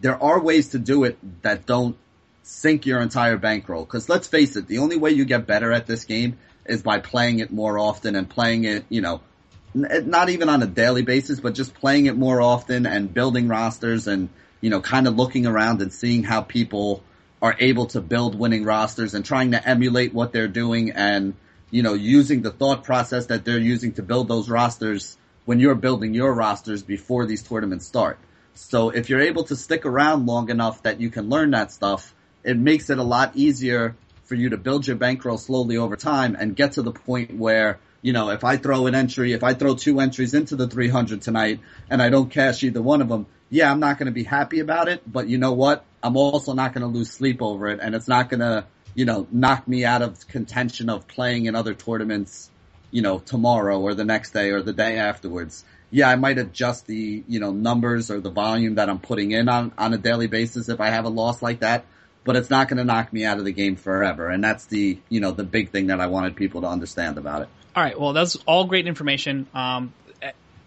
There 0.00 0.22
are 0.22 0.40
ways 0.40 0.68
to 0.68 0.78
do 0.78 1.02
it 1.02 1.18
that 1.42 1.66
don't 1.66 1.96
sink 2.44 2.86
your 2.86 3.00
entire 3.00 3.36
bankroll. 3.36 3.84
Cause 3.84 4.08
let's 4.08 4.28
face 4.28 4.54
it, 4.54 4.68
the 4.68 4.78
only 4.78 4.96
way 4.96 5.10
you 5.10 5.24
get 5.24 5.48
better 5.48 5.72
at 5.72 5.88
this 5.88 6.04
game 6.04 6.38
is 6.64 6.80
by 6.80 7.00
playing 7.00 7.40
it 7.40 7.50
more 7.50 7.76
often 7.76 8.14
and 8.14 8.30
playing 8.30 8.64
it, 8.64 8.84
you 8.88 9.00
know, 9.00 9.20
eh, 9.74 10.02
not 10.04 10.30
even 10.30 10.48
on 10.48 10.62
a 10.62 10.66
daily 10.66 11.02
basis, 11.02 11.40
but 11.40 11.54
just 11.54 11.74
playing 11.74 12.06
it 12.06 12.16
more 12.16 12.40
often 12.40 12.86
and 12.86 13.12
building 13.12 13.48
rosters 13.48 14.06
and, 14.06 14.28
you 14.60 14.70
know, 14.70 14.80
kind 14.80 15.08
of 15.08 15.16
looking 15.16 15.46
around 15.46 15.82
and 15.82 15.92
seeing 15.92 16.22
how 16.22 16.40
people 16.40 17.02
are 17.42 17.56
able 17.58 17.86
to 17.86 18.00
build 18.00 18.38
winning 18.38 18.64
rosters 18.64 19.14
and 19.14 19.24
trying 19.24 19.52
to 19.52 19.68
emulate 19.68 20.12
what 20.12 20.32
they're 20.32 20.48
doing 20.48 20.90
and, 20.90 21.34
you 21.70 21.82
know, 21.82 21.94
using 21.94 22.42
the 22.42 22.50
thought 22.50 22.84
process 22.84 23.26
that 23.26 23.44
they're 23.44 23.58
using 23.58 23.92
to 23.92 24.02
build 24.02 24.28
those 24.28 24.50
rosters 24.50 25.16
when 25.46 25.58
you're 25.58 25.74
building 25.74 26.14
your 26.14 26.32
rosters 26.32 26.82
before 26.82 27.26
these 27.26 27.42
tournaments 27.42 27.86
start. 27.86 28.18
So 28.54 28.90
if 28.90 29.08
you're 29.08 29.20
able 29.20 29.44
to 29.44 29.56
stick 29.56 29.86
around 29.86 30.26
long 30.26 30.50
enough 30.50 30.82
that 30.82 31.00
you 31.00 31.08
can 31.08 31.28
learn 31.28 31.52
that 31.52 31.72
stuff, 31.72 32.14
it 32.44 32.58
makes 32.58 32.90
it 32.90 32.98
a 32.98 33.02
lot 33.02 33.32
easier 33.34 33.96
for 34.24 34.34
you 34.34 34.50
to 34.50 34.56
build 34.56 34.86
your 34.86 34.96
bankroll 34.96 35.38
slowly 35.38 35.76
over 35.76 35.96
time 35.96 36.36
and 36.38 36.54
get 36.54 36.72
to 36.72 36.82
the 36.82 36.92
point 36.92 37.36
where, 37.36 37.80
you 38.02 38.12
know, 38.12 38.30
if 38.30 38.44
I 38.44 38.58
throw 38.58 38.86
an 38.86 38.94
entry, 38.94 39.32
if 39.32 39.42
I 39.42 39.54
throw 39.54 39.74
two 39.74 39.98
entries 39.98 40.34
into 40.34 40.56
the 40.56 40.68
300 40.68 41.22
tonight 41.22 41.60
and 41.88 42.02
I 42.02 42.10
don't 42.10 42.30
cash 42.30 42.62
either 42.62 42.82
one 42.82 43.00
of 43.00 43.08
them, 43.08 43.26
yeah, 43.50 43.70
I'm 43.70 43.80
not 43.80 43.98
going 43.98 44.06
to 44.06 44.12
be 44.12 44.24
happy 44.24 44.60
about 44.60 44.88
it, 44.88 45.02
but 45.10 45.28
you 45.28 45.38
know 45.38 45.52
what? 45.52 45.84
I'm 46.02 46.16
also 46.16 46.54
not 46.54 46.72
going 46.72 46.82
to 46.82 46.98
lose 46.98 47.10
sleep 47.10 47.42
over 47.42 47.68
it 47.68 47.80
and 47.82 47.94
it's 47.94 48.08
not 48.08 48.30
going 48.30 48.40
to, 48.40 48.64
you 48.94 49.04
know, 49.04 49.26
knock 49.30 49.68
me 49.68 49.84
out 49.84 50.02
of 50.02 50.26
contention 50.28 50.88
of 50.88 51.06
playing 51.06 51.46
in 51.46 51.54
other 51.54 51.74
tournaments 51.74 52.50
you 52.90 53.02
know, 53.02 53.18
tomorrow 53.18 53.80
or 53.80 53.94
the 53.94 54.04
next 54.04 54.32
day 54.32 54.50
or 54.50 54.62
the 54.62 54.72
day 54.72 54.98
afterwards. 54.98 55.64
Yeah, 55.90 56.08
I 56.08 56.16
might 56.16 56.38
adjust 56.38 56.86
the, 56.86 57.24
you 57.26 57.40
know, 57.40 57.52
numbers 57.52 58.10
or 58.10 58.20
the 58.20 58.30
volume 58.30 58.76
that 58.76 58.88
I'm 58.88 59.00
putting 59.00 59.32
in 59.32 59.48
on, 59.48 59.72
on 59.76 59.92
a 59.92 59.98
daily 59.98 60.28
basis 60.28 60.68
if 60.68 60.80
I 60.80 60.90
have 60.90 61.04
a 61.04 61.08
loss 61.08 61.42
like 61.42 61.60
that, 61.60 61.84
but 62.24 62.36
it's 62.36 62.50
not 62.50 62.68
going 62.68 62.78
to 62.78 62.84
knock 62.84 63.12
me 63.12 63.24
out 63.24 63.38
of 63.38 63.44
the 63.44 63.52
game 63.52 63.76
forever. 63.76 64.28
And 64.28 64.42
that's 64.42 64.66
the, 64.66 64.98
you 65.08 65.20
know, 65.20 65.32
the 65.32 65.44
big 65.44 65.70
thing 65.70 65.88
that 65.88 66.00
I 66.00 66.06
wanted 66.06 66.36
people 66.36 66.60
to 66.62 66.68
understand 66.68 67.18
about 67.18 67.42
it. 67.42 67.48
All 67.74 67.82
right. 67.82 67.98
Well, 67.98 68.12
that's 68.12 68.36
all 68.46 68.66
great 68.66 68.86
information. 68.86 69.46
Um, 69.54 69.92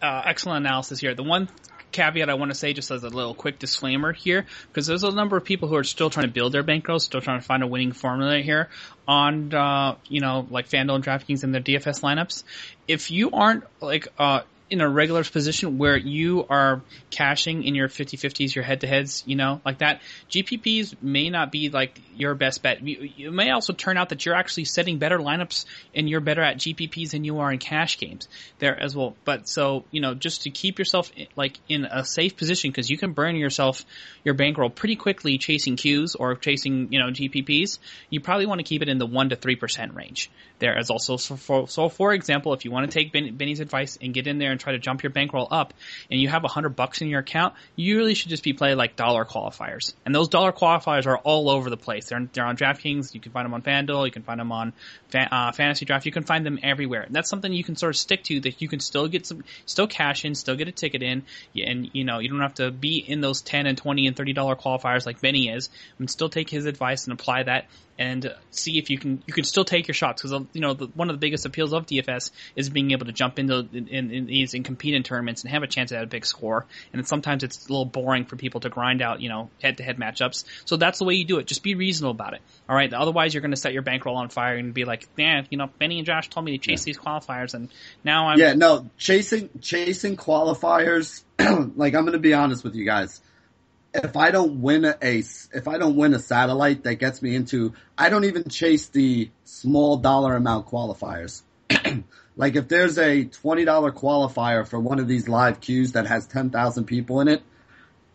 uh, 0.02 0.22
excellent 0.26 0.66
analysis 0.66 1.00
here. 1.00 1.16
The 1.16 1.24
one 1.24 1.48
caveat 1.94 2.30
I 2.30 2.34
want 2.34 2.52
to 2.52 2.56
say 2.56 2.74
just 2.74 2.92
as 2.92 3.04
a 3.04 3.10
little 3.10 3.34
quick 3.34 3.60
disclaimer 3.60 4.12
here, 4.12 4.46
because 4.68 4.88
there's 4.88 5.04
a 5.04 5.12
number 5.12 5.38
of 5.38 5.46
people 5.46 5.70
who 5.70 5.76
are 5.76 5.84
still 5.84 6.10
trying 6.10 6.26
to 6.26 6.32
build 6.32 6.52
their 6.52 6.64
bankrolls, 6.64 7.02
still 7.02 7.22
trying 7.22 7.40
to 7.40 7.46
find 7.46 7.64
a 7.64 7.68
winning 7.68 7.94
formula 7.94 8.40
here 8.40 8.70
on, 9.08 9.54
uh, 9.54 9.96
you 10.08 10.20
know, 10.20 10.46
like 10.50 10.68
FanDuel 10.68 10.96
and 10.96 11.06
DraftKings 11.06 11.44
and 11.44 11.54
their 11.54 11.62
DFS 11.62 12.02
lineups. 12.02 12.44
If 12.88 13.12
you 13.12 13.32
aren't 13.32 13.64
like, 13.80 14.08
uh, 14.20 14.42
in 14.74 14.82
a 14.82 14.90
regular 14.90 15.24
position 15.24 15.78
where 15.78 15.96
you 15.96 16.48
are 16.50 16.82
cashing 17.12 17.64
in 17.64 17.76
your 17.76 17.88
50-50s, 17.88 18.56
your 18.56 18.64
head-to-heads, 18.64 19.24
you 19.28 19.36
know, 19.36 19.62
like 19.64 19.78
that, 19.78 20.02
GPPs 20.32 20.96
may 21.00 21.30
not 21.30 21.52
be 21.52 21.70
like 21.70 22.02
your 22.16 22.34
best 22.34 22.64
bet. 22.64 22.82
You, 22.82 23.32
may 23.32 23.52
also 23.52 23.72
turn 23.72 23.98
out 23.98 24.10
that 24.10 24.26
you're 24.26 24.34
actually 24.34 24.66
setting 24.66 24.98
better 24.98 25.20
lineups 25.20 25.66
and 25.94 26.10
you're 26.10 26.22
better 26.22 26.42
at 26.42 26.58
GPPs 26.58 27.12
than 27.12 27.24
you 27.24 27.38
are 27.38 27.52
in 27.52 27.60
cash 27.60 28.00
games 28.00 28.28
there 28.58 28.76
as 28.76 28.96
well. 28.96 29.16
But 29.26 29.48
so, 29.48 29.86
you 29.92 30.02
know, 30.02 30.16
just 30.16 30.42
to 30.44 30.50
keep 30.50 30.80
yourself 30.80 31.12
like 31.36 31.60
in 31.70 31.86
a 31.86 32.04
safe 32.04 32.36
position 32.36 32.72
because 32.72 32.90
you 32.90 32.98
can 32.98 33.14
burn 33.14 33.36
yourself 33.36 33.86
your 34.24 34.34
bankroll 34.34 34.72
pretty 34.72 34.96
quickly 34.96 35.38
chasing 35.38 35.76
Qs 35.76 36.16
or 36.20 36.34
chasing, 36.34 36.92
you 36.92 36.98
know, 36.98 37.12
GPPs. 37.12 37.78
You 38.10 38.22
probably 38.22 38.48
want 38.48 38.58
to 38.58 38.64
keep 38.64 38.82
it 38.82 38.90
in 38.90 38.98
the 38.98 39.06
1 39.06 39.30
to 39.30 39.36
3% 39.36 39.96
range 39.96 40.32
there 40.58 40.76
as 40.76 40.90
also. 40.90 41.18
So 41.18 41.36
for, 41.36 41.68
so 41.68 41.90
for 41.90 42.12
example, 42.12 42.54
if 42.54 42.66
you 42.66 42.72
want 42.72 42.90
to 42.90 42.92
take 42.92 43.12
ben, 43.12 43.36
Benny's 43.36 43.60
advice 43.60 44.00
and 44.02 44.16
get 44.16 44.26
in 44.26 44.40
there 44.40 44.50
and 44.50 44.63
try 44.64 44.74
to 44.74 44.80
jump 44.80 45.04
your 45.04 45.12
bankroll 45.12 45.48
up 45.52 45.74
and 46.10 46.20
you 46.20 46.30
have 46.30 46.44
a 46.44 46.48
hundred 46.48 46.76
bucks 46.76 47.02
in 47.02 47.10
your 47.10 47.20
account, 47.20 47.54
you 47.76 47.98
really 47.98 48.14
should 48.14 48.30
just 48.30 48.44
be 48.44 48.54
playing 48.54 48.78
like 48.78 48.96
dollar 48.96 49.26
qualifiers. 49.26 49.94
And 50.06 50.16
those 50.16 50.30
dollar 50.30 50.52
qualifiers 50.52 51.06
are 51.06 51.18
all 51.18 51.50
over 51.50 51.70
the 51.70 51.78
place. 51.78 52.08
They're, 52.08 52.28
they're 52.34 52.46
on 52.46 52.58
DraftKings. 52.58 53.14
You 53.14 53.20
can 53.20 53.32
find 53.32 53.46
them 53.46 53.54
on 53.54 53.62
FanDuel. 53.62 54.06
You 54.06 54.12
can 54.12 54.24
find 54.24 54.40
them 54.40 54.52
on 54.52 54.74
uh, 55.14 55.52
Fantasy 55.52 55.86
Draft. 55.86 56.06
You 56.06 56.12
can 56.12 56.24
find 56.24 56.46
them 56.46 56.60
everywhere. 56.64 57.02
And 57.02 57.16
that's 57.16 57.30
something 57.30 57.52
you 57.52 57.64
can 57.64 57.76
sort 57.76 57.92
of 57.92 57.98
stick 57.98 58.24
to 58.24 58.40
that 58.42 58.62
you 58.62 58.68
can 58.68 58.80
still 58.80 59.08
get 59.08 59.26
some, 59.26 59.44
still 59.66 59.88
cash 59.88 60.26
in, 60.26 60.36
still 60.36 60.56
get 60.56 60.68
a 60.68 60.72
ticket 60.72 61.04
in. 61.04 61.24
And, 61.56 61.90
you 61.94 62.04
know, 62.04 62.20
you 62.20 62.30
don't 62.30 62.40
have 62.40 62.56
to 62.56 62.72
be 62.72 62.98
in 62.98 63.22
those 63.22 63.42
10 63.42 63.68
and 63.68 63.78
20 63.78 64.08
and 64.08 64.16
$30 64.16 64.36
qualifiers 64.60 65.06
like 65.06 65.22
Benny 65.22 65.50
is 65.50 65.70
and 66.00 66.10
still 66.10 66.30
take 66.30 66.50
his 66.50 66.66
advice 66.66 67.06
and 67.06 67.14
apply 67.14 67.44
that 67.44 67.66
and 67.98 68.34
see 68.50 68.80
if 68.80 68.90
you 68.90 68.98
can 68.98 69.22
you 69.28 69.34
can 69.34 69.44
still 69.44 69.64
take 69.64 69.88
your 69.88 69.94
shots 69.94 70.22
because 70.22 70.46
you 70.54 70.62
know 70.62 70.74
the, 70.74 70.88
one 70.88 71.10
of 71.10 71.16
the 71.16 71.20
biggest 71.20 71.46
appeals 71.46 71.74
of 71.74 71.86
DFS 71.86 72.32
is 72.56 72.70
being 72.70 72.92
able 72.92 73.06
to 73.06 73.12
jump 73.12 73.38
into 73.38 73.68
in, 73.72 73.88
in, 73.88 74.12
in, 74.12 74.30
and 74.54 74.66
compete 74.66 74.94
in 74.94 75.04
tournaments 75.04 75.44
and 75.44 75.52
have 75.52 75.64
a 75.64 75.68
chance 75.68 75.92
at 75.92 76.04
a 76.04 76.08
big 76.08 76.26
score. 76.26 76.66
And 76.92 77.08
sometimes 77.08 77.44
it's 77.44 77.68
a 77.68 77.72
little 77.72 77.86
boring 77.86 78.26
for 78.26 78.36
people 78.36 78.62
to 78.62 78.70
grind 78.70 79.02
out 79.02 79.22
you 79.22 79.30
know 79.30 79.50
head 79.62 79.78
to 79.78 79.84
head 79.84 79.98
matchups. 79.98 80.46
So 80.66 80.78
that's 80.78 81.00
the 81.00 81.06
way 81.06 81.16
you 81.16 81.26
do 81.26 81.40
it. 81.40 81.48
Just 81.48 81.64
be 81.64 81.76
reasonable 81.76 82.12
about 82.12 82.34
it. 82.34 82.42
All 82.68 82.76
right. 82.76 82.92
Otherwise, 82.94 83.34
you're 83.34 83.42
going 83.42 83.52
to 83.52 83.58
set 83.58 83.74
your 83.74 83.82
bankroll 83.82 84.18
on 84.18 84.30
fire 84.30 84.56
and 84.56 84.74
be 84.74 84.86
like, 84.86 85.08
man, 85.18 85.48
you 85.50 85.58
know, 85.58 85.70
Benny 85.80 85.98
and 85.98 86.06
Josh 86.06 86.30
told 86.30 86.46
me 86.46 86.58
to 86.58 86.58
chase 86.58 86.82
yeah. 86.82 86.94
these 86.94 86.98
qualifiers, 86.98 87.54
and 87.54 87.70
now 88.04 88.28
I'm 88.28 88.40
yeah 88.40 88.54
no 88.54 88.90
chasing 88.98 89.50
chasing 89.62 90.18
qualifiers. 90.18 91.24
like 91.40 91.96
I'm 91.96 92.02
going 92.02 92.14
to 92.14 92.20
be 92.20 92.34
honest 92.34 92.64
with 92.64 92.76
you 92.76 92.86
guys 92.86 93.22
if 93.94 94.18
I 94.18 94.32
don't 94.32 94.62
win 94.62 94.86
a, 94.86 94.96
if 95.02 95.68
I 95.68 95.78
don't 95.78 95.96
win 95.96 96.14
a 96.14 96.20
satellite 96.20 96.84
that 96.84 96.96
gets 96.96 97.22
me 97.22 97.36
into, 97.36 97.74
I 97.98 98.10
don't 98.10 98.24
even 98.26 98.46
chase 98.50 98.88
the 98.88 99.30
small 99.44 99.98
dollar 99.98 100.36
amount 100.36 100.68
qualifiers. 100.68 101.44
like 102.36 102.56
if 102.56 102.68
there's 102.68 102.98
a 102.98 103.26
$20 103.26 103.66
qualifier 103.94 104.68
for 104.68 104.80
one 104.80 105.00
of 105.00 105.08
these 105.08 105.28
live 105.28 105.60
queues 105.60 105.94
that 105.94 106.08
has 106.08 106.26
10,000 106.28 106.86
people 106.86 107.22
in 107.22 107.28
it, 107.28 107.44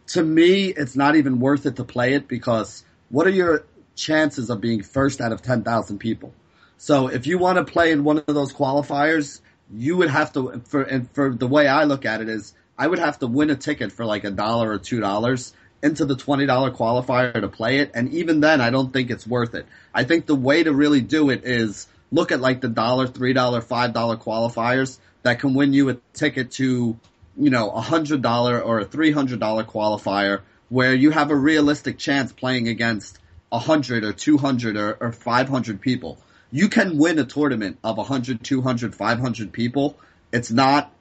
to 0.09 0.23
me, 0.23 0.67
it's 0.67 0.97
not 0.97 1.17
even 1.17 1.39
worth 1.39 1.67
it 1.67 1.77
to 1.77 1.85
play 1.85 2.15
it 2.15 2.29
because 2.29 2.85
what 3.11 3.27
are 3.27 3.31
your 3.31 3.65
chances 3.95 4.51
of 4.51 4.61
being 4.61 4.83
first 4.83 5.21
out 5.21 5.33
of 5.33 5.43
10,000 5.43 5.99
people? 5.99 6.33
So 6.79 7.09
if 7.09 7.27
you 7.27 7.39
want 7.39 7.59
to 7.59 7.65
play 7.65 7.93
in 7.93 8.05
one 8.05 8.19
of 8.19 8.35
those 8.35 8.53
qualifiers, 8.53 9.41
you 9.73 9.97
would 9.99 10.11
have 10.11 10.33
to, 10.33 10.63
for, 10.65 10.83
and 10.83 11.11
for 11.11 11.35
the 11.35 11.47
way 11.47 11.69
I 11.69 11.85
look 11.85 12.05
at 12.05 12.21
it 12.21 12.29
is, 12.29 12.55
I 12.79 12.87
would 12.87 13.01
have 13.01 13.19
to 13.19 13.27
win 13.27 13.51
a 13.51 13.57
ticket 13.57 13.93
for 13.93 14.05
like 14.05 14.25
a 14.25 14.31
dollar 14.31 14.71
or 14.71 14.79
two 14.79 15.01
dollars 15.01 15.53
into 15.83 16.05
the 16.05 16.15
$20 16.15 16.47
qualifier 16.77 17.41
to 17.41 17.49
play 17.49 17.79
it. 17.79 17.91
And 17.95 18.13
even 18.13 18.41
then, 18.41 18.61
I 18.61 18.71
don't 18.71 18.93
think 18.93 19.11
it's 19.11 19.27
worth 19.27 19.55
it. 19.55 19.67
I 19.93 20.05
think 20.05 20.27
the 20.27 20.35
way 20.35 20.63
to 20.63 20.73
really 20.73 21.01
do 21.01 21.31
it 21.31 21.45
is 21.45 21.87
look 22.11 22.33
at 22.33 22.41
like 22.41 22.61
the 22.61 22.69
dollar, 22.69 23.07
$3, 23.07 23.35
$5 23.35 24.23
qualifiers 24.23 24.99
that 25.23 25.41
can 25.41 25.55
win 25.55 25.73
you 25.73 25.91
a 25.91 25.95
ticket 26.13 26.53
to, 26.53 26.99
you 27.37 27.51
know, 27.51 27.71
a 27.71 27.83
$100 27.83 28.65
or 28.65 28.81
a 28.81 28.87
$300 28.87 29.67
qualifier 29.67 30.41
where 30.69 30.95
you 30.95 31.11
have 31.11 31.31
a 31.31 31.37
realistic 31.37 31.99
chance 31.99 32.33
playing 32.33 32.69
against 32.69 33.19
a 33.51 33.57
100 33.57 34.05
or 34.05 34.13
200 34.13 34.77
or, 34.77 34.97
or 35.01 35.13
500 35.13 35.81
people. 35.81 36.19
You 36.51 36.69
can 36.69 36.99
win 36.99 37.19
a 37.19 37.25
tournament 37.25 37.79
of 37.85 37.97
100, 37.97 38.43
200, 38.43 38.95
500 38.95 39.53
people. 39.53 39.99
It's 40.33 40.51
not 40.51 40.93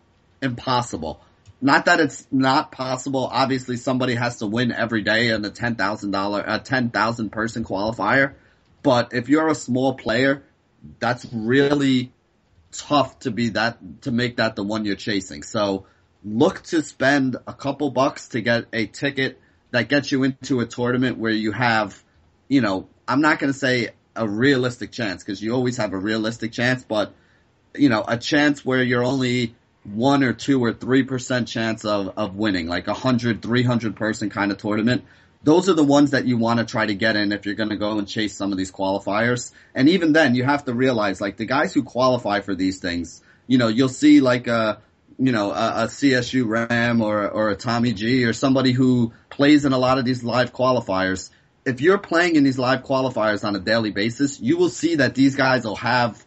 impossible. 0.41 1.21
Not 1.61 1.85
that 1.85 1.99
it's 1.99 2.27
not 2.31 2.71
possible. 2.71 3.27
Obviously, 3.31 3.77
somebody 3.77 4.15
has 4.15 4.37
to 4.37 4.47
win 4.47 4.71
every 4.71 5.01
day 5.01 5.29
in 5.29 5.43
a 5.43 5.49
ten 5.49 5.75
thousand 5.75 6.11
dollar, 6.11 6.43
a 6.45 6.59
ten 6.59 6.91
thousand 6.91 7.31
person 7.31 7.63
qualifier. 7.63 8.33
But 8.83 9.13
if 9.13 9.27
you're 9.27 9.47
a 9.47 9.55
small 9.55 9.95
player, 9.95 10.43
that's 10.99 11.25
really 11.31 12.11
tough 12.71 13.19
to 13.19 13.31
be 13.31 13.49
that 13.49 14.01
to 14.01 14.11
make 14.11 14.37
that 14.37 14.55
the 14.55 14.63
one 14.63 14.85
you're 14.85 14.95
chasing. 14.95 15.43
So 15.43 15.85
look 16.23 16.61
to 16.63 16.81
spend 16.81 17.37
a 17.47 17.53
couple 17.53 17.89
bucks 17.89 18.29
to 18.29 18.41
get 18.41 18.65
a 18.73 18.85
ticket 18.85 19.39
that 19.71 19.89
gets 19.89 20.11
you 20.11 20.23
into 20.23 20.59
a 20.59 20.65
tournament 20.65 21.17
where 21.17 21.31
you 21.31 21.51
have, 21.51 22.01
you 22.47 22.61
know, 22.61 22.87
I'm 23.07 23.21
not 23.21 23.39
going 23.39 23.51
to 23.51 23.57
say 23.57 23.89
a 24.15 24.27
realistic 24.27 24.91
chance 24.91 25.23
because 25.23 25.41
you 25.41 25.53
always 25.53 25.77
have 25.77 25.93
a 25.93 25.97
realistic 25.97 26.51
chance, 26.51 26.83
but 26.83 27.13
you 27.75 27.89
know, 27.89 28.03
a 28.07 28.17
chance 28.17 28.65
where 28.65 28.81
you're 28.81 29.03
only 29.03 29.55
one 29.83 30.23
or 30.23 30.33
two 30.33 30.63
or 30.63 30.73
three 30.73 31.03
percent 31.03 31.47
chance 31.47 31.85
of, 31.85 32.17
of 32.17 32.35
winning, 32.35 32.67
like 32.67 32.87
a 32.87 32.93
hundred, 32.93 33.41
three 33.41 33.63
hundred 33.63 33.95
person 33.95 34.29
kind 34.29 34.51
of 34.51 34.57
tournament. 34.57 35.05
Those 35.47 35.69
are 35.69 35.73
the 35.73 35.81
ones 35.81 36.11
that 36.11 36.25
you 36.25 36.35
want 36.35 36.59
to 36.59 36.65
try 36.65 36.85
to 36.85 36.93
get 36.93 37.15
in 37.15 37.31
if 37.31 37.45
you're 37.45 37.55
going 37.55 37.69
to 37.69 37.77
go 37.77 37.97
and 37.97 38.05
chase 38.05 38.35
some 38.35 38.51
of 38.51 38.57
these 38.57 38.69
qualifiers. 38.69 39.53
And 39.73 39.87
even 39.87 40.11
then, 40.11 40.35
you 40.35 40.43
have 40.43 40.65
to 40.65 40.73
realize, 40.73 41.21
like 41.21 41.37
the 41.37 41.45
guys 41.45 41.73
who 41.73 41.83
qualify 41.83 42.41
for 42.41 42.53
these 42.53 42.79
things, 42.79 43.21
you 43.47 43.57
know, 43.57 43.69
you'll 43.69 43.87
see 43.87 44.19
like 44.19 44.47
a, 44.47 44.81
you 45.17 45.31
know, 45.31 45.51
a, 45.51 45.83
a 45.83 45.87
CSU 45.87 46.45
Ram 46.45 47.01
or 47.01 47.29
or 47.29 47.49
a 47.49 47.55
Tommy 47.55 47.93
G 47.93 48.25
or 48.25 48.33
somebody 48.33 48.73
who 48.73 49.13
plays 49.29 49.63
in 49.63 49.71
a 49.71 49.77
lot 49.77 49.97
of 49.97 50.03
these 50.03 50.21
live 50.21 50.51
qualifiers. 50.51 51.29
If 51.63 51.79
you're 51.79 51.97
playing 51.97 52.35
in 52.35 52.43
these 52.43 52.59
live 52.59 52.83
qualifiers 52.83 53.47
on 53.47 53.55
a 53.55 53.59
daily 53.59 53.91
basis, 53.91 54.41
you 54.41 54.57
will 54.57 54.67
see 54.67 54.95
that 54.95 55.15
these 55.15 55.37
guys 55.37 55.63
will 55.63 55.77
have 55.77 56.25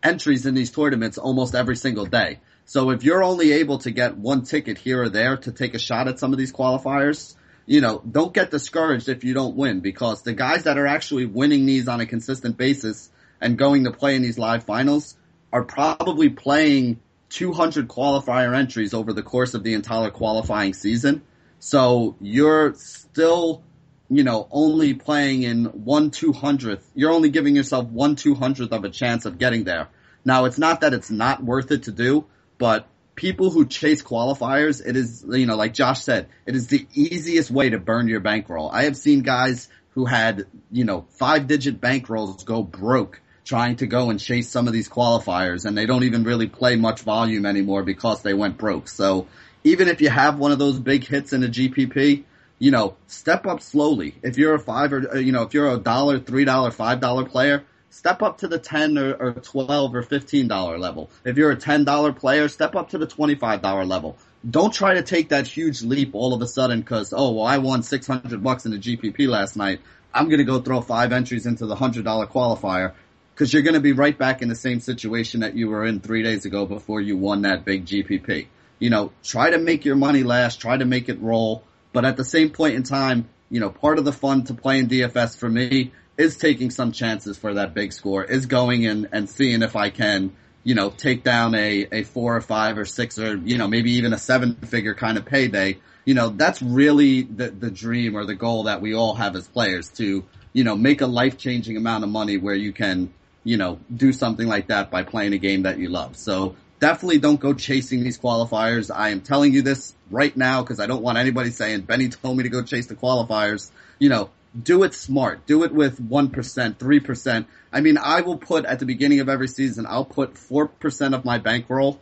entries 0.00 0.46
in 0.46 0.54
these 0.54 0.70
tournaments 0.70 1.18
almost 1.18 1.56
every 1.56 1.74
single 1.74 2.06
day. 2.06 2.38
So 2.66 2.90
if 2.90 3.02
you're 3.02 3.24
only 3.24 3.50
able 3.50 3.78
to 3.78 3.90
get 3.90 4.16
one 4.16 4.42
ticket 4.42 4.78
here 4.78 5.02
or 5.02 5.08
there 5.08 5.38
to 5.38 5.50
take 5.50 5.74
a 5.74 5.80
shot 5.80 6.06
at 6.06 6.20
some 6.20 6.32
of 6.32 6.38
these 6.38 6.52
qualifiers, 6.52 7.34
you 7.66 7.80
know, 7.80 8.02
don't 8.08 8.34
get 8.34 8.50
discouraged 8.50 9.08
if 9.08 9.24
you 9.24 9.34
don't 9.34 9.56
win 9.56 9.80
because 9.80 10.22
the 10.22 10.34
guys 10.34 10.64
that 10.64 10.78
are 10.78 10.86
actually 10.86 11.26
winning 11.26 11.66
these 11.66 11.88
on 11.88 12.00
a 12.00 12.06
consistent 12.06 12.56
basis 12.56 13.10
and 13.40 13.56
going 13.56 13.84
to 13.84 13.90
play 13.90 14.16
in 14.16 14.22
these 14.22 14.38
live 14.38 14.64
finals 14.64 15.16
are 15.52 15.64
probably 15.64 16.28
playing 16.28 17.00
200 17.30 17.88
qualifier 17.88 18.54
entries 18.54 18.94
over 18.94 19.12
the 19.12 19.22
course 19.22 19.54
of 19.54 19.62
the 19.62 19.74
entire 19.74 20.10
qualifying 20.10 20.74
season. 20.74 21.22
So 21.58 22.16
you're 22.20 22.74
still, 22.74 23.62
you 24.10 24.24
know, 24.24 24.46
only 24.50 24.94
playing 24.94 25.42
in 25.42 25.64
one 25.64 26.10
two 26.10 26.32
hundredth. 26.32 26.88
You're 26.94 27.12
only 27.12 27.30
giving 27.30 27.56
yourself 27.56 27.86
one 27.86 28.16
two 28.16 28.34
hundredth 28.34 28.72
of 28.72 28.84
a 28.84 28.90
chance 28.90 29.24
of 29.24 29.38
getting 29.38 29.64
there. 29.64 29.88
Now 30.24 30.44
it's 30.44 30.58
not 30.58 30.82
that 30.82 30.92
it's 30.92 31.10
not 31.10 31.42
worth 31.42 31.70
it 31.70 31.84
to 31.84 31.92
do, 31.92 32.26
but 32.58 32.86
people 33.14 33.50
who 33.50 33.66
chase 33.66 34.02
qualifiers, 34.02 34.84
it 34.84 34.96
is, 34.96 35.24
you 35.28 35.46
know, 35.46 35.56
like 35.56 35.74
Josh 35.74 36.02
said, 36.02 36.28
it 36.46 36.56
is 36.56 36.66
the 36.66 36.86
easiest 36.94 37.50
way 37.50 37.70
to 37.70 37.78
burn 37.78 38.08
your 38.08 38.20
bankroll. 38.20 38.70
I 38.70 38.84
have 38.84 38.96
seen 38.96 39.22
guys 39.22 39.68
who 39.90 40.04
had, 40.04 40.46
you 40.70 40.84
know, 40.84 41.06
five 41.10 41.46
digit 41.46 41.80
bankrolls 41.80 42.44
go 42.44 42.62
broke 42.62 43.20
trying 43.44 43.76
to 43.76 43.86
go 43.86 44.10
and 44.10 44.18
chase 44.18 44.48
some 44.48 44.66
of 44.66 44.72
these 44.72 44.88
qualifiers 44.88 45.66
and 45.66 45.76
they 45.76 45.86
don't 45.86 46.04
even 46.04 46.24
really 46.24 46.48
play 46.48 46.76
much 46.76 47.02
volume 47.02 47.44
anymore 47.46 47.82
because 47.82 48.22
they 48.22 48.34
went 48.34 48.56
broke. 48.56 48.88
So 48.88 49.28
even 49.62 49.88
if 49.88 50.00
you 50.00 50.08
have 50.08 50.38
one 50.38 50.50
of 50.50 50.58
those 50.58 50.78
big 50.78 51.06
hits 51.06 51.32
in 51.32 51.44
a 51.44 51.48
GPP, 51.48 52.24
you 52.58 52.70
know, 52.70 52.96
step 53.06 53.46
up 53.46 53.60
slowly. 53.60 54.14
If 54.22 54.38
you're 54.38 54.54
a 54.54 54.58
five 54.58 54.92
or, 54.92 55.20
you 55.20 55.32
know, 55.32 55.42
if 55.42 55.54
you're 55.54 55.70
a 55.70 55.78
dollar, 55.78 56.18
three 56.18 56.44
dollar, 56.44 56.70
five 56.70 57.00
dollar 57.00 57.26
player, 57.26 57.64
step 57.94 58.22
up 58.22 58.38
to 58.38 58.48
the 58.48 58.58
10 58.58 58.98
or, 58.98 59.14
or 59.14 59.32
12 59.34 59.94
or 59.94 60.02
$15 60.02 60.80
level. 60.80 61.10
If 61.24 61.36
you're 61.36 61.52
a 61.52 61.56
$10 61.56 62.16
player, 62.16 62.48
step 62.48 62.74
up 62.74 62.90
to 62.90 62.98
the 62.98 63.06
$25 63.06 63.86
level. 63.86 64.18
Don't 64.48 64.74
try 64.74 64.94
to 64.94 65.02
take 65.02 65.28
that 65.28 65.46
huge 65.46 65.82
leap 65.82 66.10
all 66.14 66.34
of 66.34 66.42
a 66.42 66.48
sudden 66.48 66.80
because, 66.80 67.14
oh, 67.16 67.30
well, 67.30 67.46
I 67.46 67.58
won 67.58 67.84
600 67.84 68.42
bucks 68.42 68.66
in 68.66 68.72
the 68.72 68.78
GPP 68.78 69.28
last 69.28 69.56
night. 69.56 69.80
I'm 70.12 70.26
going 70.26 70.38
to 70.38 70.44
go 70.44 70.60
throw 70.60 70.80
five 70.80 71.12
entries 71.12 71.46
into 71.46 71.66
the 71.66 71.76
$100 71.76 72.02
qualifier 72.30 72.94
because 73.32 73.52
you're 73.52 73.62
going 73.62 73.74
to 73.74 73.80
be 73.80 73.92
right 73.92 74.18
back 74.18 74.42
in 74.42 74.48
the 74.48 74.56
same 74.56 74.80
situation 74.80 75.40
that 75.40 75.56
you 75.56 75.68
were 75.68 75.86
in 75.86 76.00
three 76.00 76.24
days 76.24 76.44
ago 76.46 76.66
before 76.66 77.00
you 77.00 77.16
won 77.16 77.42
that 77.42 77.64
big 77.64 77.86
GPP. 77.86 78.48
You 78.80 78.90
know, 78.90 79.12
try 79.22 79.50
to 79.50 79.58
make 79.58 79.84
your 79.84 79.96
money 79.96 80.24
last, 80.24 80.60
try 80.60 80.76
to 80.76 80.84
make 80.84 81.08
it 81.08 81.20
roll, 81.22 81.62
but 81.92 82.04
at 82.04 82.16
the 82.16 82.24
same 82.24 82.50
point 82.50 82.74
in 82.74 82.82
time, 82.82 83.28
you 83.50 83.60
know, 83.60 83.70
part 83.70 84.00
of 84.00 84.04
the 84.04 84.12
fun 84.12 84.42
to 84.44 84.54
play 84.54 84.80
in 84.80 84.88
DFS 84.88 85.38
for 85.38 85.48
me 85.48 85.92
is 86.16 86.36
taking 86.36 86.70
some 86.70 86.92
chances 86.92 87.36
for 87.36 87.54
that 87.54 87.74
big 87.74 87.92
score, 87.92 88.24
is 88.24 88.46
going 88.46 88.82
in 88.82 89.08
and 89.12 89.28
seeing 89.28 89.62
if 89.62 89.76
I 89.76 89.90
can, 89.90 90.34
you 90.62 90.74
know, 90.74 90.90
take 90.90 91.24
down 91.24 91.54
a, 91.54 91.86
a 91.90 92.02
four 92.04 92.36
or 92.36 92.40
five 92.40 92.78
or 92.78 92.84
six 92.84 93.18
or, 93.18 93.36
you 93.36 93.58
know, 93.58 93.68
maybe 93.68 93.92
even 93.92 94.12
a 94.12 94.18
seven 94.18 94.54
figure 94.56 94.94
kind 94.94 95.18
of 95.18 95.24
payday. 95.24 95.78
You 96.04 96.14
know, 96.14 96.28
that's 96.28 96.62
really 96.62 97.22
the, 97.22 97.50
the 97.50 97.70
dream 97.70 98.16
or 98.16 98.24
the 98.24 98.34
goal 98.34 98.64
that 98.64 98.80
we 98.80 98.94
all 98.94 99.14
have 99.14 99.34
as 99.36 99.48
players 99.48 99.88
to, 99.92 100.24
you 100.52 100.64
know, 100.64 100.76
make 100.76 101.00
a 101.00 101.06
life 101.06 101.38
changing 101.38 101.76
amount 101.76 102.04
of 102.04 102.10
money 102.10 102.36
where 102.36 102.54
you 102.54 102.72
can, 102.72 103.12
you 103.42 103.56
know, 103.56 103.80
do 103.94 104.12
something 104.12 104.46
like 104.46 104.68
that 104.68 104.90
by 104.90 105.02
playing 105.02 105.32
a 105.32 105.38
game 105.38 105.62
that 105.62 105.78
you 105.78 105.88
love. 105.88 106.16
So 106.16 106.56
definitely 106.78 107.18
don't 107.18 107.40
go 107.40 107.54
chasing 107.54 108.02
these 108.04 108.18
qualifiers. 108.18 108.94
I 108.94 109.08
am 109.08 109.22
telling 109.22 109.52
you 109.52 109.62
this 109.62 109.94
right 110.10 110.36
now 110.36 110.62
because 110.62 110.80
I 110.80 110.86
don't 110.86 111.02
want 111.02 111.18
anybody 111.18 111.50
saying 111.50 111.82
Benny 111.82 112.08
told 112.08 112.36
me 112.36 112.42
to 112.44 112.50
go 112.50 112.62
chase 112.62 112.86
the 112.86 112.94
qualifiers. 112.94 113.70
You 113.98 114.10
know, 114.10 114.30
do 114.60 114.84
it 114.84 114.94
smart. 114.94 115.46
Do 115.46 115.64
it 115.64 115.72
with 115.72 116.00
1%, 116.00 116.30
3%. 116.76 117.46
I 117.72 117.80
mean, 117.80 117.98
I 117.98 118.20
will 118.20 118.38
put 118.38 118.64
at 118.64 118.78
the 118.78 118.86
beginning 118.86 119.20
of 119.20 119.28
every 119.28 119.48
season, 119.48 119.86
I'll 119.88 120.04
put 120.04 120.34
4% 120.34 121.14
of 121.14 121.24
my 121.24 121.38
bankroll 121.38 122.00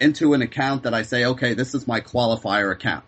into 0.00 0.32
an 0.32 0.40
account 0.40 0.84
that 0.84 0.94
I 0.94 1.02
say, 1.02 1.26
okay, 1.26 1.54
this 1.54 1.74
is 1.74 1.86
my 1.86 2.00
qualifier 2.00 2.72
account. 2.72 3.04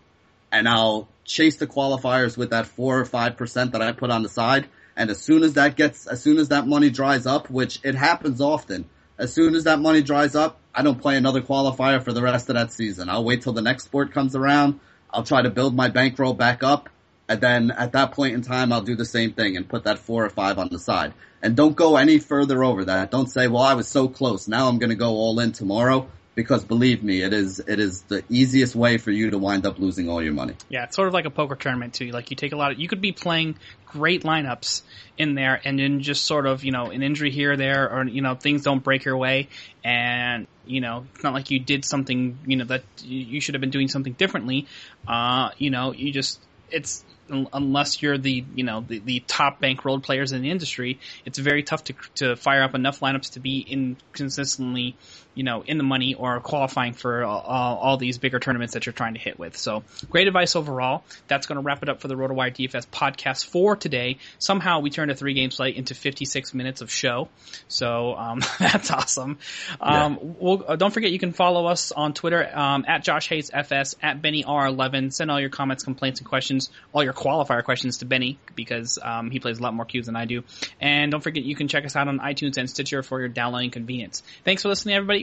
And 0.51 0.69
I'll 0.69 1.07
chase 1.25 1.57
the 1.57 1.65
qualifiers 1.65 2.37
with 2.37 2.51
that 2.51 2.67
4 2.67 2.99
or 2.99 3.05
5% 3.05 3.71
that 3.71 3.81
I 3.81 3.91
put 3.93 4.11
on 4.11 4.21
the 4.21 4.29
side. 4.29 4.67
And 4.95 5.09
as 5.09 5.19
soon 5.19 5.41
as 5.41 5.53
that 5.53 5.75
gets, 5.75 6.05
as 6.05 6.21
soon 6.21 6.37
as 6.37 6.49
that 6.49 6.67
money 6.67 6.91
dries 6.91 7.25
up, 7.25 7.49
which 7.49 7.79
it 7.83 7.95
happens 7.95 8.41
often, 8.41 8.85
as 9.17 9.33
soon 9.33 9.55
as 9.55 9.63
that 9.63 9.79
money 9.79 10.03
dries 10.03 10.35
up, 10.35 10.59
I 10.75 10.83
don't 10.83 11.01
play 11.01 11.17
another 11.17 11.41
qualifier 11.41 12.03
for 12.03 12.13
the 12.13 12.21
rest 12.21 12.49
of 12.49 12.55
that 12.55 12.71
season. 12.71 13.09
I'll 13.09 13.23
wait 13.23 13.41
till 13.41 13.53
the 13.53 13.61
next 13.61 13.85
sport 13.85 14.11
comes 14.11 14.35
around. 14.35 14.79
I'll 15.09 15.23
try 15.23 15.41
to 15.41 15.49
build 15.49 15.75
my 15.75 15.89
bankroll 15.89 16.33
back 16.33 16.61
up 16.61 16.89
and 17.27 17.39
then 17.39 17.71
at 17.71 17.93
that 17.93 18.11
point 18.11 18.33
in 18.33 18.41
time, 18.41 18.73
I'll 18.73 18.81
do 18.81 18.95
the 18.95 19.05
same 19.05 19.33
thing 19.33 19.55
and 19.55 19.67
put 19.67 19.85
that 19.85 19.99
four 19.99 20.25
or 20.25 20.29
five 20.29 20.57
on 20.59 20.69
the 20.69 20.79
side. 20.79 21.13
And 21.41 21.55
don't 21.55 21.75
go 21.75 21.97
any 21.97 22.19
further 22.19 22.63
over 22.63 22.85
that. 22.85 23.11
Don't 23.11 23.27
say, 23.27 23.47
well, 23.47 23.63
I 23.63 23.73
was 23.73 23.87
so 23.87 24.07
close. 24.07 24.47
Now 24.47 24.67
I'm 24.67 24.79
going 24.79 24.89
to 24.89 24.95
go 24.95 25.11
all 25.11 25.39
in 25.39 25.51
tomorrow 25.51 26.09
because 26.35 26.63
believe 26.63 27.03
me, 27.03 27.21
it 27.21 27.33
is 27.33 27.59
it 27.59 27.79
is 27.79 28.01
the 28.03 28.23
easiest 28.29 28.75
way 28.75 28.97
for 28.97 29.11
you 29.11 29.29
to 29.29 29.37
wind 29.37 29.65
up 29.65 29.77
losing 29.79 30.09
all 30.09 30.21
your 30.21 30.33
money. 30.33 30.55
Yeah, 30.69 30.85
it's 30.85 30.95
sort 30.95 31.07
of 31.07 31.13
like 31.13 31.25
a 31.25 31.29
poker 31.29 31.55
tournament 31.55 31.93
too. 31.93 32.07
Like 32.07 32.31
you 32.31 32.35
take 32.35 32.53
a 32.53 32.55
lot 32.55 32.71
of 32.71 32.79
you 32.79 32.87
could 32.87 33.01
be 33.01 33.11
playing 33.11 33.57
great 33.85 34.23
lineups 34.23 34.81
in 35.17 35.35
there 35.35 35.61
and 35.63 35.77
then 35.77 36.01
just 36.01 36.25
sort 36.25 36.47
of, 36.47 36.63
you 36.63 36.71
know, 36.71 36.85
an 36.85 37.03
injury 37.03 37.29
here 37.29 37.53
or 37.53 37.57
there 37.57 37.89
or 37.91 38.05
you 38.05 38.21
know, 38.21 38.35
things 38.35 38.63
don't 38.63 38.83
break 38.83 39.05
your 39.05 39.17
way 39.17 39.49
and 39.83 40.47
you 40.65 40.81
know, 40.81 41.05
it's 41.13 41.23
not 41.23 41.33
like 41.33 41.51
you 41.51 41.59
did 41.59 41.85
something, 41.85 42.39
you 42.45 42.57
know, 42.57 42.65
that 42.65 42.83
you 43.03 43.41
should 43.41 43.55
have 43.55 43.61
been 43.61 43.69
doing 43.69 43.89
something 43.89 44.13
differently. 44.13 44.67
Uh, 45.07 45.49
you 45.57 45.69
know, 45.69 45.93
you 45.93 46.11
just 46.11 46.39
it's 46.71 47.05
unless 47.53 48.01
you're 48.01 48.17
the 48.17 48.45
you 48.53 48.63
know 48.63 48.81
the, 48.87 48.99
the 48.99 49.19
top 49.27 49.61
bankrolled 49.61 50.03
players 50.03 50.31
in 50.31 50.41
the 50.41 50.51
industry, 50.51 50.99
it's 51.25 51.37
very 51.37 51.63
tough 51.63 51.83
to 51.85 51.93
to 52.15 52.35
fire 52.35 52.63
up 52.63 52.75
enough 52.75 52.99
lineups 52.99 53.33
to 53.33 53.39
be 53.39 53.59
in 53.59 53.97
consistently 54.13 54.95
you 55.35 55.43
know, 55.43 55.63
in 55.65 55.77
the 55.77 55.83
money 55.83 56.13
or 56.13 56.39
qualifying 56.39 56.93
for 56.93 57.23
all, 57.23 57.77
all, 57.77 57.97
these 57.97 58.17
bigger 58.17 58.39
tournaments 58.39 58.73
that 58.73 58.85
you're 58.85 58.93
trying 58.93 59.13
to 59.13 59.19
hit 59.19 59.39
with. 59.39 59.57
So 59.57 59.83
great 60.09 60.27
advice 60.27 60.55
overall. 60.55 61.03
That's 61.27 61.47
going 61.47 61.57
to 61.57 61.61
wrap 61.61 61.83
it 61.83 61.89
up 61.89 62.01
for 62.01 62.07
the 62.07 62.15
RotoWire 62.15 62.53
DFS 62.53 62.87
podcast 62.87 63.45
for 63.45 63.75
today. 63.75 64.17
Somehow 64.39 64.79
we 64.79 64.89
turned 64.89 65.11
a 65.11 65.15
three 65.15 65.33
game 65.33 65.51
slate 65.51 65.75
into 65.75 65.95
56 65.95 66.53
minutes 66.53 66.81
of 66.81 66.91
show. 66.91 67.29
So, 67.67 68.15
um, 68.15 68.41
that's 68.59 68.91
awesome. 68.91 69.37
Um, 69.81 70.13
yeah. 70.13 70.17
we'll, 70.39 70.65
uh, 70.67 70.75
don't 70.75 70.91
forget 70.91 71.11
you 71.11 71.19
can 71.19 71.33
follow 71.33 71.65
us 71.65 71.91
on 71.91 72.13
Twitter, 72.13 72.49
um, 72.55 72.85
at 72.87 73.03
Josh 73.03 73.27
Hayes 73.29 73.49
FS, 73.53 73.95
at 74.01 74.21
Benny 74.21 74.43
R11. 74.43 75.13
Send 75.13 75.31
all 75.31 75.39
your 75.39 75.49
comments, 75.49 75.83
complaints, 75.83 76.19
and 76.19 76.27
questions, 76.27 76.69
all 76.93 77.03
your 77.03 77.13
qualifier 77.13 77.63
questions 77.63 77.99
to 77.99 78.05
Benny 78.05 78.39
because, 78.55 78.99
um, 79.01 79.31
he 79.31 79.39
plays 79.39 79.59
a 79.59 79.63
lot 79.63 79.73
more 79.73 79.85
cubes 79.85 80.07
than 80.07 80.15
I 80.15 80.25
do. 80.25 80.43
And 80.79 81.11
don't 81.11 81.21
forget 81.21 81.43
you 81.43 81.55
can 81.55 81.67
check 81.67 81.85
us 81.85 81.95
out 81.95 82.07
on 82.07 82.19
iTunes 82.19 82.57
and 82.57 82.69
Stitcher 82.69 83.03
for 83.03 83.19
your 83.19 83.29
downloading 83.29 83.71
convenience. 83.71 84.23
Thanks 84.43 84.61
for 84.61 84.69
listening, 84.69 84.95
everybody. 84.95 85.22